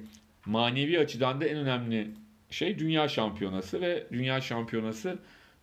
manevi 0.46 0.98
açıdan 0.98 1.40
da 1.40 1.44
en 1.44 1.56
önemli 1.56 2.10
şey 2.50 2.78
dünya 2.78 3.08
şampiyonası 3.08 3.80
ve 3.80 4.06
dünya 4.12 4.40
şampiyonası 4.40 5.18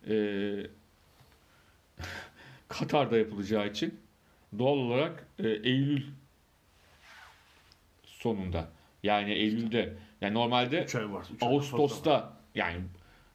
e, 0.08 0.14
Katar'da 2.68 3.18
yapılacağı 3.18 3.68
için 3.68 3.94
doğal 4.58 4.76
olarak 4.76 5.26
e, 5.38 5.48
Eylül 5.48 6.02
sonunda 8.04 8.68
yani 9.02 9.32
Eylül'de 9.32 9.94
yani 10.20 10.34
normalde 10.34 10.82
3 10.84 10.94
ay 10.94 11.12
var. 11.12 11.26
Ağustos'ta 11.40 12.32
yani 12.54 12.76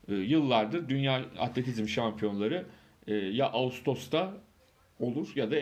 e, 0.10 0.16
yıllardır 0.16 0.90
dünya 0.90 1.26
atletizm 1.40 1.88
şampiyonları 1.88 2.66
e, 3.08 3.14
ya 3.16 3.50
Ağustos'ta 3.50 4.34
olur 5.00 5.28
ya 5.36 5.52
da 5.52 5.58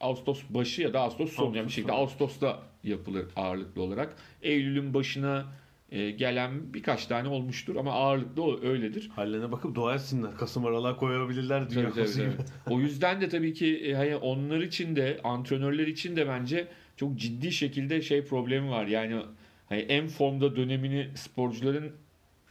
Ağustos 0.00 0.42
başı 0.50 0.82
ya 0.82 0.92
da 0.92 1.00
Ağustos 1.00 1.32
sonu 1.32 1.56
yani 1.56 1.66
bir 1.66 1.72
şekilde. 1.72 1.92
Ağustos'ta 1.92 2.62
yapılır 2.84 3.26
ağırlıklı 3.36 3.82
olarak. 3.82 4.16
Eylül'ün 4.42 4.94
başına 4.94 5.46
e, 5.90 6.10
gelen 6.10 6.74
birkaç 6.74 7.06
tane 7.06 7.28
olmuştur 7.28 7.76
ama 7.76 7.92
ağırlıklı 7.92 8.62
öyledir. 8.62 9.08
Hallerine 9.16 9.52
bakıp 9.52 9.74
dua 9.74 9.94
etsinler. 9.94 10.36
Kasım 10.36 10.66
aralığa 10.66 10.96
koyabilirler 10.96 11.70
Dünya 11.70 11.90
Tabii, 11.90 11.94
tabii, 11.94 12.36
tabii. 12.66 12.74
o 12.74 12.80
yüzden 12.80 13.20
de 13.20 13.28
tabii 13.28 13.54
ki 13.54 13.94
hani 13.96 14.16
onlar 14.16 14.60
için 14.60 14.96
de 14.96 15.20
antrenörler 15.24 15.86
için 15.86 16.16
de 16.16 16.28
bence 16.28 16.68
çok 16.96 17.16
ciddi 17.16 17.52
şekilde 17.52 18.02
şey 18.02 18.24
problemi 18.24 18.70
var. 18.70 18.86
Yani 18.86 19.22
hani 19.68 19.80
en 19.80 20.08
formda 20.08 20.56
dönemini 20.56 21.08
sporcuların 21.14 21.92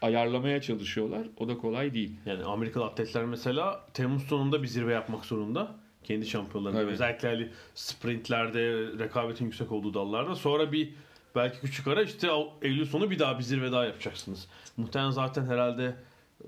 ayarlamaya 0.02 0.62
çalışıyorlar. 0.62 1.28
O 1.38 1.48
da 1.48 1.58
kolay 1.58 1.94
değil. 1.94 2.12
Yani 2.26 2.44
Amerikalı 2.44 2.86
atletler 2.86 3.26
mesela 3.26 3.88
Temmuz 3.94 4.24
sonunda 4.24 4.64
bir 4.64 4.68
zirve 4.68 4.94
yapmak 4.94 5.26
zorunda. 5.26 5.76
Kendi 6.04 6.26
şampiyonlarında. 6.26 6.82
Tabii. 6.82 6.92
Özellikle 6.92 7.28
hani 7.28 7.50
sprintlerde 7.76 8.62
rekabetin 9.00 9.46
yüksek 9.46 9.72
olduğu 9.72 9.94
dallarda. 9.94 10.36
Sonra 10.36 10.72
bir 10.72 10.90
belki 11.36 11.60
küçük 11.60 11.88
ara 11.88 12.02
işte 12.04 12.28
Eylül 12.62 12.86
sonu 12.86 13.12
bir 13.12 13.20
daha 13.20 13.38
bir 13.40 13.44
zirve 13.44 13.72
daha 13.72 13.86
yapacaksınız. 13.86 14.48
Muhtemelen 14.78 15.12
zaten 15.12 15.46
herhalde 15.46 15.96
e, 16.42 16.48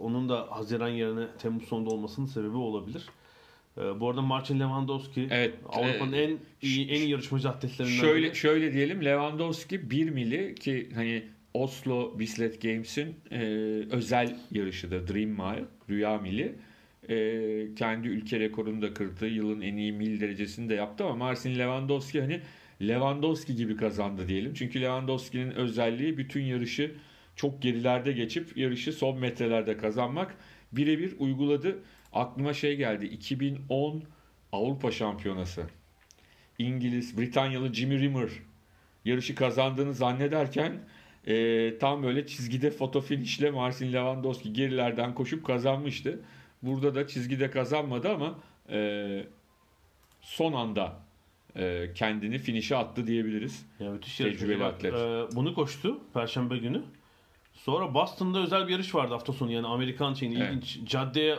onun 0.00 0.28
da 0.28 0.46
Haziran 0.50 0.88
yerine 0.88 1.26
Temmuz 1.38 1.64
sonunda 1.64 1.90
olmasının 1.90 2.26
sebebi 2.26 2.56
olabilir. 2.56 3.02
E, 3.78 4.00
Bu 4.00 4.08
arada 4.10 4.22
Marcin 4.22 4.60
Lewandowski 4.60 5.28
Evet, 5.30 5.54
Avrupa'nın 5.68 6.12
e, 6.12 6.22
en 6.22 6.38
iyi 6.62 6.88
en 6.88 6.94
iyi 7.00 7.10
yarışmacı 7.10 7.48
atletlerinden 7.48 7.96
Şöyle 8.00 8.26
biri. 8.26 8.36
şöyle 8.36 8.72
diyelim 8.72 9.04
Lewandowski 9.04 9.90
1 9.90 10.10
mili 10.10 10.54
ki 10.54 10.88
hani 10.94 11.22
Oslo 11.54 12.18
Bisiklet 12.18 12.62
Games'in 12.62 13.16
e, 13.30 13.38
özel 13.90 14.38
yarışıdır 14.50 15.08
Dream 15.08 15.30
Mile, 15.30 15.64
Rüya 15.90 16.18
Mili. 16.18 16.54
E, 17.08 17.74
kendi 17.74 18.08
ülke 18.08 18.40
rekorunu 18.40 18.82
da 18.82 18.94
kırdı. 18.94 19.28
Yılın 19.28 19.60
en 19.60 19.76
iyi 19.76 19.92
mil 19.92 20.20
derecesini 20.20 20.68
de 20.68 20.74
yaptı 20.74 21.04
ama 21.04 21.16
Marcin 21.16 21.58
Lewandowski 21.58 22.20
hani 22.20 22.40
Lewandowski 22.82 23.56
gibi 23.56 23.76
kazandı 23.76 24.28
diyelim. 24.28 24.54
Çünkü 24.54 24.80
Lewandowski'nin 24.80 25.50
özelliği 25.50 26.18
bütün 26.18 26.42
yarışı 26.42 26.94
çok 27.36 27.62
gerilerde 27.62 28.12
geçip 28.12 28.56
yarışı 28.56 28.92
son 28.92 29.18
metrelerde 29.18 29.76
kazanmak. 29.76 30.36
Birebir 30.72 31.14
uyguladı. 31.18 31.78
Aklıma 32.12 32.54
şey 32.54 32.76
geldi. 32.76 33.06
2010 33.06 34.02
Avrupa 34.52 34.90
Şampiyonası. 34.90 35.62
İngiliz, 36.58 37.18
Britanyalı 37.18 37.74
Jimmy 37.74 37.98
Rimmer 38.00 38.28
yarışı 39.04 39.34
kazandığını 39.34 39.94
zannederken 39.94 40.72
e, 41.26 41.78
tam 41.78 42.02
böyle 42.02 42.26
çizgide 42.26 42.70
foto 42.70 43.00
finişle 43.00 43.50
Marcin 43.50 43.92
Lewandowski 43.92 44.52
gerilerden 44.52 45.14
koşup 45.14 45.46
kazanmıştı. 45.46 46.20
Burada 46.62 46.94
da 46.94 47.06
çizgide 47.06 47.50
kazanmadı 47.50 48.08
ama 48.08 48.38
e, 48.70 49.26
son 50.20 50.52
anda 50.52 50.92
e, 51.56 51.90
kendini 51.94 52.38
finişe 52.38 52.76
attı 52.76 53.06
diyebiliriz. 53.06 53.66
Yani 53.80 53.90
müthiş 53.92 54.16
Tecrübeli 54.16 54.64
atlet. 54.64 54.94
e, 54.94 55.24
bunu 55.36 55.54
koştu 55.54 56.00
Perşembe 56.14 56.58
günü. 56.58 56.82
Sonra 57.52 57.94
Boston'da 57.94 58.38
özel 58.38 58.66
bir 58.66 58.72
yarış 58.72 58.94
vardı 58.94 59.12
hafta 59.12 59.32
sonu. 59.32 59.52
Yani 59.52 59.66
Amerikan 59.66 60.14
şeyin 60.14 60.36
Evet. 60.36 60.48
ilginç. 60.52 60.78
Caddeye 60.90 61.38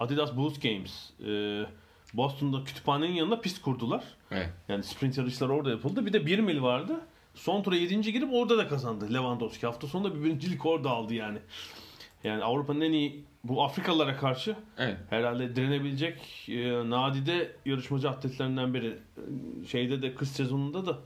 Adidas 0.00 0.36
Boost 0.36 0.62
Games. 0.62 1.10
E, 1.26 1.62
Boston'da 2.14 2.64
kütüphanenin 2.64 3.12
yanına 3.12 3.40
pist 3.40 3.62
kurdular. 3.62 4.04
Evet. 4.30 4.50
Yani 4.68 4.82
sprint 4.82 5.18
yarışları 5.18 5.52
orada 5.52 5.70
yapıldı. 5.70 6.06
Bir 6.06 6.12
de 6.12 6.26
1 6.26 6.38
mil 6.38 6.62
vardı. 6.62 7.00
Son 7.38 7.62
tura 7.62 7.76
7. 7.76 8.00
girip 8.12 8.32
orada 8.32 8.58
da 8.58 8.68
kazandı 8.68 9.14
Lewandowski. 9.14 9.66
Hafta 9.66 9.86
sonunda 9.86 10.14
bir 10.14 10.24
birincilik 10.24 10.66
orada 10.66 10.90
aldı 10.90 11.14
yani. 11.14 11.38
Yani 12.24 12.44
Avrupa'nın 12.44 12.80
en 12.80 12.92
iyi 12.92 13.24
bu 13.44 13.64
Afrikalılara 13.64 14.16
karşı 14.16 14.56
Evet. 14.78 14.96
herhalde 15.10 15.56
direnebilecek 15.56 16.46
e, 16.48 16.70
nadide 16.90 17.52
yarışmacı 17.66 18.10
atletlerinden 18.10 18.74
biri. 18.74 18.86
E, 18.86 19.66
Şeyde 19.66 20.02
de 20.02 20.14
kış 20.14 20.28
sezonunda 20.28 20.86
da 20.86 20.98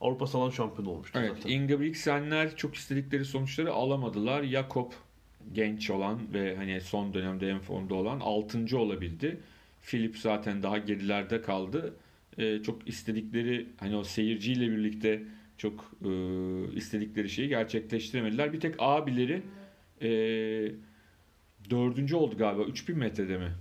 Avrupa 0.00 0.26
salon 0.26 0.50
şampiyonu 0.50 0.90
olmuştu 0.90 1.18
Evet, 1.22 1.32
zaten. 1.36 1.50
Ingebrigtsenler 1.50 2.56
çok 2.56 2.74
istedikleri 2.74 3.24
sonuçları 3.24 3.72
alamadılar. 3.72 4.44
Jakob 4.44 4.92
genç 5.52 5.90
olan 5.90 6.18
ve 6.34 6.56
hani 6.56 6.80
son 6.80 7.14
dönemde 7.14 7.48
en 7.50 7.58
formda 7.58 7.94
olan 7.94 8.20
6. 8.20 8.78
olabildi. 8.78 9.40
Philip 9.82 10.18
zaten 10.18 10.62
daha 10.62 10.78
gerilerde 10.78 11.42
kaldı. 11.42 11.94
Ee, 12.38 12.58
çok 12.62 12.88
istedikleri 12.88 13.66
hani 13.80 13.96
o 13.96 14.04
seyirciyle 14.04 14.70
birlikte 14.70 15.22
çok 15.62 15.92
e, 16.04 16.10
istedikleri 16.76 17.30
şeyi 17.30 17.48
gerçekleştiremediler. 17.48 18.52
Bir 18.52 18.60
tek 18.60 18.74
abileri 18.78 19.42
e, 20.02 20.08
dördüncü 21.70 22.16
oldu 22.16 22.38
galiba. 22.38 22.62
3000 22.62 22.98
metrede 22.98 23.38
mi? 23.38 23.52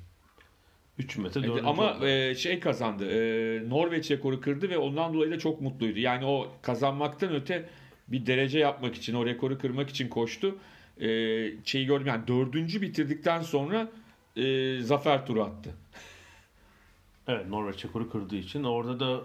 3 0.98 1.18
metre 1.18 1.40
Evet, 1.40 1.50
4. 1.50 1.66
ama 1.66 2.08
e, 2.08 2.36
şey 2.36 2.60
kazandı. 2.60 3.12
E, 3.12 3.70
Norveç 3.70 4.12
rekoru 4.12 4.42
kırdı 4.42 4.70
ve 4.70 4.78
ondan 4.78 5.14
dolayı 5.14 5.32
da 5.32 5.40
çok 5.40 5.62
mutluydu. 5.62 6.00
Yani 6.00 6.26
o 6.26 6.52
kazanmaktan 6.62 7.36
öte 7.36 7.70
bir 8.08 8.26
derece 8.26 8.60
yapmak 8.60 8.96
için, 8.96 9.14
o 9.14 9.26
rekoru 9.26 9.58
kırmak 9.58 9.90
için 9.90 10.10
koştu. 10.10 10.56
E, 11.02 11.08
şeyi 11.66 11.86
gördüm 11.86 12.08
yani 12.08 12.28
dördüncü 12.28 12.82
bitirdikten 12.82 13.42
sonra 13.42 13.92
e, 14.36 14.78
zafer 14.82 15.26
turu 15.26 15.44
attı. 15.44 15.70
Evet 17.28 17.48
Norveç 17.48 17.86
rekoru 17.86 18.10
kırdığı 18.10 18.36
için. 18.36 18.64
Orada 18.64 19.00
da 19.00 19.22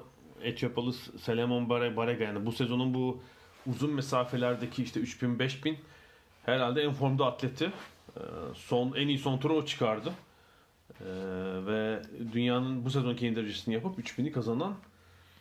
Etiyopyalı 0.51 0.93
Selemon 0.93 1.65
Bare- 1.69 1.97
Barega 1.97 2.25
yani 2.25 2.47
bu 2.47 2.53
sezonun 2.53 2.95
bu 2.95 3.23
uzun 3.67 3.91
mesafelerdeki 3.95 4.83
işte 4.83 5.01
3000 5.01 5.39
5000 5.39 5.79
herhalde 6.47 6.83
en 6.83 6.93
formda 6.93 7.27
atleti. 7.27 7.65
Ee, 7.65 8.21
Son 8.55 8.93
en 8.97 9.09
iyi 9.09 9.19
son 9.19 9.39
turu 9.39 9.55
o 9.57 9.65
çıkardı. 9.65 10.13
Ee, 11.01 11.05
ve 11.67 12.03
dünyanın 12.33 12.85
bu 12.85 12.91
sezonki 12.91 13.27
en 13.27 13.37
derecesini 13.37 13.75
yapıp 13.75 13.99
3000'i 13.99 14.33
kazanan 14.33 14.75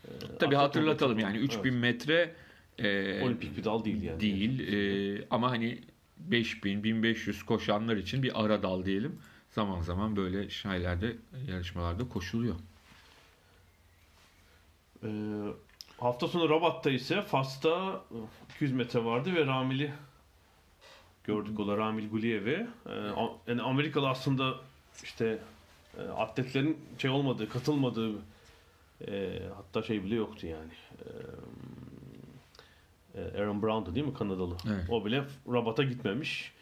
e, 0.05 0.09
Tabii 0.39 0.55
hatırlatalım 0.55 1.19
yani 1.19 1.37
3000 1.37 1.71
Evet. 1.71 1.81
metre 1.81 2.35
e, 2.79 3.23
olimpik 3.23 3.57
bir 3.57 3.63
dal 3.63 3.85
değil 3.85 4.03
yani. 4.03 4.19
değil 4.19 4.59
E, 4.73 5.27
ama 5.31 5.51
hani 5.51 5.79
5000 6.17 6.83
1500 6.83 7.43
koşanlar 7.43 7.95
için 7.97 8.23
bir 8.23 8.43
ara 8.45 8.63
dal 8.63 8.85
diyelim. 8.85 9.19
Zaman 9.49 9.81
zaman 9.81 10.15
böyle 10.15 10.49
şeylerde 10.49 11.15
yarışmalarda 11.47 12.07
koşuluyor. 12.09 12.55
Ee, 15.05 15.09
hafta 15.99 16.27
sonu 16.27 16.49
Rabat'ta 16.49 16.91
ise 16.91 17.21
Fas'ta 17.21 18.01
200 18.55 18.71
metre 18.71 19.05
vardı 19.05 19.35
ve 19.35 19.45
Ramil'i 19.45 19.93
gördük 21.23 21.59
o 21.59 21.67
da 21.67 21.77
Ramil 21.77 22.09
Guliyev'i. 22.09 22.67
Ee, 22.89 22.91
yani 23.47 23.61
Amerikalı 23.61 24.09
aslında 24.09 24.55
işte 25.03 25.39
e, 25.97 26.01
atletlerin 26.01 26.77
şey 26.97 27.09
olmadığı, 27.11 27.49
katılmadığı 27.49 28.11
e, 29.07 29.39
hatta 29.55 29.83
şey 29.83 30.03
bile 30.03 30.15
yoktu 30.15 30.47
yani. 30.47 30.71
E, 33.15 33.21
e, 33.21 33.41
Aaron 33.41 33.61
Brown'du 33.61 33.95
değil 33.95 34.05
mi 34.05 34.13
Kanadalı? 34.13 34.55
Evet. 34.67 34.89
O 34.89 35.05
bile 35.05 35.23
rabata 35.47 35.83
gitmemiş. 35.83 36.54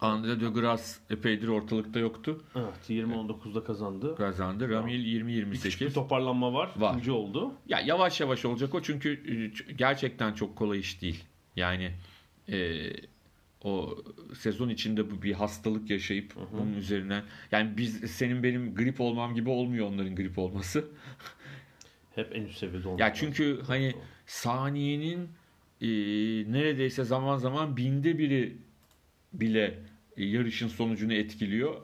Andre 0.00 0.40
de 0.40 0.48
Grasse 0.48 1.00
epeydir 1.10 1.48
ortalıkta 1.48 1.98
yoktu. 1.98 2.44
Evet 2.56 2.90
20-19'da 2.90 3.64
kazandı. 3.64 4.14
Kazandı. 4.16 4.68
Ramil 4.68 5.44
Müthiş 5.44 5.80
bir 5.80 5.90
20-28. 5.90 5.92
toparlanma 5.92 6.52
var. 6.52 6.70
Var. 6.76 6.92
İkinci 6.92 7.10
oldu. 7.10 7.52
Ya 7.68 7.80
yavaş 7.80 8.20
yavaş 8.20 8.44
olacak 8.44 8.74
o 8.74 8.82
çünkü 8.82 9.12
e, 9.68 9.72
gerçekten 9.72 10.32
çok 10.34 10.56
kolay 10.56 10.78
iş 10.78 11.02
değil. 11.02 11.24
Yani 11.56 11.92
e, 12.48 12.86
o 13.64 13.98
sezon 14.38 14.68
içinde 14.68 15.10
bu 15.10 15.22
bir 15.22 15.32
hastalık 15.32 15.90
yaşayıp 15.90 16.34
bunun 16.52 16.72
üzerinden 16.72 17.22
yani 17.52 17.76
biz 17.76 18.00
senin 18.00 18.42
benim 18.42 18.74
grip 18.74 19.00
olmam 19.00 19.34
gibi 19.34 19.50
olmuyor 19.50 19.86
onların 19.86 20.16
grip 20.16 20.38
olması. 20.38 20.84
Hep 22.14 22.36
en 22.36 22.42
üst 22.42 22.58
seviyede 22.58 22.88
oldu. 22.88 23.02
Ya 23.02 23.14
çünkü 23.14 23.60
hani 23.66 23.94
saniyenin 24.26 25.28
e, 25.80 25.88
neredeyse 26.52 27.04
zaman 27.04 27.36
zaman 27.38 27.76
binde 27.76 28.18
biri 28.18 28.56
bile 29.32 29.82
e, 30.16 30.24
yarışın 30.24 30.68
sonucunu 30.68 31.12
etkiliyor. 31.12 31.74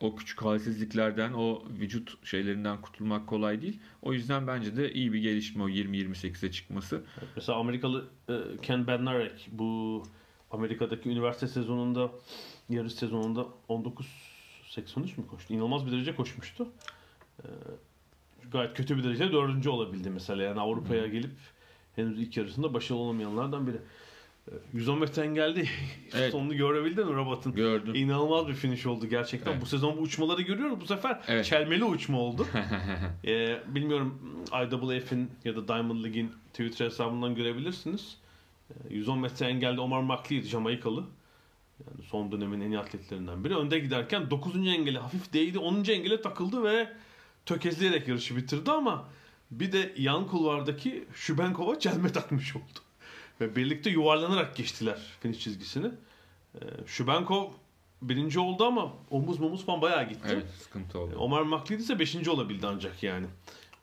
O 0.00 0.16
küçük 0.16 0.42
halsizliklerden, 0.42 1.32
o 1.32 1.62
vücut 1.80 2.26
şeylerinden 2.26 2.80
kurtulmak 2.80 3.26
kolay 3.26 3.62
değil. 3.62 3.80
O 4.02 4.12
yüzden 4.12 4.46
bence 4.46 4.76
de 4.76 4.92
iyi 4.92 5.12
bir 5.12 5.18
gelişme 5.18 5.62
o 5.62 5.68
20-28'e 5.68 6.50
çıkması. 6.50 7.02
Mesela 7.36 7.58
Amerikalı 7.58 8.08
e, 8.28 8.34
Ken 8.62 8.86
Bednarek 8.86 9.48
bu 9.52 10.02
Amerika'daki 10.50 11.08
üniversite 11.08 11.48
sezonunda 11.48 12.10
yarış 12.68 12.92
sezonunda 12.92 13.46
19.83 13.68 15.20
mü 15.20 15.26
koştu? 15.26 15.54
İnanılmaz 15.54 15.86
bir 15.86 15.92
derece 15.92 16.14
koşmuştu. 16.14 16.68
E, 17.38 17.46
gayet 18.52 18.76
kötü 18.76 18.96
bir 18.96 19.04
derece 19.04 19.32
dördüncü 19.32 19.68
olabildi 19.68 20.10
mesela. 20.10 20.42
Yani 20.42 20.60
Avrupa'ya 20.60 21.06
gelip 21.06 21.30
henüz 21.96 22.18
ilk 22.18 22.36
yarısında 22.36 22.74
başarılı 22.74 23.02
olamayanlardan 23.02 23.66
biri. 23.66 23.76
E, 24.48 24.52
110 24.72 24.98
metre 24.98 25.26
geldi. 25.26 25.68
Evet. 26.14 26.32
Sonunu 26.32 26.56
görebildin 26.56 27.06
mi 27.06 27.14
Robot'un? 27.14 27.52
Gördüm. 27.54 27.94
İnanılmaz 27.94 28.48
bir 28.48 28.54
finish 28.54 28.86
oldu 28.86 29.06
gerçekten. 29.06 29.52
Evet. 29.52 29.62
Bu 29.62 29.66
sezon 29.66 29.96
bu 29.96 30.00
uçmaları 30.00 30.42
görüyoruz. 30.42 30.80
Bu 30.80 30.86
sefer 30.86 31.20
Evet. 31.28 31.44
çelmeli 31.44 31.84
uçma 31.84 32.18
oldu. 32.20 32.46
Ee, 33.24 33.60
bilmiyorum 33.66 34.18
IAAF'in 34.52 35.30
ya 35.44 35.56
da 35.56 35.68
Diamond 35.68 36.04
League'in 36.04 36.32
Twitter 36.52 36.86
hesabından 36.86 37.34
görebilirsiniz. 37.34 38.16
Ee, 38.70 38.94
110 38.94 39.18
metre 39.18 39.46
engelde 39.46 39.80
Omar 39.80 40.02
Makli'ydi 40.02 40.46
Jamaikalı. 40.46 41.04
Yani 41.86 42.06
son 42.06 42.32
dönemin 42.32 42.60
en 42.60 42.70
iyi 42.70 42.78
atletlerinden 42.78 43.44
biri. 43.44 43.56
Önde 43.56 43.78
giderken 43.78 44.30
9. 44.30 44.56
engele 44.56 44.98
hafif 44.98 45.32
değdi. 45.32 45.58
10. 45.58 45.74
engele 45.84 46.20
takıldı 46.22 46.62
ve 46.64 46.88
tökezleyerek 47.46 48.08
yarışı 48.08 48.36
bitirdi 48.36 48.70
ama 48.70 49.04
bir 49.50 49.72
de 49.72 49.92
yan 49.96 50.26
kulvardaki 50.26 51.04
Şubenkova 51.14 51.78
çelme 51.78 52.12
takmış 52.12 52.56
oldu. 52.56 52.78
Ve 53.40 53.56
birlikte 53.56 53.90
yuvarlanarak 53.90 54.56
geçtiler 54.56 54.98
finish 55.20 55.38
çizgisini. 55.38 55.90
Ee, 56.54 56.58
Şubenkov 56.86 57.50
birinci 58.02 58.40
oldu 58.40 58.64
ama 58.64 58.92
omuz 59.10 59.40
momuz 59.40 59.66
falan 59.66 59.82
bayağı 59.82 60.08
gitti. 60.08 60.28
Evet 60.32 60.46
sıkıntı 60.58 60.98
oldu. 60.98 61.16
Omar 61.18 61.42
Maklidi 61.42 61.82
ise 61.82 61.98
5. 61.98 62.28
olabildi 62.28 62.66
ancak 62.66 63.02
yani. 63.02 63.26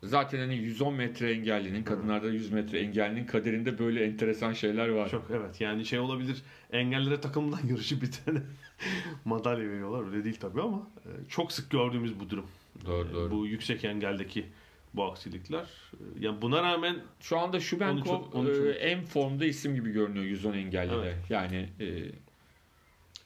Zaten 0.04 0.40
hani 0.40 0.56
110 0.56 0.94
metre 0.94 1.32
engellinin, 1.32 1.84
kadınlarda 1.84 2.30
100 2.30 2.52
metre 2.52 2.80
engellinin 2.80 3.26
kaderinde 3.26 3.80
böyle 3.80 4.06
enteresan 4.06 4.54
şeyler 4.54 4.88
var. 4.90 5.10
Çok 5.10 5.28
evet 5.32 5.62
yani 5.62 5.86
şey 5.86 6.00
olabilir 6.00 6.44
engellere 6.72 7.22
takımdan 7.22 7.60
yarışı 7.70 8.02
bitene 8.02 8.42
madalya 9.26 9.70
veriyorlar 9.70 10.12
öyle 10.12 10.24
değil 10.24 10.38
tabii 10.40 10.62
ama 10.62 10.88
e, 11.06 11.10
çok 11.30 11.52
sık 11.52 11.72
gördüğümüz 11.72 12.20
bu 12.20 12.30
durum. 12.30 12.46
Doğru 12.86 13.08
E, 13.10 13.14
doğru. 13.14 13.32
Bu 13.32 13.46
yüksek 13.48 13.86
engeldeki 13.86 14.46
bu 14.94 15.04
aksilikler. 15.04 15.64
E, 15.64 15.98
Yani 16.20 16.42
buna 16.42 16.64
rağmen 16.64 16.98
Şu 17.20 17.40
anda 17.40 17.60
Şubenkov 17.60 18.22
13 18.22 18.34
13 18.34 18.58
e, 18.58 18.70
en 18.80 19.04
formda 19.06 19.46
isim 19.46 19.76
gibi 19.76 19.92
görünüyor 19.92 20.26
110 20.26 20.54
engellide. 20.54 20.96
Evet. 20.96 21.18
Yani 21.30 21.70
e, 21.80 21.86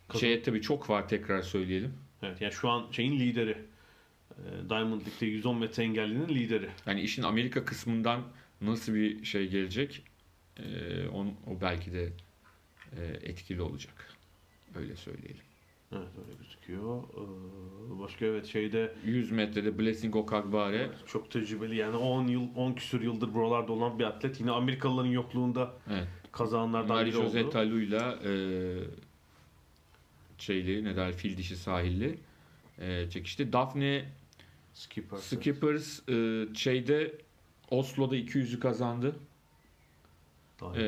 Kazan- 0.07 0.20
şeye 0.20 0.43
tabii 0.43 0.62
çok 0.62 0.89
var 0.89 1.07
tekrar 1.07 1.41
söyleyelim. 1.41 1.93
evet 2.24 2.41
yani 2.41 2.53
şu 2.53 2.70
an 2.70 2.88
şeyin 2.91 3.20
lideri 3.20 3.57
e, 4.32 4.70
Diamond 4.70 5.01
League'de 5.01 5.26
110 5.26 5.57
metre 5.57 5.84
engellinin 5.84 6.30
lideri. 6.30 6.70
Yani 6.86 7.01
işin 7.01 7.24
Amerika 7.24 7.66
kısmından 7.66 8.22
nasıl 8.62 8.93
bir 8.93 9.26
şey 9.26 9.47
gelecek 9.49 10.03
e, 10.57 10.64
on, 11.07 11.28
o 11.28 11.62
belki 11.62 11.93
de 11.93 12.09
e, 12.97 13.03
etkili 13.24 13.62
olacak. 13.62 14.07
Öyle 14.76 14.95
söyleyelim. 14.95 15.41
Evet 15.91 16.07
öyle 16.25 16.37
gözüküyor. 16.37 17.03
Ee, 17.03 17.99
Başka 17.99 18.25
evet 18.25 18.45
şeyde 18.45 18.95
100 19.05 19.31
metrede 19.31 19.79
Blessing 19.79 20.15
Okagbare 20.15 20.89
çok 21.07 21.31
tecrübeli 21.31 21.75
yani 21.75 21.95
10 21.95 22.27
yıl 22.27 22.47
10 22.55 22.73
küsur 22.73 23.01
yıldır 23.01 23.33
buralarda 23.33 23.71
olan 23.71 23.99
bir 23.99 24.03
atlet. 24.03 24.39
Yine 24.39 24.51
Amerikalıların 24.51 25.09
yokluğunda 25.09 25.73
evet. 25.89 26.07
kazananlardan 26.31 27.05
biri 27.05 27.15
Marie-José 27.15 27.43
oldu. 27.43 27.49
Talu'yla 27.49 28.19
e, 28.25 28.31
şeyli 30.37 30.83
ne 30.83 30.95
der 30.95 31.13
fil 31.13 31.37
dişi 31.37 31.57
sahilli 31.57 32.17
e, 32.79 33.09
çekişti. 33.09 33.53
Daphne 33.53 34.05
Skipper. 34.73 35.17
Skippers 35.17 36.09
e, 36.09 36.47
şeyde 36.55 37.13
Oslo'da 37.69 38.17
200'ü 38.17 38.59
kazandı. 38.59 39.15
Daha 40.61 40.77
E. 40.77 40.83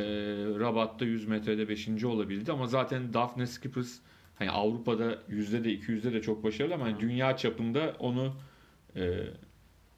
Rabat'ta 0.60 1.06
100 1.06 1.28
metrede 1.28 1.70
5. 1.70 2.04
olabildi 2.04 2.52
ama 2.52 2.68
zaten 2.68 3.14
Daphne 3.14 3.48
Skippers 3.48 4.00
hani 4.40 4.52
Avrupa'da 4.52 5.18
yüzde 5.28 5.64
de 5.64 5.70
200'de 5.74 6.14
de 6.14 6.22
çok 6.22 6.44
başarılı 6.44 6.74
ama 6.74 6.86
hani 6.86 7.00
dünya 7.00 7.38
çapında 7.38 7.96
onu 8.00 8.34
e, 8.96 9.20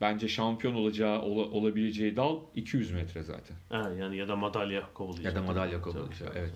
bence 0.01 0.27
şampiyon 0.27 0.73
olacağı 0.73 1.21
ola- 1.21 1.49
olabileceği 1.49 2.15
dal 2.15 2.39
200 2.55 2.91
metre 2.91 3.23
zaten. 3.23 3.57
Ha, 3.69 3.89
yani 3.99 4.17
ya 4.17 4.27
da 4.27 4.35
madalya 4.35 4.93
kovalayacak. 4.93 5.25
Ya 5.35 5.41
da 5.41 5.45
madalya 5.45 5.81
tabii, 5.81 6.29
evet. 6.35 6.51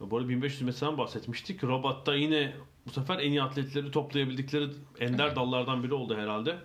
Bu 0.00 0.16
arada 0.18 0.28
1500 0.28 0.62
metreden 0.62 0.98
bahsetmiştik. 0.98 1.64
Rabat'ta 1.64 2.14
yine 2.14 2.52
bu 2.86 2.90
sefer 2.90 3.18
en 3.18 3.30
iyi 3.30 3.42
atletleri 3.42 3.90
toplayabildikleri 3.90 4.68
ender 5.00 5.26
Evet. 5.26 5.36
dallardan 5.36 5.82
biri 5.82 5.94
oldu 5.94 6.16
herhalde. 6.16 6.56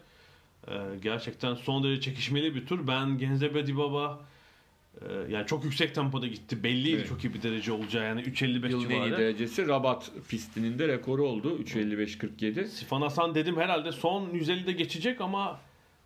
Ee, 0.68 0.74
gerçekten 1.04 1.56
son 1.56 1.84
derece 1.84 2.02
çekişmeli 2.02 2.56
bir 2.56 2.66
tur. 2.66 2.88
Ben 2.88 3.18
Genzebe 3.18 3.68
Dibaba 3.68 4.20
yani 5.30 5.48
çok 5.48 5.64
yüksek 5.64 5.96
tempoda 5.96 6.28
gitti. 6.28 6.64
Belliydi 6.64 6.96
Evet. 6.96 7.08
çok 7.10 7.24
iyi 7.24 7.34
bir 7.34 7.42
derece 7.44 7.72
olacağı. 7.72 8.04
Yani 8.06 8.22
3.55 8.22 8.70
Yılın 8.70 8.90
en 8.90 9.02
iyi 9.02 9.06
civarı. 9.06 9.18
derecesi 9.18 9.68
Rabat 9.68 10.12
pistinin 10.30 10.80
de 10.80 10.88
rekoru 10.88 11.28
oldu. 11.28 11.58
3.55.47. 11.62 12.66
Sifan 12.66 13.02
Hasan 13.02 13.36
dedim 13.36 13.58
herhalde 13.58 13.92
son 13.92 14.30
150'de 14.30 14.72
geçecek 14.72 15.22
ama 15.22 15.60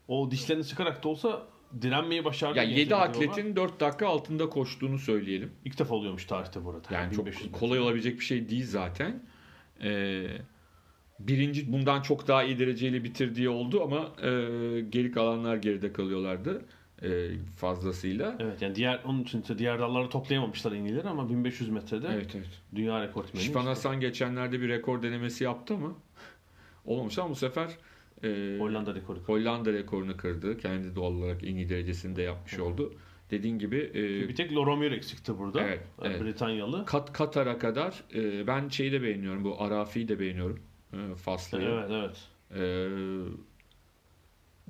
o 0.07 0.31
dişlerini 0.31 0.63
sıkarak 0.63 1.03
da 1.03 1.09
olsa 1.09 1.41
direnmeyi 1.81 2.25
başardı. 2.25 2.57
Ya 2.57 2.63
Genzebe 2.63 2.79
7 2.79 2.89
Dibaba. 2.89 3.01
atletin 3.01 3.55
4 3.55 3.79
dakika 3.79 4.07
altında 4.07 4.49
koştuğunu 4.49 4.99
söyleyelim. 4.99 5.51
ilk 5.65 5.79
defa 5.79 5.95
oluyormuş 5.95 6.25
tarihte 6.25 6.65
burada. 6.65 6.93
Yani 6.93 7.11
1500 7.11 7.43
çok 7.43 7.45
metre. 7.51 7.59
kolay 7.59 7.79
olabilecek 7.79 8.19
bir 8.19 8.25
şey 8.25 8.49
değil 8.49 8.65
zaten. 8.67 9.23
Ee, 9.83 10.27
birinci 11.19 11.71
bundan 11.71 12.01
çok 12.01 12.27
daha 12.27 12.43
iyi 12.43 12.59
dereceyle 12.59 13.03
bitirdiği 13.03 13.49
oldu 13.49 13.83
ama 13.83 13.97
e, 14.21 14.29
geri 14.89 15.11
kalanlar 15.11 15.55
geride 15.55 15.93
kalıyorlardı 15.93 16.65
e, 17.03 17.29
fazlasıyla. 17.57 18.35
Evet 18.39 18.61
yani 18.61 18.75
diğer 18.75 19.01
onun 19.05 19.23
için 19.23 19.43
diğer 19.57 19.79
dalları 19.79 20.09
toplayamamışlar 20.09 20.71
en 20.71 20.83
iyileri 20.83 21.09
ama 21.09 21.29
1500 21.29 21.69
metrede 21.69 22.07
Evet 22.13 22.35
evet. 22.35 22.61
dünya 22.75 23.03
rekortmeni. 23.03 23.43
Şifan 23.43 23.65
Hasan 23.65 23.99
geçenlerde 23.99 24.61
bir 24.61 24.69
rekor 24.69 25.03
denemesi 25.03 25.43
yaptı 25.43 25.73
ama 25.73 25.91
olmamış 26.85 27.19
ama 27.19 27.29
bu 27.29 27.35
sefer 27.35 27.69
e, 28.23 28.57
Hollanda 28.59 28.95
rekoru. 28.95 29.19
Hollanda 29.19 29.73
rekorunu 29.73 30.17
kırdı. 30.17 30.57
Kendi 30.57 30.95
doğal 30.95 31.13
olarak 31.13 31.43
en 31.43 31.55
iyi 31.55 31.69
derecesini 31.69 32.15
de 32.15 32.21
yapmış 32.21 32.59
oldu. 32.59 32.93
Dediğin 33.31 33.59
gibi 33.59 33.91
e, 33.95 34.29
Bir 34.29 34.35
tek 34.35 34.55
Loromir 34.55 34.91
eksikti 34.91 35.37
burada. 35.37 35.61
Evet, 35.61 35.79
Ee, 36.01 36.07
evet. 36.07 36.21
Britanyalı. 36.21 36.85
Kat, 36.85 37.13
Katar'a 37.13 37.57
kadar 37.57 38.03
e, 38.15 38.47
ben 38.47 38.69
şeyi 38.69 38.91
de 38.91 39.01
beğeniyorum. 39.01 39.43
Bu 39.43 39.61
Arafi'yi 39.63 40.07
de 40.07 40.19
beğeniyorum. 40.19 40.59
E, 40.93 41.15
Faslı'yı. 41.15 41.67
Evet 41.69 41.89
evet. 41.91 42.27
Ee, 42.55 42.87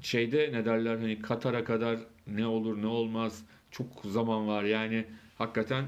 şeyde 0.02 0.50
ne 0.54 0.66
derler 0.66 0.98
hani 0.98 1.22
Katar'a 1.22 1.64
kadar 1.64 2.00
ne 2.36 2.48
olur 2.48 2.82
ne 2.82 2.88
olmaz 2.88 3.44
çok 3.72 3.88
zaman 4.04 4.48
var 4.48 4.64
yani 4.64 5.06
hakikaten 5.38 5.86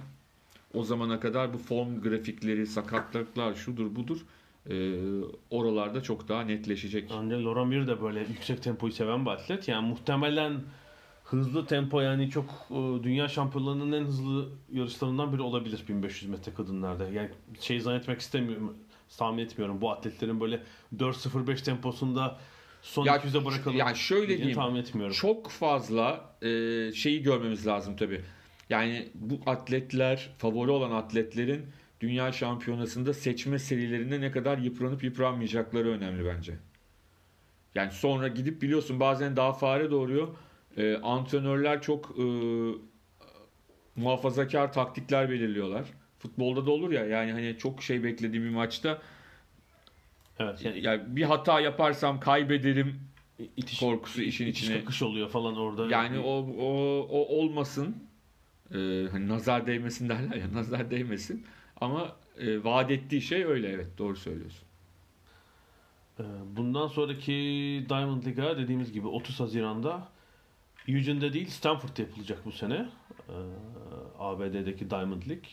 o 0.73 0.83
zamana 0.83 1.19
kadar 1.19 1.53
bu 1.53 1.57
form 1.57 2.01
grafikleri 2.01 2.67
sakatlıklar 2.67 3.53
şudur 3.53 3.95
budur 3.95 4.25
e, 4.69 4.95
oralarda 5.49 6.03
çok 6.03 6.27
daha 6.27 6.41
netleşecek. 6.41 7.11
Ancak 7.13 7.39
Loromir 7.39 7.87
de 7.87 8.01
böyle 8.01 8.19
yüksek 8.19 8.63
tempoyu 8.63 8.93
seven 8.93 9.25
bir 9.25 9.31
atlet. 9.31 9.67
Yani 9.67 9.87
muhtemelen 9.87 10.61
hızlı 11.23 11.65
tempo 11.65 12.01
yani 12.01 12.29
çok 12.29 12.45
e, 12.71 13.03
dünya 13.03 13.27
şampiyonlarının 13.27 13.91
en 13.91 14.03
hızlı 14.03 14.49
yarışlarından 14.71 15.33
biri 15.33 15.41
olabilir 15.41 15.83
1500 15.89 16.31
metre 16.31 16.53
kadınlarda. 16.53 17.09
Yani 17.09 17.29
şey 17.59 17.79
zannetmek 17.79 18.19
istemiyorum. 18.19 18.73
Tahmin 19.17 19.43
etmiyorum 19.43 19.81
bu 19.81 19.91
atletlerin 19.91 20.39
böyle 20.39 20.63
4.05 20.97 21.63
temposunda 21.63 22.39
son 22.81 23.05
Ya, 23.05 23.15
200'e 23.17 23.45
bırakalım. 23.45 23.77
yani 23.77 23.97
şöyle 23.97 24.37
diyeyim, 24.37 24.55
tahmin 24.55 24.79
etmiyorum. 24.79 25.13
Çok 25.13 25.49
fazla 25.49 26.35
e, 26.41 26.47
şeyi 26.91 27.23
görmemiz 27.23 27.67
lazım 27.67 27.95
tabi. 27.95 28.21
Yani 28.69 29.09
bu 29.15 29.39
atletler 29.45 30.29
favori 30.37 30.71
olan 30.71 30.91
atletlerin 30.91 31.65
dünya 32.01 32.31
şampiyonasında 32.31 33.13
seçme 33.13 33.59
serilerinde 33.59 34.21
ne 34.21 34.31
kadar 34.31 34.57
yıpranıp 34.57 35.03
yıpranmayacakları 35.03 35.89
önemli 35.89 36.25
bence. 36.25 36.53
Yani 37.75 37.91
sonra 37.91 38.27
gidip 38.27 38.61
biliyorsun 38.61 38.99
bazen 38.99 39.35
daha 39.35 39.53
fare 39.53 39.91
doğuruyor. 39.91 40.27
Ee, 40.77 40.95
antrenörler 40.97 41.81
çok 41.81 42.15
e, 42.19 42.23
muhafazakar 43.95 44.73
taktikler 44.73 45.29
belirliyorlar. 45.29 45.85
Futbolda 46.19 46.65
da 46.65 46.71
olur 46.71 46.91
ya 46.91 47.05
yani 47.05 47.31
hani 47.31 47.55
çok 47.57 47.83
şey 47.83 48.03
beklediğim 48.03 48.45
bir 48.45 48.49
maçta 48.49 49.01
Evet 50.41 50.65
yani 50.65 50.85
yani 50.85 51.01
bir 51.07 51.23
hata 51.23 51.59
yaparsam 51.59 52.19
kaybederim 52.19 52.99
itiş, 53.57 53.79
korkusu 53.79 54.21
işin 54.21 54.47
itiş 54.47 54.63
içine. 54.63 54.79
kakış 54.79 55.01
oluyor 55.01 55.29
falan 55.29 55.57
orada. 55.57 55.87
Yani 55.87 56.19
o 56.19 56.47
o 56.59 56.67
o 57.09 57.37
olmasın. 57.37 57.95
Ee, 58.71 59.07
hani 59.11 59.27
nazar 59.27 59.67
değmesin 59.67 60.09
derler 60.09 60.35
ya 60.35 60.53
nazar 60.53 60.91
değmesin. 60.91 61.45
Ama 61.81 62.15
e, 62.39 62.63
vaat 62.63 62.91
ettiği 62.91 63.21
şey 63.21 63.43
öyle 63.45 63.69
evet 63.69 63.97
doğru 63.97 64.15
söylüyorsun. 64.15 64.67
Ee, 66.19 66.23
Bundan 66.55 66.87
sonraki 66.87 67.31
Diamond 67.89 68.25
League'a 68.25 68.57
dediğimiz 68.57 68.91
gibi 68.91 69.07
30 69.07 69.39
Haziran'da 69.39 70.07
Eugene'de 70.87 71.33
değil 71.33 71.47
Stanford'da 71.49 72.01
yapılacak 72.01 72.45
bu 72.45 72.51
sene. 72.51 72.89
Ee, 73.29 73.33
ABD'deki 74.19 74.89
Diamond 74.89 75.21
League. 75.21 75.49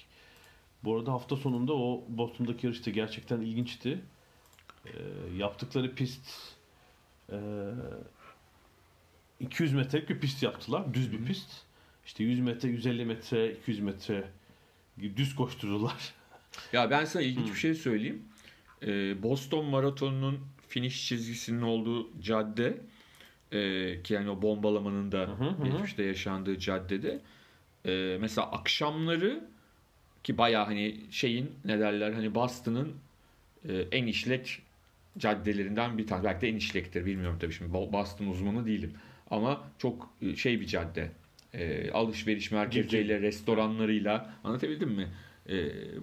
Bu 0.84 0.96
arada 0.96 1.12
hafta 1.12 1.36
sonunda 1.36 1.72
o 1.74 2.04
Boston'daki 2.08 2.66
yarış 2.66 2.86
da 2.86 2.90
gerçekten 2.90 3.40
ilginçti. 3.40 4.00
Ee, 4.94 5.36
yaptıkları 5.36 5.94
pist 5.94 6.20
e, 7.32 7.36
200 9.40 9.72
metrelik 9.72 10.08
bir 10.08 10.20
pist 10.20 10.42
yaptılar. 10.42 10.94
Düz 10.94 11.12
bir 11.12 11.24
pist. 11.24 11.50
İşte 12.06 12.24
100 12.24 12.40
metre, 12.40 12.68
150 12.68 13.04
metre, 13.04 13.52
200 13.52 13.80
metre 13.80 14.24
düz 15.16 15.34
koşturdular. 15.34 16.14
Ya 16.72 16.90
ben 16.90 17.04
sana 17.04 17.22
ilginç 17.22 17.48
bir 17.48 17.58
şey 17.58 17.74
söyleyeyim. 17.74 18.24
Ee, 18.82 19.22
Boston 19.22 19.64
Maratonu'nun 19.64 20.40
finish 20.68 21.08
çizgisinin 21.08 21.62
olduğu 21.62 22.20
cadde 22.22 22.80
e, 23.52 24.02
ki 24.02 24.14
yani 24.14 24.30
o 24.30 24.42
bombalamanın 24.42 25.12
da 25.12 25.18
hı 25.18 25.44
hı. 25.44 25.64
geçmişte 25.64 26.02
yaşandığı 26.02 26.58
caddede 26.58 27.20
e, 27.86 28.16
mesela 28.20 28.50
akşamları 28.50 29.44
ki 30.24 30.38
baya 30.38 30.66
hani 30.66 31.00
şeyin 31.10 31.52
ne 31.64 31.80
derler 31.80 32.12
hani 32.12 32.34
Boston'ın 32.34 32.94
e, 33.68 33.74
en 33.92 34.06
işlek 34.06 34.62
caddelerinden 35.18 35.98
bir 35.98 36.06
tanesi. 36.06 36.24
Belki 36.24 36.40
de 36.40 36.48
en 36.48 36.56
işlektir 36.56 37.06
bilmiyorum 37.06 37.38
tabii 37.40 37.52
şimdi 37.52 37.72
Bo- 37.72 37.92
Boston 37.92 38.26
uzmanı 38.26 38.66
değilim. 38.66 38.94
Ama 39.30 39.70
çok 39.78 40.10
e, 40.22 40.36
şey 40.36 40.60
bir 40.60 40.66
cadde. 40.66 41.10
E, 41.54 41.90
alışveriş 41.90 42.50
merkezleriyle, 42.50 43.20
restoranlarıyla 43.20 44.34
anlatabildim 44.44 44.90
mi? 44.90 45.08
E, 45.48 45.56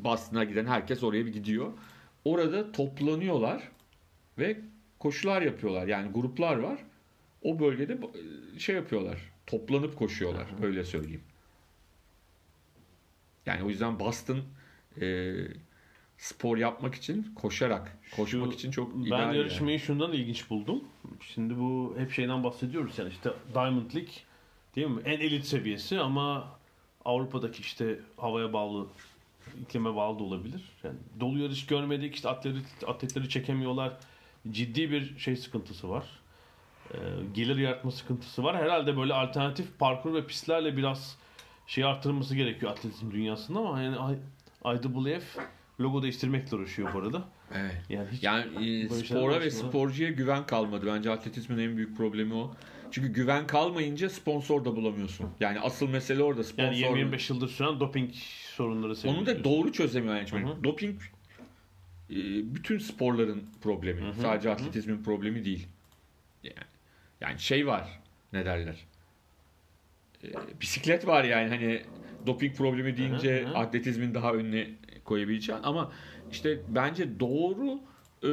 Boston'a 0.03 0.43
giden 0.43 0.65
herkes 0.65 1.03
oraya 1.03 1.25
bir 1.25 1.33
gidiyor. 1.33 1.73
Orada 2.25 2.71
toplanıyorlar 2.71 3.71
ve 4.37 4.57
koşular 4.99 5.41
yapıyorlar. 5.41 5.87
Yani 5.87 6.11
gruplar 6.11 6.57
var. 6.57 6.79
O 7.41 7.59
bölgede 7.59 7.93
e, 7.93 8.59
şey 8.59 8.75
yapıyorlar. 8.75 9.31
Toplanıp 9.47 9.95
koşuyorlar. 9.97 10.47
Öyle 10.63 10.83
söyleyeyim. 10.83 11.23
Yani 13.45 13.63
o 13.63 13.69
yüzden 13.69 13.99
Boston 13.99 14.39
e, 15.01 15.33
spor 16.17 16.57
yapmak 16.57 16.95
için 16.95 17.33
koşarak, 17.35 17.97
koşmak 18.15 18.47
Şu- 18.51 18.55
için 18.57 18.71
çok 18.71 18.95
Ben 18.95 18.99
ideal 19.01 19.19
yani. 19.19 19.37
yarışmayı 19.37 19.79
şundan 19.79 20.13
ilginç 20.13 20.49
buldum. 20.49 20.83
Şimdi 21.33 21.59
bu 21.59 21.95
hep 21.97 22.11
şeyden 22.11 22.43
bahsediyoruz 22.43 22.99
yani 22.99 23.09
işte 23.09 23.29
Diamond 23.53 23.93
League 23.95 24.13
değil 24.75 24.87
mi? 24.87 25.01
En 25.05 25.19
elit 25.19 25.45
seviyesi 25.45 25.99
ama 25.99 26.47
Avrupa'daki 27.05 27.61
işte 27.61 27.99
havaya 28.17 28.53
bağlı, 28.53 28.87
iklime 29.61 29.95
bağlı 29.95 30.19
da 30.19 30.23
olabilir. 30.23 30.61
Yani 30.83 30.95
dolu 31.19 31.39
yarış 31.39 31.65
görmedik, 31.65 32.15
işte 32.15 32.29
atletleri, 32.29 32.63
atletleri 32.87 33.29
çekemiyorlar. 33.29 33.93
Ciddi 34.51 34.91
bir 34.91 35.17
şey 35.17 35.35
sıkıntısı 35.35 35.89
var. 35.89 36.03
Ee, 36.93 36.97
gelir 37.33 37.57
yaratma 37.57 37.91
sıkıntısı 37.91 38.43
var. 38.43 38.57
Herhalde 38.57 38.97
böyle 38.97 39.13
alternatif 39.13 39.79
parkur 39.79 40.13
ve 40.13 40.25
pistlerle 40.27 40.77
biraz 40.77 41.17
şey 41.67 41.83
arttırılması 41.83 42.35
gerekiyor 42.35 42.71
atletizm 42.71 43.11
dünyasında 43.11 43.59
ama 43.59 43.81
yani 43.81 43.95
I- 44.15 44.19
IAAF 44.65 45.37
logo 45.79 46.03
değiştirmekle 46.03 46.57
uğraşıyor 46.57 46.93
bu 46.93 46.99
arada. 46.99 47.27
Evet. 47.53 47.75
Yani 47.89 48.07
hiç 48.11 48.23
Yani 48.23 48.69
e, 48.83 48.89
spora 48.89 49.41
ve 49.41 49.51
sporcuya 49.51 50.11
güven 50.11 50.45
kalmadı. 50.45 50.85
Bence 50.95 51.11
atletizmin 51.11 51.57
en 51.57 51.77
büyük 51.77 51.97
problemi 51.97 52.33
o. 52.33 52.55
Çünkü 52.91 53.13
güven 53.13 53.47
kalmayınca 53.47 54.09
sponsor 54.09 54.65
da 54.65 54.75
bulamıyorsun. 54.75 55.29
Yani 55.39 55.59
asıl 55.59 55.89
mesele 55.89 56.23
orada 56.23 56.43
sponsor. 56.43 56.71
Yani 56.71 56.99
20-25 56.99 57.33
yıldır 57.33 57.49
süren 57.49 57.79
doping 57.79 58.13
sorunları 58.55 58.95
sebebi. 58.95 59.17
Onu 59.17 59.25
da 59.25 59.43
doğru 59.43 59.71
çözemiyor 59.71 60.15
yani. 60.15 60.63
Doping 60.63 61.01
e, 62.09 62.15
bütün 62.55 62.79
sporların 62.79 63.43
problemi. 63.61 64.01
Hı 64.01 64.09
hı, 64.09 64.21
Sadece 64.21 64.49
atletizmin 64.49 65.03
problemi 65.03 65.45
değil. 65.45 65.67
Yani, 66.43 66.55
yani 67.21 67.39
şey 67.39 67.67
var. 67.67 67.99
Ne 68.33 68.45
derler? 68.45 68.75
E, 70.23 70.29
bisiklet 70.61 71.07
var 71.07 71.23
yani 71.23 71.49
hani 71.49 71.81
doping 72.25 72.57
problemi 72.57 72.97
deyince 72.97 73.43
Hı 73.43 73.49
hı. 73.49 73.57
atletizmin 73.57 74.13
daha 74.13 74.33
önüne 74.33 74.67
koyabileceğin 75.05 75.59
ama 75.63 75.91
işte 76.31 76.61
bence 76.69 77.19
doğru 77.19 77.79
e, 78.23 78.31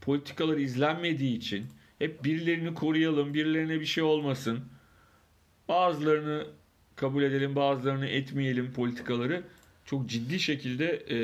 politikalar 0.00 0.56
izlenmediği 0.56 1.36
için 1.36 1.66
hep 1.98 2.24
birilerini 2.24 2.74
koruyalım, 2.74 3.34
birilerine 3.34 3.80
bir 3.80 3.86
şey 3.86 4.04
olmasın. 4.04 4.60
Bazılarını 5.68 6.46
kabul 6.96 7.22
edelim, 7.22 7.56
bazılarını 7.56 8.06
etmeyelim 8.06 8.72
politikaları 8.72 9.42
çok 9.90 10.06
ciddi 10.06 10.40
şekilde 10.40 10.86
e, 11.10 11.16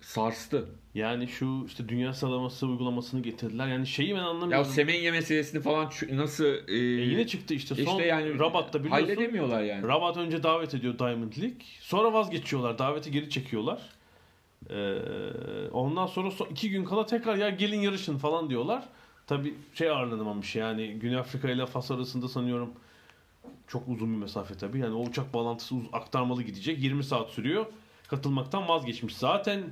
sarstı. 0.00 0.64
Yani 0.94 1.28
şu 1.28 1.64
işte 1.66 1.88
dünya 1.88 2.12
sıralaması 2.12 2.66
uygulamasını 2.66 3.22
getirdiler. 3.22 3.66
Yani 3.68 3.86
şeyi 3.86 4.10
ben 4.14 4.16
Ya 4.18 4.24
anlamıyorum. 4.26 4.64
semenye 4.64 5.10
meselesini 5.10 5.62
falan 5.62 5.90
nasıl 6.12 6.44
e, 6.44 6.74
E 6.74 6.76
yine 7.04 7.26
çıktı 7.26 7.54
işte 7.54 7.74
son 7.74 7.82
işte 7.82 8.06
yani 8.06 8.38
Rabat'ta 8.38 8.84
biliyorsun. 8.84 9.04
halledemiyorlar 9.06 9.62
yani. 9.62 9.88
Rabat 9.88 10.16
önce 10.16 10.42
davet 10.42 10.74
ediyor 10.74 10.98
Diamond 10.98 11.32
League. 11.38 11.56
Sonra 11.80 12.12
vazgeçiyorlar. 12.12 12.78
Daveti 12.78 13.10
geri 13.10 13.30
çekiyorlar. 13.30 13.82
Ee, 14.70 14.94
ondan 15.72 16.06
sonra 16.06 16.28
so- 16.28 16.50
iki 16.50 16.70
gün 16.70 16.84
kala 16.84 17.06
tekrar 17.06 17.36
ya 17.36 17.50
gelin 17.50 17.80
yarışın 17.80 18.18
falan 18.18 18.50
diyorlar. 18.50 18.84
Tabi 19.26 19.54
şey 19.74 19.90
ağırlanamamış 19.90 20.56
yani 20.56 20.92
Güney 20.92 21.16
Afrika 21.16 21.50
ile 21.50 21.66
Fas 21.66 21.90
arasında 21.90 22.28
sanıyorum 22.28 22.70
çok 23.68 23.88
uzun 23.88 24.12
bir 24.12 24.18
mesafe 24.18 24.54
tabi. 24.54 24.78
Yani 24.78 24.94
o 24.94 25.06
uçak 25.06 25.34
bağlantısı 25.34 25.74
aktarmalı 25.92 26.42
gidecek. 26.42 26.82
20 26.82 27.04
saat 27.04 27.30
sürüyor. 27.30 27.66
Katılmaktan 28.08 28.68
vazgeçmiş. 28.68 29.16
Zaten 29.16 29.62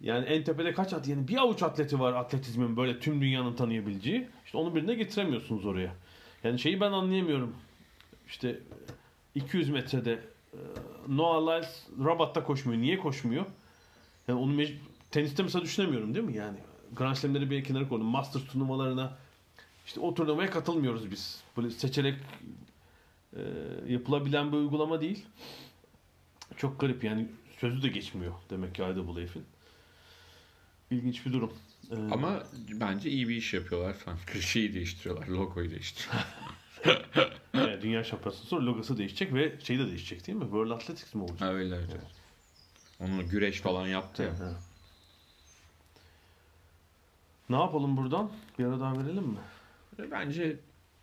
yani 0.00 0.26
en 0.26 0.44
tepede 0.44 0.72
kaç 0.72 0.92
at 0.92 1.08
yani 1.08 1.28
bir 1.28 1.36
avuç 1.36 1.62
atleti 1.62 2.00
var 2.00 2.12
atletizmin 2.12 2.76
böyle 2.76 3.00
tüm 3.00 3.20
dünyanın 3.20 3.54
tanıyabileceği. 3.56 4.28
İşte 4.44 4.58
onu 4.58 4.74
birine 4.74 4.94
getiremiyorsunuz 4.94 5.66
oraya. 5.66 5.94
Yani 6.44 6.58
şeyi 6.58 6.80
ben 6.80 6.92
anlayamıyorum. 6.92 7.56
İşte 8.28 8.60
200 9.34 9.70
metrede 9.70 10.12
e, 10.52 10.58
Noah 11.08 11.42
Lyles 11.42 11.86
Rabat'ta 12.04 12.44
koşmuyor. 12.44 12.80
Niye 12.80 12.98
koşmuyor? 12.98 13.44
Yani 14.28 14.40
onu 14.40 14.52
mec- 14.52 14.76
teniste 15.10 15.42
mesela 15.42 15.62
düşünemiyorum 15.64 16.14
değil 16.14 16.26
mi? 16.26 16.36
Yani 16.36 16.56
Grand 16.96 17.14
Slam'leri 17.14 17.50
bir 17.50 17.64
kenara 17.64 17.88
koydum. 17.88 18.06
Masters 18.06 18.44
turnuvalarına 18.44 19.16
işte 19.86 20.00
o 20.00 20.14
turnuvaya 20.14 20.50
katılmıyoruz 20.50 21.10
biz. 21.10 21.42
Böyle 21.56 21.70
seçerek 21.70 22.14
e, 23.36 23.40
yapılabilen 23.88 24.52
bir 24.52 24.56
uygulama 24.56 25.00
değil. 25.00 25.26
Çok 26.56 26.80
garip 26.80 27.04
yani 27.04 27.28
sözü 27.64 27.82
de 27.82 27.88
geçmiyor 27.88 28.32
demek 28.50 28.74
ki 28.74 28.82
IAAF'in. 28.82 29.44
İlginç 30.90 31.26
bir 31.26 31.32
durum. 31.32 31.52
Ee, 31.90 31.94
Ama 32.10 32.42
bence 32.68 33.10
iyi 33.10 33.28
bir 33.28 33.36
iş 33.36 33.54
yapıyorlar 33.54 33.94
falan. 33.94 34.18
Şeyi 34.40 34.74
değiştiriyorlar, 34.74 35.26
logoyu 35.26 35.70
değiştiriyorlar. 35.70 36.26
evet, 37.54 37.82
Dünya 37.82 38.04
Şampiyonası 38.04 38.46
sonra 38.46 38.66
logosu 38.66 38.98
değişecek 38.98 39.34
ve 39.34 39.60
şey 39.60 39.78
de 39.78 39.86
değişecek 39.86 40.26
değil 40.26 40.38
mi? 40.38 40.44
World 40.44 40.70
Athletics 40.70 41.14
mi 41.14 41.22
olacak? 41.22 41.40
Ha 41.40 41.52
öyle 41.52 41.76
evet. 41.76 41.88
evet. 41.90 42.06
Onu 43.00 43.28
güreş 43.28 43.60
falan 43.60 43.86
yaptı 43.86 44.22
ya. 44.22 44.58
Ne 47.48 47.56
yapalım 47.56 47.96
buradan? 47.96 48.30
Bir 48.58 48.64
ara 48.64 48.80
daha 48.80 48.98
verelim 48.98 49.24
mi? 49.24 49.38
Bence 50.10 50.56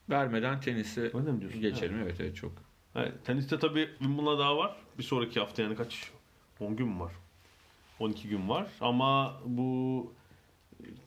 vermeden 0.09 0.62
diyorsun? 1.41 1.62
geçelim. 1.62 1.99
Evet 1.99 2.16
evet 2.20 2.36
çok. 2.36 2.51
Evet, 2.95 3.26
teniste 3.26 3.59
tabii 3.59 3.89
Wimbledon'a 3.99 4.39
daha 4.39 4.57
var. 4.57 4.76
Bir 4.97 5.03
sonraki 5.03 5.39
hafta 5.39 5.62
yani 5.62 5.76
kaç? 5.76 6.12
10 6.62 6.76
gün 6.76 6.99
var? 6.99 7.12
12 7.99 8.28
gün 8.30 8.49
var. 8.49 8.68
Ama 8.82 9.39
bu 9.45 10.14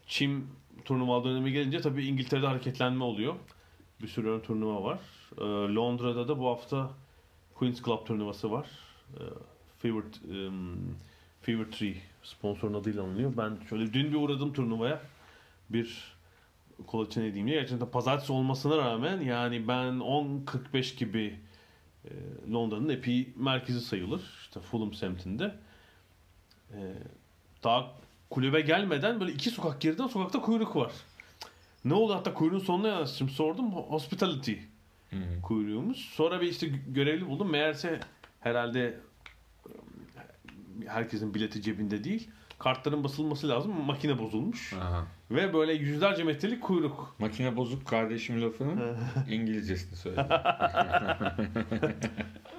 çim 0.07 0.49
turnuva 0.85 1.25
dönemi 1.25 1.53
gelince 1.53 1.81
tabii 1.81 2.07
İngiltere'de 2.07 2.47
hareketlenme 2.47 3.05
oluyor. 3.05 3.35
Bir 4.03 4.09
sürü 4.09 4.31
ön 4.31 4.41
turnuva 4.41 4.83
var. 4.83 4.99
Ee, 5.39 5.75
Londra'da 5.75 6.29
da 6.29 6.39
bu 6.39 6.49
hafta 6.49 6.91
Queen's 7.55 7.83
Club 7.83 8.07
turnuvası 8.07 8.53
var. 8.53 8.69
Ee, 9.15 9.21
Fever, 9.79 10.03
um, 10.47 10.97
Fever 11.43 11.65
Tree 11.65 11.95
sponsorun 12.23 12.75
adıyla 12.75 13.03
anılıyor. 13.03 13.37
Ben 13.37 13.59
şöyle 13.69 13.93
dün 13.93 14.13
bir 14.13 14.17
uğradım 14.17 14.53
turnuvaya. 14.53 15.01
Bir 15.71 16.15
kolaçan 16.87 17.25
edeyim 17.25 17.47
diye. 17.47 17.61
Gerçekten 17.61 17.91
pazartesi 17.91 18.33
olmasına 18.33 18.77
rağmen 18.77 19.21
yani 19.21 19.69
ben 19.69 19.93
10.45 19.95 20.97
gibi 20.97 21.39
e, 22.05 22.11
Londra'nın 22.53 22.89
epey 22.89 23.29
merkezi 23.37 23.81
sayılır. 23.81 24.23
İşte 24.43 24.61
Fulham 24.61 24.95
semtinde. 24.95 25.55
E, 26.73 26.81
daha 27.65 27.93
kulübe 28.31 28.61
gelmeden 28.61 29.21
böyle 29.21 29.33
iki 29.33 29.51
sokak 29.51 29.81
geriden 29.81 30.07
sokakta 30.07 30.41
kuyruk 30.41 30.77
var. 30.77 30.93
Ne 31.85 31.95
oldu 31.95 32.15
hatta 32.15 32.35
kuyruğun 32.35 32.59
sonuna 32.59 32.89
yanaştım 32.89 33.29
sordum. 33.29 33.73
Hospitality 33.73 34.55
kuyruğumuz. 35.43 35.99
Sonra 35.99 36.41
bir 36.41 36.47
işte 36.47 36.71
görevli 36.89 37.29
buldum. 37.29 37.51
Meğerse 37.51 38.01
herhalde 38.41 39.01
e, 39.67 40.87
herkesin 40.87 41.35
bileti 41.35 41.63
cebinde 41.63 42.05
değil. 42.05 42.31
Kartların 42.59 43.05
basılması 43.05 43.49
lazım. 43.49 43.85
Makine 43.87 44.19
bozulmuş. 44.19 44.73
Aha. 44.73 45.07
Ve 45.31 45.55
böyle 45.55 45.73
yüzlerce 45.73 46.25
metrelik 46.25 46.63
kuyruk. 46.63 47.15
Makine 47.19 47.57
bozuk 47.57 47.87
kardeşim 47.87 48.43
lafının 48.43 48.97
İngilizcesini 49.31 49.97
söyledi. 49.97 50.29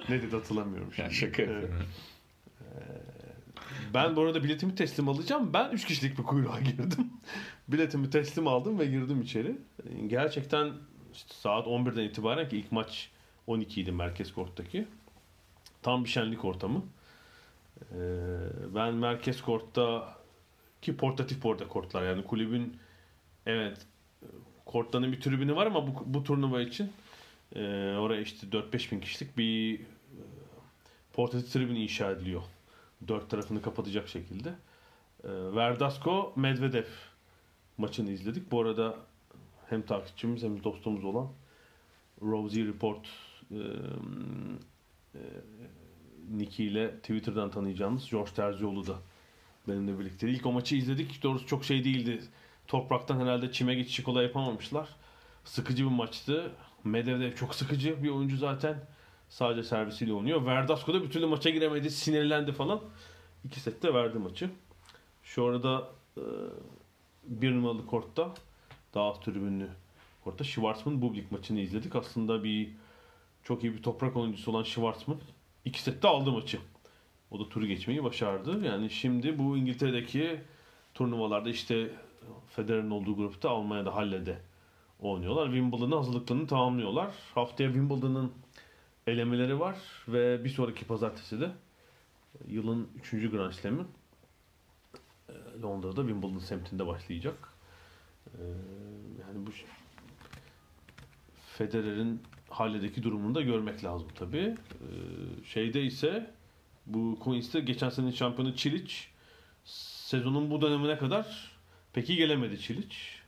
Ne 0.08 0.22
dedi 0.22 0.36
hatırlamıyorum 0.36 0.92
şimdi. 0.92 1.14
şaka 1.14 1.42
Evet. 1.42 1.62
yapıyorum. 1.62 1.86
Ben 3.94 4.16
bu 4.16 4.20
arada 4.20 4.44
biletimi 4.44 4.74
teslim 4.74 5.08
alacağım. 5.08 5.50
Ben 5.54 5.70
3 5.70 5.84
kişilik 5.84 6.18
bir 6.18 6.22
kuyruğa 6.22 6.60
girdim. 6.60 7.10
biletimi 7.68 8.10
teslim 8.10 8.46
aldım 8.46 8.78
ve 8.78 8.86
girdim 8.86 9.22
içeri. 9.22 9.56
Gerçekten 10.06 10.72
işte 11.14 11.34
saat 11.34 11.66
11'den 11.66 12.02
itibaren 12.02 12.48
ki 12.48 12.58
ilk 12.58 12.72
maç 12.72 13.10
12 13.46 13.80
idi 13.80 13.92
Merkez 13.92 14.32
Kort'taki. 14.34 14.88
Tam 15.82 16.04
bir 16.04 16.08
şenlik 16.08 16.44
ortamı. 16.44 16.82
Ee, 17.80 18.74
ben 18.74 18.94
Merkez 18.94 19.42
Kort'ta 19.42 20.16
ki 20.82 20.96
portatif 20.96 21.42
bu 21.42 21.52
arada 21.52 21.68
kortlar 21.68 22.06
yani 22.06 22.24
kulübün 22.24 22.76
evet 23.46 23.86
kortların 24.64 25.12
bir 25.12 25.20
tribünü 25.20 25.56
var 25.56 25.66
ama 25.66 25.86
bu, 25.86 26.02
bu 26.06 26.24
turnuva 26.24 26.60
için 26.60 26.92
e, 27.54 27.60
oraya 27.96 28.20
işte 28.20 28.46
4-5 28.46 28.92
bin 28.92 29.00
kişilik 29.00 29.38
bir 29.38 29.80
e, 29.80 29.84
portatif 31.12 31.52
tribün 31.52 31.74
inşa 31.74 32.10
ediliyor. 32.10 32.42
Dört 33.08 33.30
tarafını 33.30 33.62
kapatacak 33.62 34.08
şekilde. 34.08 34.48
E, 35.24 35.28
Verdasco 35.28 36.32
Medvedev 36.36 36.86
maçını 37.78 38.10
izledik. 38.10 38.50
Bu 38.50 38.60
arada 38.60 38.96
hem 39.70 39.82
takipçimiz 39.82 40.42
hem 40.42 40.64
dostumuz 40.64 41.04
olan 41.04 41.28
Rosie 42.22 42.66
Report 42.66 43.06
e, 43.50 43.56
e, 45.14 45.20
Nicky 46.30 46.68
ile 46.68 46.96
Twitter'dan 46.96 47.50
tanıyacağımız 47.50 48.10
George 48.10 48.30
Terzioğlu 48.30 48.86
da 48.86 48.94
benimle 49.68 49.98
birlikte. 49.98 50.28
İlk 50.28 50.46
o 50.46 50.52
maçı 50.52 50.76
izledik. 50.76 51.22
Doğrusu 51.22 51.46
çok 51.46 51.64
şey 51.64 51.84
değildi. 51.84 52.20
Topraktan 52.66 53.20
herhalde 53.20 53.52
çime 53.52 53.74
geçişi 53.74 54.04
kolay 54.04 54.24
yapamamışlar. 54.24 54.88
Sıkıcı 55.44 55.84
bir 55.84 55.90
maçtı. 55.90 56.52
Medvedev 56.84 57.34
çok 57.34 57.54
sıkıcı 57.54 58.02
bir 58.02 58.08
oyuncu 58.08 58.36
zaten. 58.36 58.84
Sadece 59.28 59.62
servisiyle 59.62 60.12
oynuyor. 60.12 60.46
Verdasco 60.46 60.94
da 60.94 61.02
bir 61.02 61.10
türlü 61.10 61.26
maça 61.26 61.50
giremedi. 61.50 61.90
Sinirlendi 61.90 62.52
falan. 62.52 62.80
İki 63.44 63.60
sette 63.60 63.94
verdi 63.94 64.18
maçı. 64.18 64.50
Şu 65.22 65.44
arada 65.44 65.88
e, 66.16 66.22
bir 67.24 67.52
numaralı 67.52 67.86
kortta 67.86 68.34
daha 68.94 69.20
tribünlü 69.20 69.68
kortta 70.24 70.44
Schwartzman 70.44 71.02
Bublik 71.02 71.32
maçını 71.32 71.60
izledik. 71.60 71.96
Aslında 71.96 72.44
bir 72.44 72.70
çok 73.44 73.64
iyi 73.64 73.74
bir 73.74 73.82
toprak 73.82 74.16
oyuncusu 74.16 74.50
olan 74.50 74.62
Schwartzman 74.62 75.18
iki 75.66 75.82
sette 75.82 76.08
aldı 76.08 76.32
maçı. 76.32 76.58
O 77.30 77.40
da 77.40 77.48
turu 77.48 77.66
geçmeyi 77.66 78.04
başardı. 78.04 78.66
Yani 78.66 78.90
şimdi 78.90 79.38
bu 79.38 79.56
İngiltere'deki 79.56 80.40
turnuvalarda 80.94 81.50
işte 81.50 81.90
Federer'in 82.48 82.90
olduğu 82.90 83.16
grupta 83.16 83.50
Almanya'da 83.50 83.94
Halle'de 83.94 84.38
oynuyorlar. 85.00 85.46
Wimbledon'ın 85.46 85.96
hazırlıklarını 85.96 86.46
tamamlıyorlar. 86.46 87.10
Haftaya 87.34 87.68
Wimbledon'ın 87.72 88.32
elemeleri 89.06 89.60
var 89.60 89.76
ve 90.08 90.44
bir 90.44 90.48
sonraki 90.48 90.84
pazartesi 90.84 91.40
de 91.40 91.50
yılın 92.48 92.88
3. 93.12 93.30
Grand 93.30 93.52
Slam'i 93.52 93.82
e, 95.28 95.32
Londra'da 95.62 96.00
Wimbledon 96.00 96.38
semtinde 96.38 96.86
başlayacak. 96.86 97.48
E, 98.26 98.40
Yani 99.20 99.46
bu 99.46 99.50
Federer'in 101.58 102.22
Halle'deki 102.60 103.02
durumunu 103.02 103.34
da 103.34 103.42
görmek 103.42 103.84
lazım 103.84 104.08
tabii. 104.14 104.36
E, 104.36 104.54
Şeyde 105.44 105.82
ise 105.82 106.30
bu 106.86 107.18
Queens'te 107.20 107.60
geçen 107.60 107.88
senenin 107.90 108.10
şampiyonu 108.10 108.56
Çiliç 108.56 109.08
sezonun 110.04 110.50
bu 110.50 110.62
dönemine 110.62 110.98
kadar 110.98 111.50
peki 111.92 112.16
gelemedi 112.16 112.60
Çiliç. 112.60 113.20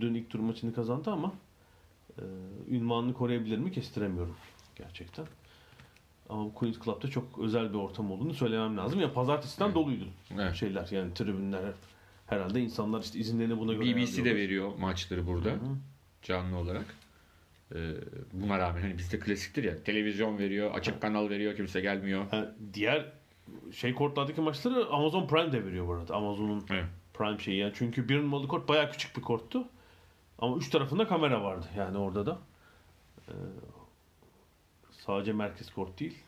Dün 0.00 0.14
ilk 0.14 0.30
tur 0.30 0.38
maçını 0.38 0.74
kazandı 0.74 1.10
ama 1.10 1.32
e, 2.18 2.22
ünvanını 2.70 3.14
koruyabilir 3.14 3.58
mi 3.58 3.72
kestiremiyorum 3.72 4.36
gerçekten. 4.76 5.26
Ama 6.28 6.44
bu 6.44 6.54
Queen's 6.54 6.78
Club'da 6.84 7.10
çok 7.10 7.38
özel 7.38 7.68
bir 7.72 7.78
ortam 7.78 8.10
olduğunu 8.10 8.34
söylemem 8.34 8.76
lazım. 8.76 9.00
Ya 9.00 9.12
pazartesiden 9.12 9.74
doluydu 9.74 10.04
Evet. 10.34 10.54
şeyler 10.54 10.88
yani 10.90 11.14
tribünler 11.14 11.72
herhalde 12.26 12.60
insanlar 12.60 13.02
işte 13.02 13.18
izinlerini 13.18 13.58
buna 13.58 13.72
göre 13.72 13.96
BBC 13.96 14.24
de 14.24 14.36
veriyor 14.36 14.72
maçları 14.78 15.26
burada 15.26 15.48
Hı 15.50 15.54
hı. 15.54 15.76
canlı 16.22 16.56
olarak. 16.56 16.96
Ee, 17.74 17.94
buna 18.32 18.58
rağmen 18.58 18.82
hani 18.82 18.98
bizde 18.98 19.18
klasiktir 19.18 19.64
ya 19.64 19.82
televizyon 19.84 20.38
veriyor, 20.38 20.74
açık 20.74 21.02
kanal 21.02 21.30
veriyor, 21.30 21.56
kimse 21.56 21.80
gelmiyor. 21.80 22.26
Ha, 22.30 22.54
diğer 22.74 23.12
şey 23.72 23.94
kortlardaki 23.94 24.40
maçları 24.40 24.86
Amazon 24.86 25.26
Prime 25.26 25.52
de 25.52 25.64
veriyor 25.64 25.88
bu 25.88 25.92
arada. 25.92 26.14
Amazon'un 26.14 26.64
Evet. 26.70 26.84
Prime 27.14 27.38
şeyi 27.38 27.58
yani. 27.58 27.72
Çünkü 27.76 28.08
bir 28.08 28.18
numaralı 28.18 28.48
kort 28.48 28.68
bayağı 28.68 28.92
küçük 28.92 29.16
bir 29.16 29.22
korttu. 29.22 29.68
Ama 30.38 30.56
üç 30.56 30.70
tarafında 30.70 31.08
kamera 31.08 31.42
vardı 31.42 31.66
yani 31.76 31.98
orada 31.98 32.26
da. 32.26 32.38
Ee, 33.28 33.32
sadece 34.90 35.32
merkez 35.32 35.70
kort 35.70 36.00
değil. 36.00 36.18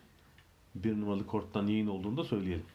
Bir 0.74 1.00
numaralı 1.00 1.26
korttan 1.26 1.66
yayın 1.66 1.86
olduğunu 1.86 2.16
da 2.16 2.24
söyleyelim. 2.24 2.66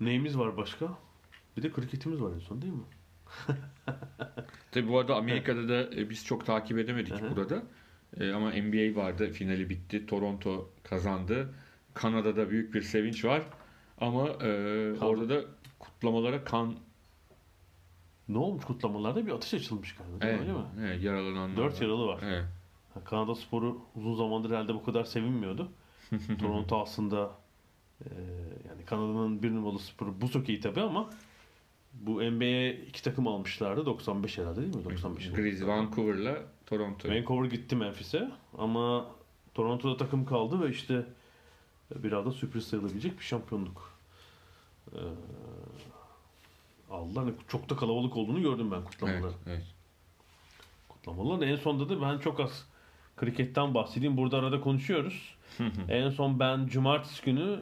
Neyimiz 0.00 0.38
var 0.38 0.56
başka? 0.56 0.98
Bir 1.56 1.62
de 1.62 1.72
kriketimiz 1.72 2.22
var 2.22 2.32
en 2.32 2.38
son 2.38 2.62
değil 2.62 2.72
mi? 2.72 2.82
Tabii 4.72 4.88
bu 4.88 4.98
arada 4.98 5.16
Amerika'da 5.16 5.68
da 5.68 5.94
e, 5.96 6.10
biz 6.10 6.24
çok 6.24 6.46
takip 6.46 6.78
edemedik 6.78 7.20
Hı 7.20 7.26
hı. 7.26 7.36
burada. 7.36 7.62
E, 8.20 8.32
ama 8.32 8.50
NBA 8.50 9.00
vardı, 9.00 9.30
finali 9.32 9.68
bitti. 9.70 10.06
Toronto 10.06 10.70
kazandı. 10.82 11.54
Kanada'da 11.94 12.50
büyük 12.50 12.74
bir 12.74 12.82
sevinç 12.82 13.24
var. 13.24 13.42
Ama 14.00 14.28
e, 14.28 14.92
Kan. 14.98 15.08
orada 15.08 15.28
da 15.28 15.44
kutlamalara 15.78 16.44
kan 16.44 16.74
Ne 18.28 18.38
olmuş 18.38 18.64
kutlamalarda? 18.64 19.26
Bir 19.26 19.32
atış 19.32 19.54
açılmış 19.54 19.96
galiba 19.96 20.20
değil 20.20 20.34
evet, 20.34 20.48
mi? 20.48 20.86
evet, 20.86 21.02
yaralananlar 21.02 21.56
Dört 21.56 21.82
yaralı 21.82 22.06
var. 22.06 22.20
Evet. 22.24 22.44
Kanada 23.04 23.34
sporu 23.34 23.78
uzun 23.96 24.14
zamandır 24.14 24.50
herhalde 24.50 24.74
bu 24.74 24.84
kadar 24.84 25.04
sevinmiyordu. 25.04 25.68
Toronto 26.40 26.80
aslında 26.80 27.30
e, 28.04 28.08
yani 28.68 28.84
Kanada'nın 28.84 29.42
bir 29.42 29.50
numaralı 29.50 29.78
sporu 29.78 30.20
buz 30.20 30.34
hokeyi 30.34 30.60
tabii 30.60 30.80
ama 30.80 31.10
bu 31.92 32.30
NBA'ye 32.30 32.74
iki 32.76 33.02
takım 33.02 33.26
almışlardı. 33.26 33.86
95 33.86 34.38
herhalde 34.38 34.60
değil 34.62 34.76
mi? 34.76 34.84
95. 34.84 35.32
Grizzlies, 35.32 35.68
Vancouver'la 35.68 36.36
Toronto. 36.66 37.08
Vancouver 37.08 37.50
gitti 37.50 37.76
Memphis'e 37.76 38.30
ama 38.58 39.06
Toronto'da 39.54 39.96
takım 39.96 40.24
kaldı 40.26 40.60
ve 40.62 40.70
işte 40.70 41.04
biraz 41.96 42.26
da 42.26 42.32
sürpriz 42.32 42.66
sayılabilecek 42.66 43.18
bir 43.18 43.24
şampiyonluk 43.24 43.92
e, 44.92 45.00
aldılar. 46.90 47.24
Hani 47.24 47.34
Çok 47.48 47.70
da 47.70 47.76
kalabalık 47.76 48.16
olduğunu 48.16 48.42
gördüm 48.42 48.70
ben 48.70 48.76
Evet, 48.76 48.86
kutlamaları. 48.90 49.32
evet. 49.46 49.64
kutlamalar. 50.88 51.46
En 51.46 51.56
sonda 51.56 51.88
da 51.88 52.02
ben 52.02 52.18
çok 52.18 52.40
az 52.40 52.66
kriketten 53.16 53.74
bahsedeyim. 53.74 54.16
Burada 54.16 54.38
arada 54.38 54.60
konuşuyoruz. 54.60 55.34
en 55.88 56.10
son 56.10 56.40
ben 56.40 56.66
cumartesi 56.66 57.24
günü 57.24 57.60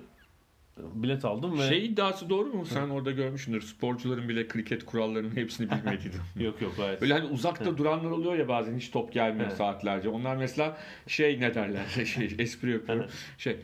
bilet 0.95 1.24
aldım 1.24 1.59
ve 1.59 1.68
Şey 1.68 1.87
iddiası 1.87 2.31
doğru 2.31 2.49
mu? 2.49 2.66
Sen 2.66 2.89
orada 2.89 3.11
görmüşsündür. 3.11 3.61
Sporcuların 3.61 4.29
bile 4.29 4.49
kriket 4.49 4.85
kurallarının 4.85 5.37
hepsini 5.37 5.70
bilmediğini. 5.70 6.14
yok 6.45 6.62
yok 6.62 6.76
gayet. 6.76 7.01
Böyle 7.01 7.12
hani 7.14 7.24
uzakta 7.24 7.79
duranlar 7.79 8.11
oluyor 8.11 8.35
ya 8.35 8.49
bazen 8.49 8.76
hiç 8.76 8.91
top 8.91 9.12
gelmiyor 9.12 9.47
Evet. 9.49 9.57
saatlerce. 9.57 10.09
Onlar 10.09 10.37
mesela 10.37 10.76
şey 11.07 11.41
ne 11.41 11.55
derler? 11.55 11.85
şey 12.05 12.35
espri 12.39 12.72
yapıyorum. 12.72 13.07
şey 13.39 13.57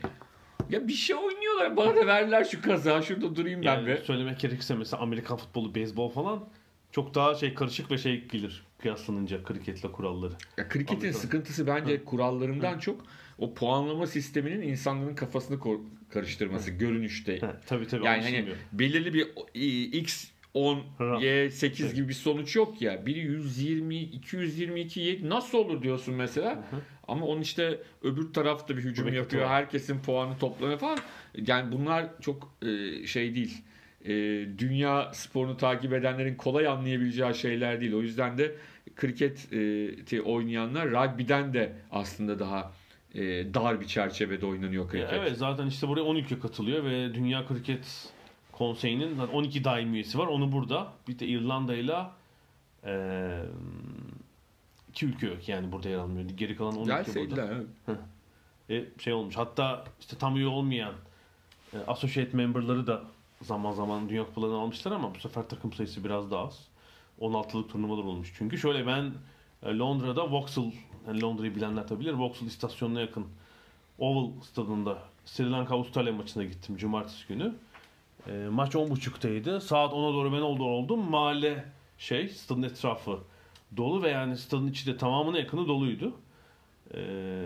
ya 0.71 0.89
bir 0.89 0.93
şey 0.93 1.17
oynuyorlar 1.17 1.77
bana 1.77 1.97
da 1.97 2.07
verdiler 2.07 2.45
şu 2.45 2.62
kaza 2.62 3.03
şurada 3.03 3.37
durayım 3.37 3.61
ben 3.61 3.67
yani 3.67 3.87
be. 3.87 3.97
söylemek 3.97 4.41
gerekirse 4.41 4.75
mesela 4.75 5.03
Amerikan 5.03 5.37
futbolu, 5.37 5.75
beyzbol 5.75 6.09
falan 6.09 6.45
çok 6.93 7.15
daha 7.15 7.35
şey 7.35 7.55
karışık 7.55 7.91
ve 7.91 7.99
şey 7.99 8.25
gelir 8.25 8.65
kıyaslanınca 8.79 9.43
kriketle 9.43 9.93
kuralları. 9.93 10.33
Ya 10.59 10.69
kriketin 10.69 11.01
tabii. 11.01 11.12
sıkıntısı 11.12 11.67
bence 11.67 12.05
kurallarından 12.05 12.79
çok 12.79 13.05
o 13.39 13.55
puanlama 13.55 14.07
sisteminin 14.07 14.62
insanların 14.62 15.14
kafasını 15.14 15.59
karıştırması 16.11 16.70
görünüşte. 16.70 17.32
He, 17.35 17.47
tabii 17.66 17.87
tabii. 17.87 18.07
Yani 18.07 18.22
hani 18.22 18.47
belirli 18.72 19.14
bir 19.14 19.26
x 19.93 20.30
10 20.55 20.82
Ha. 20.99 21.18
y 21.20 21.51
8 21.51 21.87
Evet. 21.87 21.95
gibi 21.97 22.09
bir 22.09 22.14
sonuç 22.14 22.57
yok 22.57 22.82
ya. 22.82 23.07
Biri 23.07 23.18
120 23.20 23.97
222 24.01 25.01
y 25.01 25.28
nasıl 25.28 25.59
olur 25.59 25.82
diyorsun 25.82 26.14
mesela. 26.14 26.64
Ama 27.09 27.26
onun 27.26 27.41
işte 27.41 27.78
öbür 28.03 28.32
tarafta 28.32 28.76
bir 28.76 28.82
hücum 28.82 29.14
yapıyor. 29.14 29.43
var. 29.43 29.51
Herkesin 29.51 29.99
puanı 30.03 30.39
toplamıyor 30.39 30.78
falan. 30.78 30.99
Yani 31.47 31.72
bunlar 31.72 32.07
çok 32.20 32.55
e, 32.62 33.07
şey 33.07 33.35
değil. 33.35 33.62
E, 34.05 34.12
dünya 34.59 35.11
sporunu 35.14 35.57
takip 35.57 35.93
edenlerin 35.93 36.35
kolay 36.35 36.66
anlayabileceği 36.66 37.35
şeyler 37.35 37.80
değil. 37.80 37.93
O 37.95 38.03
yüzden 38.03 38.39
de 38.39 38.55
kriketi 38.97 40.22
oynayanlar 40.22 40.91
rugby'den 40.91 41.55
de 41.55 41.72
aslında 41.91 42.39
daha 42.39 42.72
e, 43.15 43.21
dar 43.55 43.81
bir 43.81 43.87
çerçevede 43.87 44.47
oynanıyor 44.47 44.85
Ya 44.85 44.91
kriket. 44.91 45.12
evet 45.12 45.37
zaten 45.39 45.67
işte 45.67 45.89
buraya 45.89 46.03
10 46.03 46.17
ülke 46.17 46.39
katılıyor 46.39 46.85
ve 46.85 47.15
Dünya 47.15 47.47
Kriket 47.47 48.12
konseyinin 48.53 49.15
zaten 49.17 49.35
12 49.35 49.65
daim 49.65 49.95
üyesi 49.95 50.19
var. 50.19 50.27
Onu 50.27 50.53
burada. 50.53 50.93
Bir 51.09 51.19
de 51.19 51.27
İrlanda'yla 51.27 52.12
eee 52.87 53.41
iki 54.91 55.07
ülke 55.07 55.27
yok 55.27 55.49
yani 55.49 55.73
burada 55.73 55.89
yer 55.89 55.99
almıyor. 55.99 56.29
Geri 56.29 56.57
kalan 56.57 56.73
12 56.77 56.81
burada. 56.89 56.97
Gelseydiler. 57.03 57.49
evet. 57.89 57.99
E, 58.71 58.85
şey 59.03 59.12
olmuş. 59.12 59.37
Hatta 59.37 59.85
işte 60.01 60.17
tam 60.19 60.37
üye 60.37 60.47
olmayan 60.47 60.93
e, 61.75 61.79
associate 61.87 62.37
memberları 62.37 62.87
da 62.87 63.03
zaman 63.43 63.73
zaman 63.73 64.09
Dünya 64.09 64.25
Kupalarını 64.27 64.57
almışlar 64.57 64.93
ama 64.93 65.15
bu 65.15 65.19
sefer 65.19 65.49
takım 65.49 65.73
sayısı 65.73 66.05
biraz 66.05 66.31
daha 66.31 66.47
az. 66.47 66.69
16'lık 67.21 67.69
turnuvalar 67.71 68.05
olmuş. 68.05 68.33
Çünkü 68.39 68.59
şöyle 68.59 68.87
ben 68.87 69.12
e, 69.62 69.79
Londra'da 69.79 70.33
Vauxhall, 70.33 70.71
yani 71.07 71.23
Londra'yı 71.23 71.55
bilenler 71.55 71.89
tabi 71.89 72.01
bilir. 72.01 72.13
Vauxhall 72.13 72.47
istasyonuna 72.47 73.01
yakın 73.01 73.27
Oval 73.99 74.31
stadında 74.43 74.99
Sri 75.25 75.51
Lanka 75.51 75.75
Avustralya 75.75 76.13
maçına 76.13 76.45
gittim 76.45 76.77
cumartesi 76.77 77.29
günü. 77.29 77.55
E, 78.27 78.33
maç 78.51 78.75
10.30'daydı. 78.75 79.61
Saat 79.61 79.93
10'a 79.93 80.15
doğru 80.15 80.33
ben 80.33 80.41
oldu 80.41 80.65
oldum. 80.65 81.11
Mahalle 81.11 81.65
şey 81.99 82.29
stadın 82.29 82.63
etrafı 82.63 83.19
dolu 83.77 84.03
ve 84.03 84.09
yani 84.09 84.37
stadın 84.37 84.67
içi 84.67 84.87
de 84.87 84.97
tamamına 84.97 85.39
yakını 85.39 85.69
doluydu. 85.69 86.13
Ee, 86.95 87.45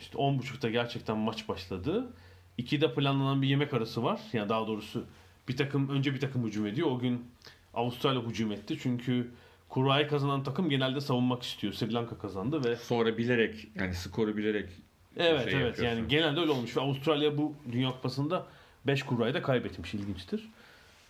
işte 0.00 0.18
10.30'da 0.18 0.70
gerçekten 0.70 1.18
maç 1.18 1.48
başladı. 1.48 2.12
2'de 2.58 2.94
planlanan 2.94 3.42
bir 3.42 3.48
yemek 3.48 3.74
arası 3.74 4.02
var. 4.02 4.20
Yani 4.32 4.48
daha 4.48 4.66
doğrusu 4.66 5.04
bir 5.48 5.56
takım 5.56 5.88
önce 5.88 6.14
bir 6.14 6.20
takım 6.20 6.46
hücum 6.46 6.66
ediyor. 6.66 6.90
O 6.90 6.98
gün 6.98 7.26
Avustralya 7.74 8.22
hücum 8.22 8.52
etti. 8.52 8.78
Çünkü 8.82 9.30
kurayı 9.68 10.08
kazanan 10.08 10.42
takım 10.42 10.70
genelde 10.70 11.00
savunmak 11.00 11.42
istiyor. 11.42 11.72
Sri 11.72 11.92
Lanka 11.94 12.18
kazandı 12.18 12.64
ve 12.64 12.76
Sonra 12.76 13.18
bilerek 13.18 13.68
yani 13.74 13.94
skoru 13.94 14.36
bilerek 14.36 14.68
evet 15.16 15.44
şey 15.50 15.60
evet 15.60 15.66
yapıyorsun. 15.66 15.84
yani 15.84 16.08
genelde 16.08 16.40
öyle 16.40 16.50
olmuş 16.50 16.76
ve 16.76 16.80
Avustralya 16.80 17.38
bu 17.38 17.54
Dünya 17.72 17.90
Kupası'nda 17.90 18.46
5 18.86 19.02
kurayı 19.02 19.34
da 19.34 19.42
kaybetmiş 19.42 19.94
ilginçtir. 19.94 20.48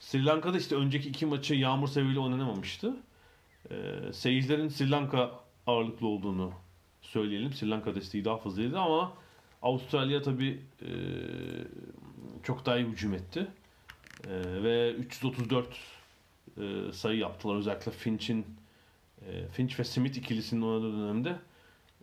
Sri 0.01 0.25
Lanka'da 0.25 0.59
işte 0.59 0.77
önceki 0.77 1.09
iki 1.09 1.27
maçı 1.27 1.55
yağmur 1.55 1.89
sebebiyle 1.89 2.19
oynanamamıştı. 2.19 2.97
Ee, 3.71 3.75
seyircilerin 4.13 4.69
Sri 4.69 4.91
Lanka 4.91 5.31
ağırlıklı 5.67 6.07
olduğunu 6.07 6.53
söyleyelim. 7.03 7.53
Sri 7.53 7.71
Lanka 7.71 7.95
desteği 7.95 8.25
daha 8.25 8.37
fazlaydı 8.37 8.79
ama 8.79 9.13
Avustralya 9.63 10.23
tabii 10.23 10.61
e, 10.83 10.91
çok 12.43 12.67
daha 12.67 12.79
iyi 12.79 12.87
hücum 12.87 13.15
etti. 13.15 13.47
E, 14.25 14.63
ve 14.63 14.93
334 14.93 15.67
e, 16.61 16.93
sayı 16.93 17.19
yaptılar. 17.19 17.57
Özellikle 17.57 17.93
Finch'in 17.93 18.47
e, 19.27 19.49
Finch 19.49 19.81
ve 19.81 19.85
Smith 19.85 20.19
ikilisinin 20.19 20.63
oynadığı 20.63 20.93
dönemde 20.93 21.37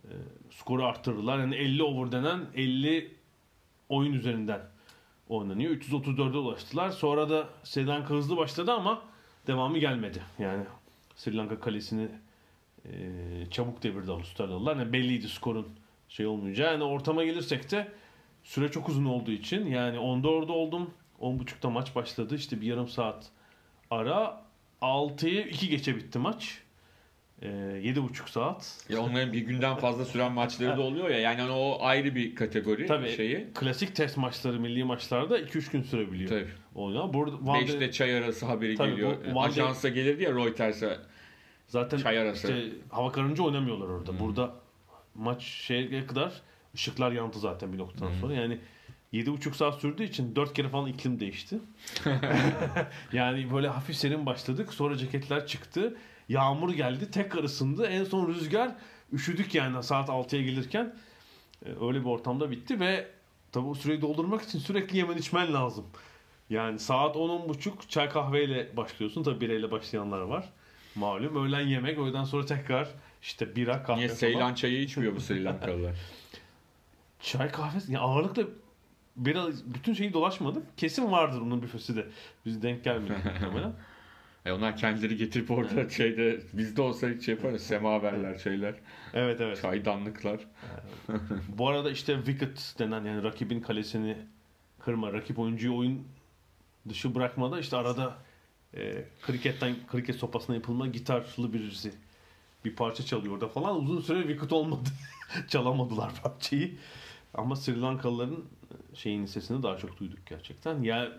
e, 0.04 0.10
skoru 0.50 0.84
arttırdılar. 0.84 1.38
Yani 1.38 1.54
50 1.54 1.82
over 1.82 2.12
denen 2.12 2.46
50 2.54 3.14
oyun 3.88 4.12
üzerinden 4.12 4.60
oynanıyor. 5.28 5.72
334'e 5.72 6.38
ulaştılar. 6.38 6.90
Sonra 6.90 7.30
da 7.30 7.48
Sri 7.62 7.86
Lanka 7.86 8.14
hızlı 8.14 8.36
başladı 8.36 8.72
ama 8.72 9.02
devamı 9.46 9.78
gelmedi. 9.78 10.22
Yani 10.38 10.64
Sri 11.16 11.36
Lanka 11.36 11.60
kalesini 11.60 12.08
e, 12.84 12.90
çabuk 13.50 13.82
devirdi 13.82 14.12
Avustralyalılar. 14.12 14.76
Yani 14.76 14.92
belliydi 14.92 15.28
skorun 15.28 15.68
şey 16.08 16.26
olmayacağı. 16.26 16.72
Yani 16.72 16.84
ortama 16.84 17.24
gelirsek 17.24 17.70
de 17.70 17.92
süre 18.44 18.70
çok 18.70 18.88
uzun 18.88 19.04
olduğu 19.04 19.30
için 19.30 19.66
yani 19.66 19.96
10'da 19.96 20.28
orada 20.28 20.52
oldum. 20.52 20.90
10.30'da 21.20 21.70
maç 21.70 21.94
başladı. 21.94 22.34
İşte 22.34 22.60
bir 22.60 22.66
yarım 22.66 22.88
saat 22.88 23.30
ara. 23.90 24.45
6'yı 24.82 25.46
2 25.46 25.68
geçe 25.68 25.96
bitti 25.96 26.18
maç. 26.18 26.58
E, 27.42 27.46
7.5 27.48 28.30
saat. 28.30 28.84
Ya 28.88 29.00
onların 29.00 29.32
bir 29.32 29.40
günden 29.40 29.76
fazla 29.76 30.04
süren 30.04 30.32
maçları 30.32 30.76
da 30.76 30.80
oluyor 30.82 31.08
ya. 31.08 31.18
Yani 31.18 31.50
o 31.50 31.78
ayrı 31.80 32.14
bir 32.14 32.34
kategori 32.34 32.86
Tabii 32.86 33.16
şeyi. 33.16 33.46
klasik 33.54 33.96
test 33.96 34.16
maçları, 34.16 34.60
milli 34.60 34.84
maçlarda 34.84 35.38
2-3 35.40 35.72
gün 35.72 35.82
sürebiliyor. 35.82 36.30
Tabii. 36.30 36.48
Oyna. 36.74 37.12
Burada 37.14 37.36
Van 37.40 37.56
de- 37.60 37.62
Beşte 37.62 37.92
çay 37.92 38.18
arası 38.18 38.46
haberi 38.46 38.74
Tabii 38.76 38.90
geliyor. 38.90 39.16
bu 39.30 39.34
Van 39.34 39.44
de- 39.44 39.48
Ajansa 39.48 39.88
gelirdi 39.88 40.22
ya 40.22 40.30
Reuters'a. 40.30 40.98
Zaten 41.66 41.98
Çay 41.98 42.18
arası. 42.18 42.46
işte 42.52 42.76
hava 42.90 43.12
karınca 43.12 43.42
oynamıyorlar 43.42 43.88
orada. 43.88 44.20
Burada 44.20 44.54
maç 45.14 45.42
şeye 45.42 46.06
kadar 46.06 46.32
ışıklar 46.74 47.12
yandı 47.12 47.38
zaten 47.38 47.72
bir 47.72 47.78
noktadan 47.78 48.12
sonra. 48.20 48.34
Yani 48.34 48.58
7,5 49.12 49.54
saat 49.54 49.80
sürdüğü 49.80 50.04
için 50.04 50.36
4 50.36 50.54
kere 50.54 50.68
falan 50.68 50.86
iklim 50.86 51.20
değişti. 51.20 51.58
yani 53.12 53.52
böyle 53.54 53.68
hafif 53.68 53.96
serin 53.96 54.26
başladık. 54.26 54.74
Sonra 54.74 54.96
ceketler 54.96 55.46
çıktı. 55.46 55.96
Yağmur 56.28 56.74
geldi. 56.74 57.10
Tekrar 57.10 57.44
ısındı. 57.44 57.86
En 57.86 58.04
son 58.04 58.28
rüzgar. 58.28 58.74
Üşüdük 59.12 59.54
yani 59.54 59.82
saat 59.82 60.08
6'ya 60.08 60.42
gelirken. 60.42 60.96
Ee, 61.66 61.68
Öyle 61.80 62.00
bir 62.00 62.06
ortamda 62.06 62.50
bitti 62.50 62.80
ve 62.80 63.08
tabi 63.52 63.66
o 63.66 63.74
süreyi 63.74 64.00
doldurmak 64.02 64.42
için 64.42 64.58
sürekli 64.58 64.98
yemen 64.98 65.16
içmen 65.16 65.54
lazım. 65.54 65.86
Yani 66.50 66.78
saat 66.78 67.16
10-10.30 67.16 67.88
çay 67.88 68.08
kahveyle 68.08 68.76
başlıyorsun. 68.76 69.22
Tabi 69.22 69.40
bireyle 69.40 69.70
başlayanlar 69.70 70.20
var. 70.20 70.52
Malum 70.94 71.46
öğlen 71.46 71.66
yemek, 71.66 71.98
öğleden 71.98 72.24
sonra 72.24 72.46
tekrar 72.46 72.88
işte 73.22 73.56
bira, 73.56 73.82
kahve 73.82 73.96
Niye 73.96 74.08
falan. 74.08 74.18
Seylan 74.18 74.54
çayı 74.54 74.80
içmiyor 74.80 75.16
bu 75.16 75.20
Sri 75.20 75.44
Lankalılar? 75.44 75.96
Çay 77.20 77.50
kahve, 77.50 77.78
yani 77.88 77.98
ağırlıkla 77.98 78.42
bira, 79.16 79.46
bütün 79.66 79.94
şeyi 79.94 80.12
dolaşmadık. 80.12 80.78
Kesin 80.78 81.12
vardır 81.12 81.40
onun 81.40 81.62
büfesi 81.62 81.96
de. 81.96 82.06
Biz 82.46 82.62
denk 82.62 82.84
gelmedik 82.84 83.24
muhtemelen. 83.24 83.72
E 84.46 84.52
onlar 84.52 84.76
kendileri 84.76 85.16
getirip 85.16 85.50
orada 85.50 85.88
şeyde 85.88 86.40
bizde 86.52 86.82
olsa 86.82 87.08
hiç 87.08 87.24
şey 87.24 87.34
yaparız. 87.34 87.62
Semaverler 87.62 88.38
şeyler. 88.38 88.74
Evet 89.14 89.40
evet. 89.40 89.62
Çaydanlıklar. 89.62 90.40
Bu 91.48 91.68
arada 91.68 91.90
işte 91.90 92.16
wicket 92.16 92.74
denen 92.78 93.04
yani 93.04 93.22
rakibin 93.22 93.60
kalesini 93.60 94.16
kırma, 94.78 95.12
rakip 95.12 95.38
oyuncuyu 95.38 95.76
oyun 95.76 96.06
dışı 96.88 97.14
bırakmada 97.14 97.60
işte 97.60 97.76
arada 97.76 98.16
e, 98.76 99.04
kriketten 99.22 99.74
kriket 99.92 100.16
sopasına 100.16 100.56
yapılma 100.56 100.86
gitarlı 100.86 101.52
birisi 101.52 101.92
bir 102.64 102.76
parça 102.76 103.04
çalıyor 103.04 103.34
orada 103.34 103.48
falan. 103.48 103.82
Uzun 103.82 104.00
süre 104.00 104.22
wicket 104.22 104.52
olmadı. 104.52 104.88
Çalamadılar 105.48 106.12
parçayı. 106.22 106.76
Ama 107.36 107.56
Sri 107.56 107.80
Lankalıların 107.80 108.44
şeyin 108.94 109.26
sesini 109.26 109.62
daha 109.62 109.76
çok 109.78 110.00
duyduk 110.00 110.26
gerçekten. 110.26 110.82
Ya 110.82 111.12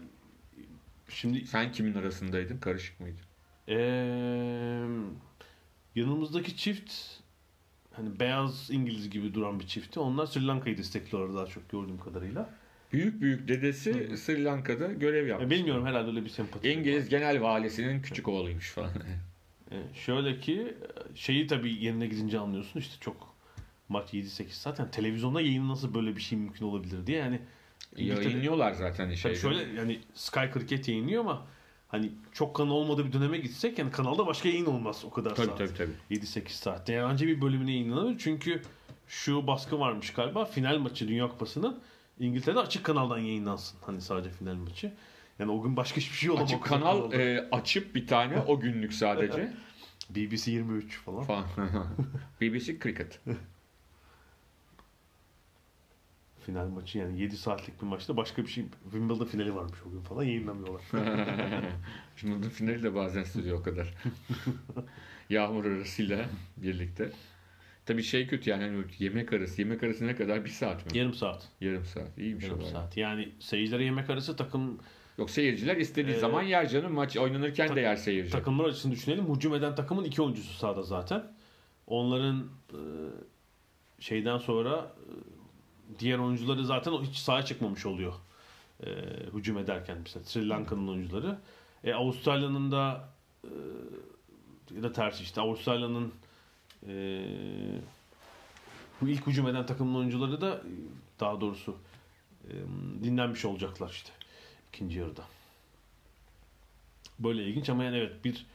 şimdi 1.09 1.45
Sen 1.47 1.72
kimin 1.72 1.93
arasındaydın? 1.93 2.57
Karışık 2.57 2.99
mıydı? 2.99 3.20
Eee 3.68 3.78
yanımızdaki 5.95 6.57
çift 6.57 6.93
hani 7.93 8.20
beyaz 8.20 8.72
İngiliz 8.72 9.09
gibi 9.09 9.34
duran 9.34 9.59
bir 9.59 9.68
çifti. 9.68 9.99
Onlar 9.99 10.26
Sri 10.26 10.47
Lanka'yı 10.47 10.78
destekliyorlar 10.78 11.36
daha 11.38 11.45
çok 11.45 11.70
gördüğüm 11.70 11.99
kadarıyla. 11.99 12.49
Büyük 12.93 13.22
büyük 13.22 13.47
dedesi 13.47 14.18
Sri 14.18 14.43
Lanka'da 14.43 14.88
görev 14.93 15.24
Ya 15.24 15.30
yapmış. 15.30 15.49
bilmiyorum 15.51 15.86
herhalde 15.86 16.09
öyle 16.09 16.24
bir 16.26 16.30
sempati. 16.30 16.72
İngiliz 16.72 17.09
genel 17.09 17.41
valisinin 17.41 18.01
küçük 18.01 18.28
oğluymuş 18.28 18.72
falan. 18.72 18.91
Ee, 19.72 19.84
şöyle 19.93 20.39
ki 20.39 20.78
şeyi 21.15 21.47
tabii 21.47 21.84
yerine 21.84 22.07
gidince 22.07 22.39
anlıyorsun 22.39 22.80
işte 22.80 22.95
çok 22.99 23.26
maç 23.89 24.13
7-8 24.13 24.49
saat. 24.49 24.79
Yani 24.79 24.91
televizyonda 24.91 25.41
yayın 25.41 25.69
nasıl 25.69 25.93
böyle 25.93 26.15
bir 26.15 26.21
şey 26.21 26.38
mümkün 26.39 26.65
olabilir 26.65 27.07
diye 27.07 27.17
yani 27.17 27.39
Yayınlıyorlar 27.97 28.71
zaten 28.73 29.13
şeyde. 29.13 29.35
şöyle 29.35 29.79
yani 29.79 29.99
Sky 30.13 30.39
Cricket 30.53 30.88
yayınlıyor 30.88 31.21
ama 31.21 31.47
hani 31.88 32.11
çok 32.33 32.55
kanal 32.55 32.71
olmadığı 32.71 33.05
bir 33.05 33.13
döneme 33.13 33.38
gitsek 33.38 33.79
yani 33.79 33.91
kanalda 33.91 34.27
başka 34.27 34.49
yayın 34.49 34.65
olmaz 34.65 35.03
o 35.05 35.09
kadar 35.09 35.35
Tabii 35.35 35.47
saat. 35.47 35.57
tabii 35.57 35.73
tabii. 35.77 36.19
7-8 36.19 36.49
saatte. 36.49 36.93
Yani 36.93 37.05
anca 37.11 37.27
bir 37.27 37.41
bölümüne 37.41 37.71
yayınlanır. 37.71 38.15
Çünkü 38.19 38.61
şu 39.07 39.47
baskı 39.47 39.79
varmış 39.79 40.13
galiba. 40.13 40.45
Final 40.45 40.77
maçı 40.77 41.07
Dünya 41.07 41.27
Kupası'nın 41.29 41.79
İngiltere'de 42.19 42.59
açık 42.59 42.83
kanaldan 42.83 43.17
yayınlansın. 43.19 43.79
Hani 43.81 44.01
sadece 44.01 44.29
final 44.29 44.53
maçı. 44.55 44.93
Yani 45.39 45.51
o 45.51 45.61
gün 45.61 45.77
başka 45.77 45.97
hiçbir 45.97 46.15
şey 46.17 46.29
olamaz. 46.29 46.49
Açık 46.51 46.63
kanal 46.65 47.13
e, 47.13 47.49
açıp 47.51 47.95
bir 47.95 48.07
tane 48.07 48.39
o 48.39 48.59
günlük 48.59 48.93
sadece. 48.93 49.53
BBC 50.09 50.51
23 50.51 50.97
falan. 50.99 51.23
falan. 51.23 51.45
BBC 52.41 52.79
Cricket. 52.79 53.19
Final 56.47 56.67
maçı 56.67 56.97
yani 56.97 57.21
7 57.21 57.37
saatlik 57.37 57.81
bir 57.81 57.87
maçta 57.87 58.17
başka 58.17 58.41
bir 58.43 58.47
şey. 58.47 58.65
Wimbledon 58.83 59.25
finali 59.25 59.55
varmış 59.55 59.79
o 59.87 59.91
gün 59.91 60.01
falan 60.01 60.23
yayınlamıyorlar. 60.23 60.81
Şimdi 62.15 62.35
bunun 62.35 62.49
finali 62.49 62.83
de 62.83 62.95
bazen 62.95 63.23
sürüyor 63.23 63.59
o 63.59 63.63
kadar. 63.63 63.93
Yağmur 65.29 65.65
arasıyla 65.65 66.25
birlikte. 66.57 67.11
Tabii 67.85 68.03
şey 68.03 68.27
kötü 68.27 68.49
yani 68.49 68.63
hani 68.63 68.83
yemek 68.99 69.33
arası. 69.33 69.61
Yemek 69.61 69.83
arası 69.83 70.07
ne 70.07 70.15
kadar? 70.15 70.45
Bir 70.45 70.49
saat 70.49 70.85
mi? 70.91 70.97
Yarım 70.97 71.13
saat. 71.13 71.47
Yarım 71.61 71.85
saat. 71.85 72.17
İyiymiş 72.17 72.45
Yarım 72.45 72.57
o 72.57 72.61
bayağı. 72.61 72.73
saat. 72.73 72.97
Yani 72.97 73.29
seyircilere 73.39 73.83
yemek 73.83 74.09
arası 74.09 74.35
takım 74.35 74.79
Yok 75.17 75.29
seyirciler 75.29 75.77
istediği 75.77 76.15
Ee, 76.15 76.19
zaman 76.19 76.43
yer 76.43 76.69
canım. 76.69 76.93
Maç 76.93 77.17
oynanırken 77.17 77.75
de 77.75 77.81
yer 77.81 77.95
seyirci. 77.95 78.31
takımlar 78.31 78.65
açısını 78.65 78.91
düşünelim. 78.91 79.35
Hücum 79.35 79.55
eden 79.55 79.75
takımın 79.75 80.03
iki 80.03 80.21
oyuncusu 80.21 80.53
sahada 80.53 80.83
zaten. 80.83 81.23
Onların 81.87 82.49
e, 82.73 82.79
şeyden 83.99 84.37
sonra 84.37 84.91
e, 84.97 85.11
diğer 85.99 86.17
oyuncuları 86.17 86.65
zaten 86.65 86.91
hiç 86.91 87.17
sahaya 87.17 87.45
çıkmamış 87.45 87.85
oluyor. 87.85 88.13
E, 88.83 88.89
hücum 89.33 89.57
ederken 89.57 89.97
mesela 90.03 90.25
Sri 90.25 90.49
Lanka'nın 90.49 90.88
oyuncuları. 90.88 91.38
E, 91.83 91.93
Avustralya'nın 91.93 92.71
da 92.71 93.09
e, 93.43 93.51
ya 94.75 94.83
da 94.83 94.91
tersi 94.93 95.23
işte 95.23 95.41
Avustralya'nın 95.41 96.13
e, 96.88 96.93
bu 99.01 99.07
ilk 99.07 99.27
hücum 99.27 99.47
eden 99.47 99.65
takımın 99.65 99.95
oyuncuları 99.99 100.41
da 100.41 100.61
daha 101.19 101.41
doğrusu 101.41 101.77
e, 102.47 102.53
dinlenmiş 103.03 103.45
olacaklar 103.45 103.89
işte 103.89 104.11
ikinci 104.73 104.99
yarıda. 104.99 105.23
böyle 107.19 107.43
ilginç 107.43 107.69
ama 107.69 107.83
yani 107.83 107.97
evet 107.97 108.25
bir 108.25 108.45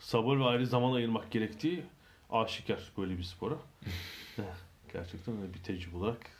sabır 0.00 0.38
ve 0.38 0.44
ayrı 0.44 0.66
zaman 0.66 0.92
ayırmak 0.92 1.30
gerektiği 1.30 1.82
aşikar 2.30 2.92
böyle 2.98 3.18
bir 3.18 3.22
spora. 3.22 3.54
Gerçekten 4.92 5.42
öyle 5.42 5.54
bir 5.54 5.58
tecrübe 5.58 5.96
olarak 5.96 6.30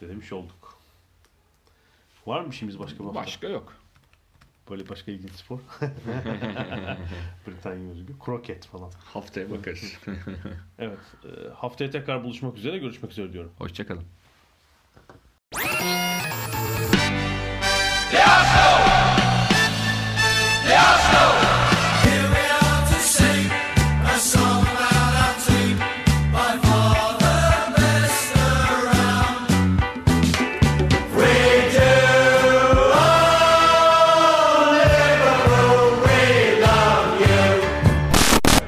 denemiş 0.00 0.32
olduk. 0.32 0.78
Var 2.26 2.40
mı 2.40 2.48
işimiz 2.50 2.78
başka 2.78 3.04
hafta? 3.04 3.14
Başka 3.14 3.48
yok. 3.48 3.74
Böyle 4.70 4.88
başka 4.88 5.12
ilginç 5.12 5.32
spor. 5.32 5.58
Britanya 7.46 7.94
gibi. 7.94 8.12
Kroket 8.24 8.66
falan. 8.66 8.90
Haftaya 9.04 9.50
bakarız. 9.50 9.98
Evet. 10.78 10.98
e, 11.24 11.48
haftaya 11.54 11.90
tekrar 11.90 12.24
buluşmak 12.24 12.56
üzere. 12.56 12.78
Görüşmek 12.78 13.12
üzere 13.12 13.32
diyorum. 13.32 13.52
Hoşçakalın. 13.58 14.04